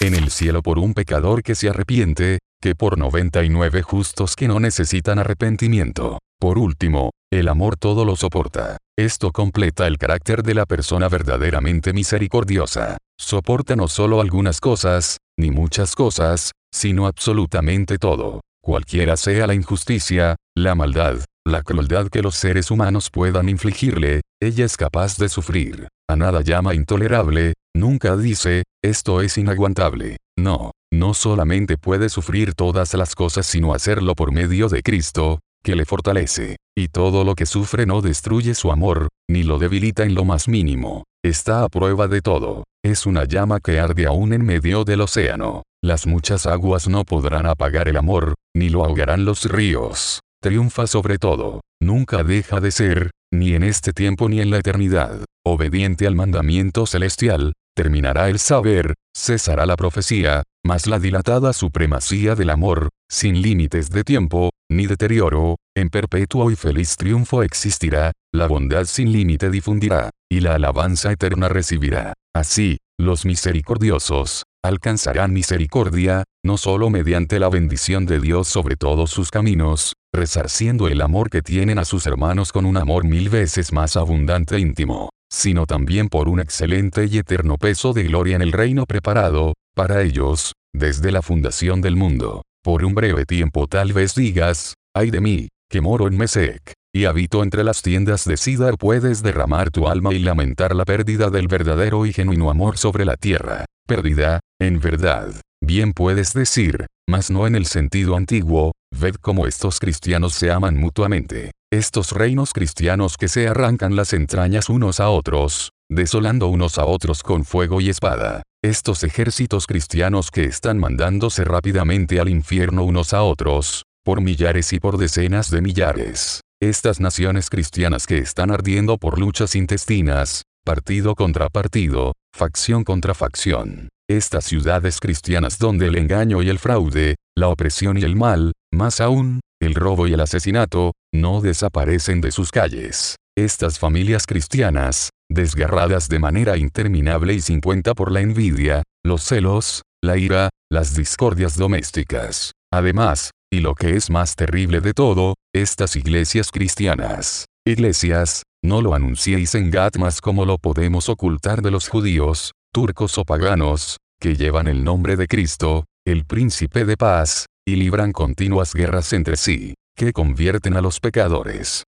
en 0.00 0.14
el 0.14 0.30
cielo 0.30 0.62
por 0.62 0.78
un 0.78 0.94
pecador 0.94 1.42
que 1.42 1.54
se 1.54 1.68
arrepiente, 1.68 2.38
que 2.60 2.74
por 2.74 2.98
99 2.98 3.82
justos 3.82 4.36
que 4.36 4.48
no 4.48 4.60
necesitan 4.60 5.18
arrepentimiento. 5.18 6.18
Por 6.40 6.58
último, 6.58 7.10
el 7.32 7.48
amor 7.48 7.76
todo 7.76 8.04
lo 8.04 8.14
soporta. 8.14 8.78
Esto 8.96 9.32
completa 9.32 9.86
el 9.86 9.98
carácter 9.98 10.42
de 10.42 10.54
la 10.54 10.66
persona 10.66 11.08
verdaderamente 11.08 11.92
misericordiosa. 11.92 12.96
Soporta 13.18 13.76
no 13.76 13.88
solo 13.88 14.20
algunas 14.20 14.60
cosas, 14.60 15.18
ni 15.36 15.50
muchas 15.50 15.94
cosas, 15.94 16.52
sino 16.72 17.06
absolutamente 17.06 17.98
todo. 17.98 18.40
Cualquiera 18.62 19.16
sea 19.16 19.46
la 19.46 19.54
injusticia, 19.54 20.36
la 20.56 20.74
maldad, 20.74 21.18
la 21.46 21.62
crueldad 21.62 22.08
que 22.08 22.22
los 22.22 22.34
seres 22.34 22.70
humanos 22.70 23.10
puedan 23.10 23.48
infligirle, 23.48 24.20
ella 24.40 24.64
es 24.64 24.76
capaz 24.76 25.16
de 25.16 25.28
sufrir. 25.28 25.88
A 26.10 26.16
nada 26.16 26.40
llama 26.40 26.74
intolerable, 26.74 27.52
nunca 27.76 28.16
dice, 28.16 28.62
esto 28.82 29.20
es 29.20 29.36
inaguantable. 29.36 30.16
No, 30.38 30.70
no 30.90 31.12
solamente 31.12 31.76
puede 31.76 32.08
sufrir 32.08 32.54
todas 32.54 32.94
las 32.94 33.14
cosas 33.14 33.44
sino 33.44 33.74
hacerlo 33.74 34.14
por 34.14 34.32
medio 34.32 34.70
de 34.70 34.82
Cristo, 34.82 35.40
que 35.62 35.76
le 35.76 35.84
fortalece. 35.84 36.56
Y 36.74 36.88
todo 36.88 37.24
lo 37.24 37.34
que 37.34 37.44
sufre 37.44 37.84
no 37.84 38.00
destruye 38.00 38.54
su 38.54 38.72
amor, 38.72 39.08
ni 39.28 39.42
lo 39.42 39.58
debilita 39.58 40.04
en 40.04 40.14
lo 40.14 40.24
más 40.24 40.48
mínimo. 40.48 41.04
Está 41.22 41.62
a 41.62 41.68
prueba 41.68 42.08
de 42.08 42.22
todo. 42.22 42.64
Es 42.82 43.04
una 43.04 43.24
llama 43.24 43.60
que 43.60 43.78
arde 43.78 44.06
aún 44.06 44.32
en 44.32 44.46
medio 44.46 44.84
del 44.84 45.02
océano. 45.02 45.64
Las 45.84 46.06
muchas 46.06 46.46
aguas 46.46 46.88
no 46.88 47.04
podrán 47.04 47.44
apagar 47.44 47.86
el 47.86 47.98
amor, 47.98 48.32
ni 48.56 48.70
lo 48.70 48.82
ahogarán 48.82 49.26
los 49.26 49.44
ríos 49.44 50.20
triunfa 50.40 50.86
sobre 50.86 51.18
todo, 51.18 51.60
nunca 51.80 52.22
deja 52.22 52.60
de 52.60 52.70
ser, 52.70 53.10
ni 53.32 53.54
en 53.54 53.62
este 53.62 53.92
tiempo 53.92 54.28
ni 54.28 54.40
en 54.40 54.50
la 54.50 54.58
eternidad, 54.58 55.24
obediente 55.44 56.06
al 56.06 56.14
mandamiento 56.14 56.86
celestial, 56.86 57.52
terminará 57.76 58.28
el 58.28 58.38
saber, 58.38 58.94
cesará 59.16 59.66
la 59.66 59.76
profecía, 59.76 60.42
mas 60.64 60.86
la 60.86 60.98
dilatada 60.98 61.52
supremacía 61.52 62.34
del 62.34 62.50
amor, 62.50 62.88
sin 63.10 63.40
límites 63.42 63.90
de 63.90 64.04
tiempo, 64.04 64.50
ni 64.70 64.86
deterioro, 64.86 65.56
en 65.76 65.88
perpetuo 65.88 66.50
y 66.50 66.56
feliz 66.56 66.96
triunfo 66.96 67.42
existirá, 67.42 68.12
la 68.32 68.46
bondad 68.46 68.84
sin 68.84 69.12
límite 69.12 69.50
difundirá, 69.50 70.10
y 70.30 70.40
la 70.40 70.54
alabanza 70.54 71.12
eterna 71.12 71.48
recibirá. 71.48 72.14
Así, 72.34 72.78
los 73.00 73.24
misericordiosos, 73.24 74.42
alcanzarán 74.64 75.32
misericordia, 75.32 76.24
no 76.44 76.58
solo 76.58 76.90
mediante 76.90 77.38
la 77.38 77.48
bendición 77.48 78.06
de 78.06 78.20
Dios 78.20 78.48
sobre 78.48 78.76
todos 78.76 79.10
sus 79.10 79.30
caminos, 79.30 79.94
resarciendo 80.12 80.88
el 80.88 81.00
amor 81.00 81.30
que 81.30 81.42
tienen 81.42 81.78
a 81.78 81.84
sus 81.84 82.06
hermanos 82.06 82.52
con 82.52 82.66
un 82.66 82.76
amor 82.76 83.04
mil 83.04 83.28
veces 83.28 83.72
más 83.72 83.96
abundante 83.96 84.56
e 84.56 84.60
íntimo, 84.60 85.10
sino 85.30 85.66
también 85.66 86.08
por 86.08 86.28
un 86.28 86.40
excelente 86.40 87.06
y 87.06 87.18
eterno 87.18 87.56
peso 87.56 87.92
de 87.92 88.04
gloria 88.04 88.36
en 88.36 88.42
el 88.42 88.52
reino 88.52 88.86
preparado, 88.86 89.54
para 89.74 90.02
ellos, 90.02 90.52
desde 90.74 91.12
la 91.12 91.22
fundación 91.22 91.80
del 91.80 91.96
mundo. 91.96 92.42
Por 92.62 92.84
un 92.84 92.94
breve 92.94 93.24
tiempo 93.24 93.66
tal 93.66 93.92
vez 93.92 94.14
digas, 94.14 94.74
ay 94.94 95.10
de 95.10 95.20
mí, 95.20 95.48
que 95.70 95.80
moro 95.80 96.08
en 96.08 96.16
Mesec, 96.16 96.72
y 96.94 97.04
habito 97.04 97.42
entre 97.42 97.62
las 97.62 97.82
tiendas 97.82 98.24
de 98.24 98.36
Sidar 98.36 98.78
puedes 98.78 99.22
derramar 99.22 99.70
tu 99.70 99.88
alma 99.88 100.14
y 100.14 100.18
lamentar 100.18 100.74
la 100.74 100.84
pérdida 100.84 101.30
del 101.30 101.46
verdadero 101.46 102.06
y 102.06 102.12
genuino 102.12 102.50
amor 102.50 102.78
sobre 102.78 103.04
la 103.04 103.16
tierra. 103.16 103.66
Pérdida, 103.86 104.40
en 104.60 104.80
verdad. 104.80 105.34
Bien 105.60 105.92
puedes 105.92 106.32
decir, 106.32 106.86
mas 107.08 107.30
no 107.30 107.46
en 107.46 107.54
el 107.54 107.64
sentido 107.64 108.16
antiguo, 108.16 108.72
ved 108.94 109.14
cómo 109.14 109.46
estos 109.46 109.80
cristianos 109.80 110.34
se 110.34 110.52
aman 110.52 110.76
mutuamente. 110.76 111.52
Estos 111.72 112.12
reinos 112.12 112.52
cristianos 112.52 113.16
que 113.16 113.28
se 113.28 113.48
arrancan 113.48 113.96
las 113.96 114.12
entrañas 114.12 114.68
unos 114.68 115.00
a 115.00 115.08
otros, 115.08 115.70
desolando 115.90 116.48
unos 116.48 116.76
a 116.78 116.84
otros 116.84 117.22
con 117.22 117.46
fuego 117.46 117.80
y 117.80 117.88
espada. 117.88 118.42
Estos 118.62 119.04
ejércitos 119.04 119.66
cristianos 119.66 120.30
que 120.30 120.44
están 120.44 120.78
mandándose 120.78 121.44
rápidamente 121.44 122.20
al 122.20 122.28
infierno 122.28 122.84
unos 122.84 123.14
a 123.14 123.22
otros, 123.22 123.84
por 124.04 124.20
millares 124.20 124.72
y 124.74 124.80
por 124.80 124.98
decenas 124.98 125.50
de 125.50 125.62
millares. 125.62 126.42
Estas 126.60 127.00
naciones 127.00 127.48
cristianas 127.48 128.06
que 128.06 128.18
están 128.18 128.50
ardiendo 128.50 128.98
por 128.98 129.18
luchas 129.18 129.54
intestinas, 129.54 130.42
partido 130.62 131.14
contra 131.14 131.48
partido, 131.48 132.12
facción 132.36 132.84
contra 132.84 133.14
facción. 133.14 133.88
Estas 134.10 134.46
ciudades 134.46 135.00
cristianas 135.00 135.58
donde 135.58 135.86
el 135.86 135.96
engaño 135.96 136.40
y 136.40 136.48
el 136.48 136.58
fraude, 136.58 137.16
la 137.36 137.48
opresión 137.48 137.98
y 137.98 138.04
el 138.04 138.16
mal, 138.16 138.52
más 138.72 139.02
aún, 139.02 139.40
el 139.60 139.74
robo 139.74 140.06
y 140.06 140.14
el 140.14 140.20
asesinato, 140.20 140.92
no 141.12 141.42
desaparecen 141.42 142.22
de 142.22 142.30
sus 142.30 142.50
calles. 142.50 143.16
Estas 143.36 143.78
familias 143.78 144.24
cristianas, 144.26 145.10
desgarradas 145.30 146.08
de 146.08 146.20
manera 146.20 146.56
interminable 146.56 147.34
y 147.34 147.42
sin 147.42 147.60
cuenta 147.60 147.94
por 147.94 148.10
la 148.10 148.22
envidia, 148.22 148.82
los 149.04 149.22
celos, 149.24 149.82
la 150.02 150.16
ira, 150.16 150.48
las 150.72 150.96
discordias 150.96 151.58
domésticas. 151.58 152.52
Además, 152.72 153.32
y 153.52 153.60
lo 153.60 153.74
que 153.74 153.94
es 153.94 154.08
más 154.08 154.36
terrible 154.36 154.80
de 154.80 154.94
todo, 154.94 155.34
estas 155.54 155.96
iglesias 155.96 156.50
cristianas, 156.50 157.44
iglesias, 157.66 158.42
no 158.64 158.80
lo 158.80 158.94
anunciéis 158.94 159.54
en 159.54 159.70
Gatmas 159.70 160.22
como 160.22 160.46
lo 160.46 160.56
podemos 160.56 161.10
ocultar 161.10 161.60
de 161.60 161.70
los 161.70 161.88
judíos, 161.88 162.52
turcos 162.72 163.18
o 163.18 163.24
paganos, 163.24 163.98
que 164.20 164.36
llevan 164.36 164.68
el 164.68 164.84
nombre 164.84 165.16
de 165.16 165.26
Cristo, 165.26 165.84
el 166.04 166.24
príncipe 166.24 166.84
de 166.84 166.96
paz, 166.96 167.46
y 167.66 167.76
libran 167.76 168.12
continuas 168.12 168.74
guerras 168.74 169.12
entre 169.12 169.36
sí, 169.36 169.74
que 169.96 170.12
convierten 170.12 170.76
a 170.76 170.80
los 170.80 171.00
pecadores. 171.00 171.84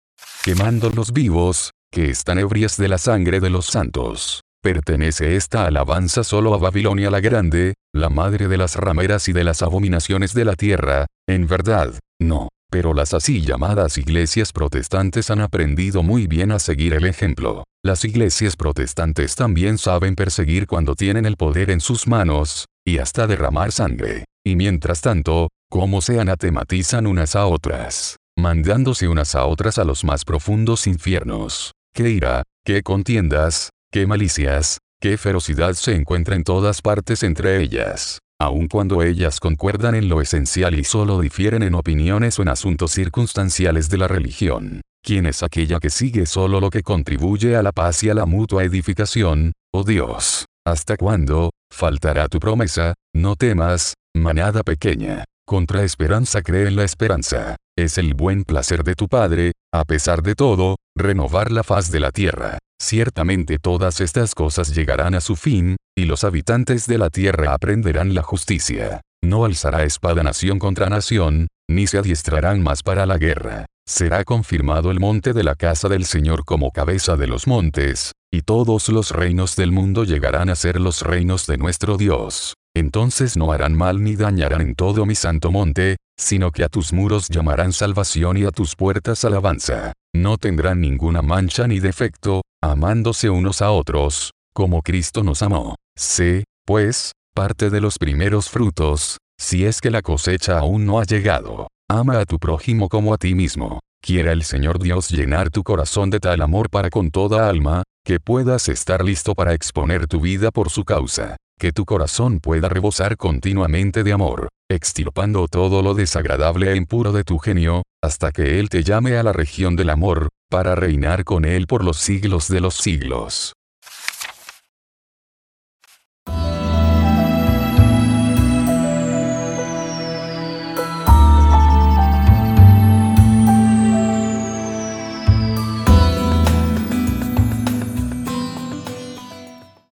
Quemando 0.44 0.90
los 0.90 1.12
vivos, 1.12 1.72
que 1.90 2.10
están 2.10 2.38
ebrias 2.38 2.76
de 2.76 2.88
la 2.88 2.98
sangre 2.98 3.40
de 3.40 3.50
los 3.50 3.66
santos. 3.66 4.42
Pertenece 4.62 5.36
esta 5.36 5.66
alabanza 5.66 6.24
solo 6.24 6.54
a 6.54 6.58
Babilonia 6.58 7.10
la 7.10 7.20
Grande, 7.20 7.74
la 7.92 8.08
madre 8.08 8.48
de 8.48 8.56
las 8.56 8.76
rameras 8.76 9.28
y 9.28 9.32
de 9.32 9.44
las 9.44 9.62
abominaciones 9.62 10.32
de 10.32 10.44
la 10.44 10.54
tierra, 10.54 11.06
en 11.28 11.46
verdad, 11.46 11.98
no. 12.20 12.48
Pero 12.74 12.92
las 12.92 13.14
así 13.14 13.40
llamadas 13.40 13.98
iglesias 13.98 14.50
protestantes 14.50 15.30
han 15.30 15.40
aprendido 15.40 16.02
muy 16.02 16.26
bien 16.26 16.50
a 16.50 16.58
seguir 16.58 16.94
el 16.94 17.04
ejemplo. 17.04 17.62
Las 17.84 18.04
iglesias 18.04 18.56
protestantes 18.56 19.36
también 19.36 19.78
saben 19.78 20.16
perseguir 20.16 20.66
cuando 20.66 20.96
tienen 20.96 21.24
el 21.24 21.36
poder 21.36 21.70
en 21.70 21.78
sus 21.78 22.08
manos, 22.08 22.64
y 22.84 22.98
hasta 22.98 23.28
derramar 23.28 23.70
sangre. 23.70 24.24
Y 24.44 24.56
mientras 24.56 25.02
tanto, 25.02 25.50
cómo 25.70 26.00
se 26.00 26.18
anatematizan 26.18 27.06
unas 27.06 27.36
a 27.36 27.46
otras, 27.46 28.16
mandándose 28.36 29.06
unas 29.06 29.36
a 29.36 29.44
otras 29.44 29.78
a 29.78 29.84
los 29.84 30.02
más 30.02 30.24
profundos 30.24 30.88
infiernos. 30.88 31.74
Qué 31.94 32.10
ira, 32.10 32.42
qué 32.64 32.82
contiendas, 32.82 33.70
qué 33.92 34.08
malicias, 34.08 34.78
qué 35.00 35.16
ferocidad 35.16 35.74
se 35.74 35.94
encuentra 35.94 36.34
en 36.34 36.42
todas 36.42 36.82
partes 36.82 37.22
entre 37.22 37.62
ellas 37.62 38.18
aun 38.44 38.68
cuando 38.68 39.02
ellas 39.02 39.40
concuerdan 39.40 39.94
en 39.94 40.08
lo 40.08 40.20
esencial 40.20 40.78
y 40.78 40.84
solo 40.84 41.20
difieren 41.20 41.62
en 41.62 41.74
opiniones 41.74 42.38
o 42.38 42.42
en 42.42 42.48
asuntos 42.48 42.92
circunstanciales 42.92 43.88
de 43.88 43.98
la 43.98 44.08
religión. 44.08 44.80
¿Quién 45.02 45.26
es 45.26 45.42
aquella 45.42 45.80
que 45.80 45.90
sigue 45.90 46.24
solo 46.26 46.60
lo 46.60 46.70
que 46.70 46.82
contribuye 46.82 47.56
a 47.56 47.62
la 47.62 47.72
paz 47.72 48.02
y 48.04 48.10
a 48.10 48.14
la 48.14 48.24
mutua 48.24 48.64
edificación? 48.64 49.52
Oh 49.72 49.84
Dios, 49.84 50.46
¿hasta 50.66 50.96
cuándo? 50.96 51.50
Faltará 51.70 52.28
tu 52.28 52.38
promesa, 52.38 52.94
no 53.14 53.36
temas, 53.36 53.94
manada 54.16 54.62
pequeña. 54.62 55.24
Contra 55.46 55.82
esperanza 55.82 56.40
cree 56.40 56.68
en 56.68 56.76
la 56.76 56.84
esperanza. 56.84 57.56
Es 57.76 57.98
el 57.98 58.14
buen 58.14 58.44
placer 58.44 58.82
de 58.82 58.94
tu 58.94 59.08
Padre, 59.08 59.52
a 59.72 59.84
pesar 59.84 60.22
de 60.22 60.34
todo, 60.34 60.76
renovar 60.96 61.50
la 61.50 61.64
faz 61.64 61.90
de 61.90 62.00
la 62.00 62.10
tierra. 62.10 62.58
Ciertamente 62.80 63.58
todas 63.58 64.00
estas 64.00 64.34
cosas 64.34 64.74
llegarán 64.74 65.14
a 65.14 65.20
su 65.20 65.36
fin, 65.36 65.76
y 65.96 66.04
los 66.04 66.24
habitantes 66.24 66.86
de 66.86 66.98
la 66.98 67.10
tierra 67.10 67.54
aprenderán 67.54 68.14
la 68.14 68.22
justicia. 68.22 69.00
No 69.22 69.44
alzará 69.44 69.84
espada 69.84 70.22
nación 70.22 70.58
contra 70.58 70.88
nación, 70.88 71.48
ni 71.70 71.86
se 71.86 71.98
adiestrarán 71.98 72.62
más 72.62 72.82
para 72.82 73.06
la 73.06 73.16
guerra. 73.16 73.66
Será 73.86 74.24
confirmado 74.24 74.90
el 74.90 75.00
monte 75.00 75.32
de 75.32 75.44
la 75.44 75.54
casa 75.54 75.88
del 75.88 76.04
Señor 76.04 76.44
como 76.44 76.72
cabeza 76.72 77.16
de 77.16 77.26
los 77.26 77.46
montes, 77.46 78.12
y 78.32 78.42
todos 78.42 78.88
los 78.88 79.10
reinos 79.10 79.56
del 79.56 79.72
mundo 79.72 80.04
llegarán 80.04 80.50
a 80.50 80.56
ser 80.56 80.80
los 80.80 81.02
reinos 81.02 81.46
de 81.46 81.58
nuestro 81.58 81.96
Dios. 81.96 82.54
Entonces 82.76 83.36
no 83.36 83.52
harán 83.52 83.74
mal 83.74 84.02
ni 84.02 84.16
dañarán 84.16 84.60
en 84.60 84.74
todo 84.74 85.06
mi 85.06 85.14
santo 85.14 85.52
monte, 85.52 85.96
sino 86.18 86.50
que 86.50 86.64
a 86.64 86.68
tus 86.68 86.92
muros 86.92 87.28
llamarán 87.28 87.72
salvación 87.72 88.36
y 88.36 88.44
a 88.44 88.50
tus 88.50 88.74
puertas 88.74 89.24
alabanza. 89.24 89.92
No 90.14 90.38
tendrán 90.38 90.80
ninguna 90.80 91.22
mancha 91.22 91.66
ni 91.68 91.78
defecto, 91.78 92.42
amándose 92.62 93.30
unos 93.30 93.62
a 93.62 93.70
otros, 93.70 94.32
como 94.52 94.82
Cristo 94.82 95.22
nos 95.22 95.42
amó. 95.42 95.76
Sé, 95.96 96.44
pues, 96.66 97.12
parte 97.34 97.70
de 97.70 97.80
los 97.80 97.98
primeros 97.98 98.50
frutos, 98.50 99.18
si 99.40 99.64
es 99.64 99.80
que 99.80 99.90
la 99.90 100.02
cosecha 100.02 100.58
aún 100.58 100.86
no 100.86 100.98
ha 100.98 101.04
llegado. 101.04 101.68
Ama 101.88 102.18
a 102.18 102.24
tu 102.24 102.38
prójimo 102.38 102.88
como 102.88 103.14
a 103.14 103.18
ti 103.18 103.34
mismo. 103.34 103.80
Quiera 104.02 104.32
el 104.32 104.42
Señor 104.42 104.78
Dios 104.80 105.10
llenar 105.10 105.50
tu 105.50 105.62
corazón 105.62 106.10
de 106.10 106.20
tal 106.20 106.42
amor 106.42 106.70
para 106.70 106.90
con 106.90 107.10
toda 107.10 107.48
alma, 107.48 107.82
que 108.04 108.20
puedas 108.20 108.68
estar 108.68 109.04
listo 109.04 109.34
para 109.34 109.54
exponer 109.54 110.06
tu 110.06 110.20
vida 110.20 110.50
por 110.50 110.70
su 110.70 110.84
causa. 110.84 111.36
Que 111.58 111.72
tu 111.72 111.84
corazón 111.84 112.40
pueda 112.40 112.68
rebosar 112.68 113.16
continuamente 113.16 114.02
de 114.02 114.12
amor, 114.12 114.48
extirpando 114.68 115.46
todo 115.46 115.82
lo 115.82 115.94
desagradable 115.94 116.72
e 116.72 116.76
impuro 116.76 117.12
de 117.12 117.24
tu 117.24 117.38
genio, 117.38 117.82
hasta 118.02 118.32
que 118.32 118.58
Él 118.58 118.68
te 118.68 118.82
llame 118.82 119.16
a 119.16 119.22
la 119.22 119.32
región 119.32 119.76
del 119.76 119.90
amor, 119.90 120.28
para 120.50 120.74
reinar 120.74 121.24
con 121.24 121.44
Él 121.44 121.66
por 121.66 121.84
los 121.84 121.98
siglos 121.98 122.48
de 122.48 122.60
los 122.60 122.74
siglos. 122.74 123.54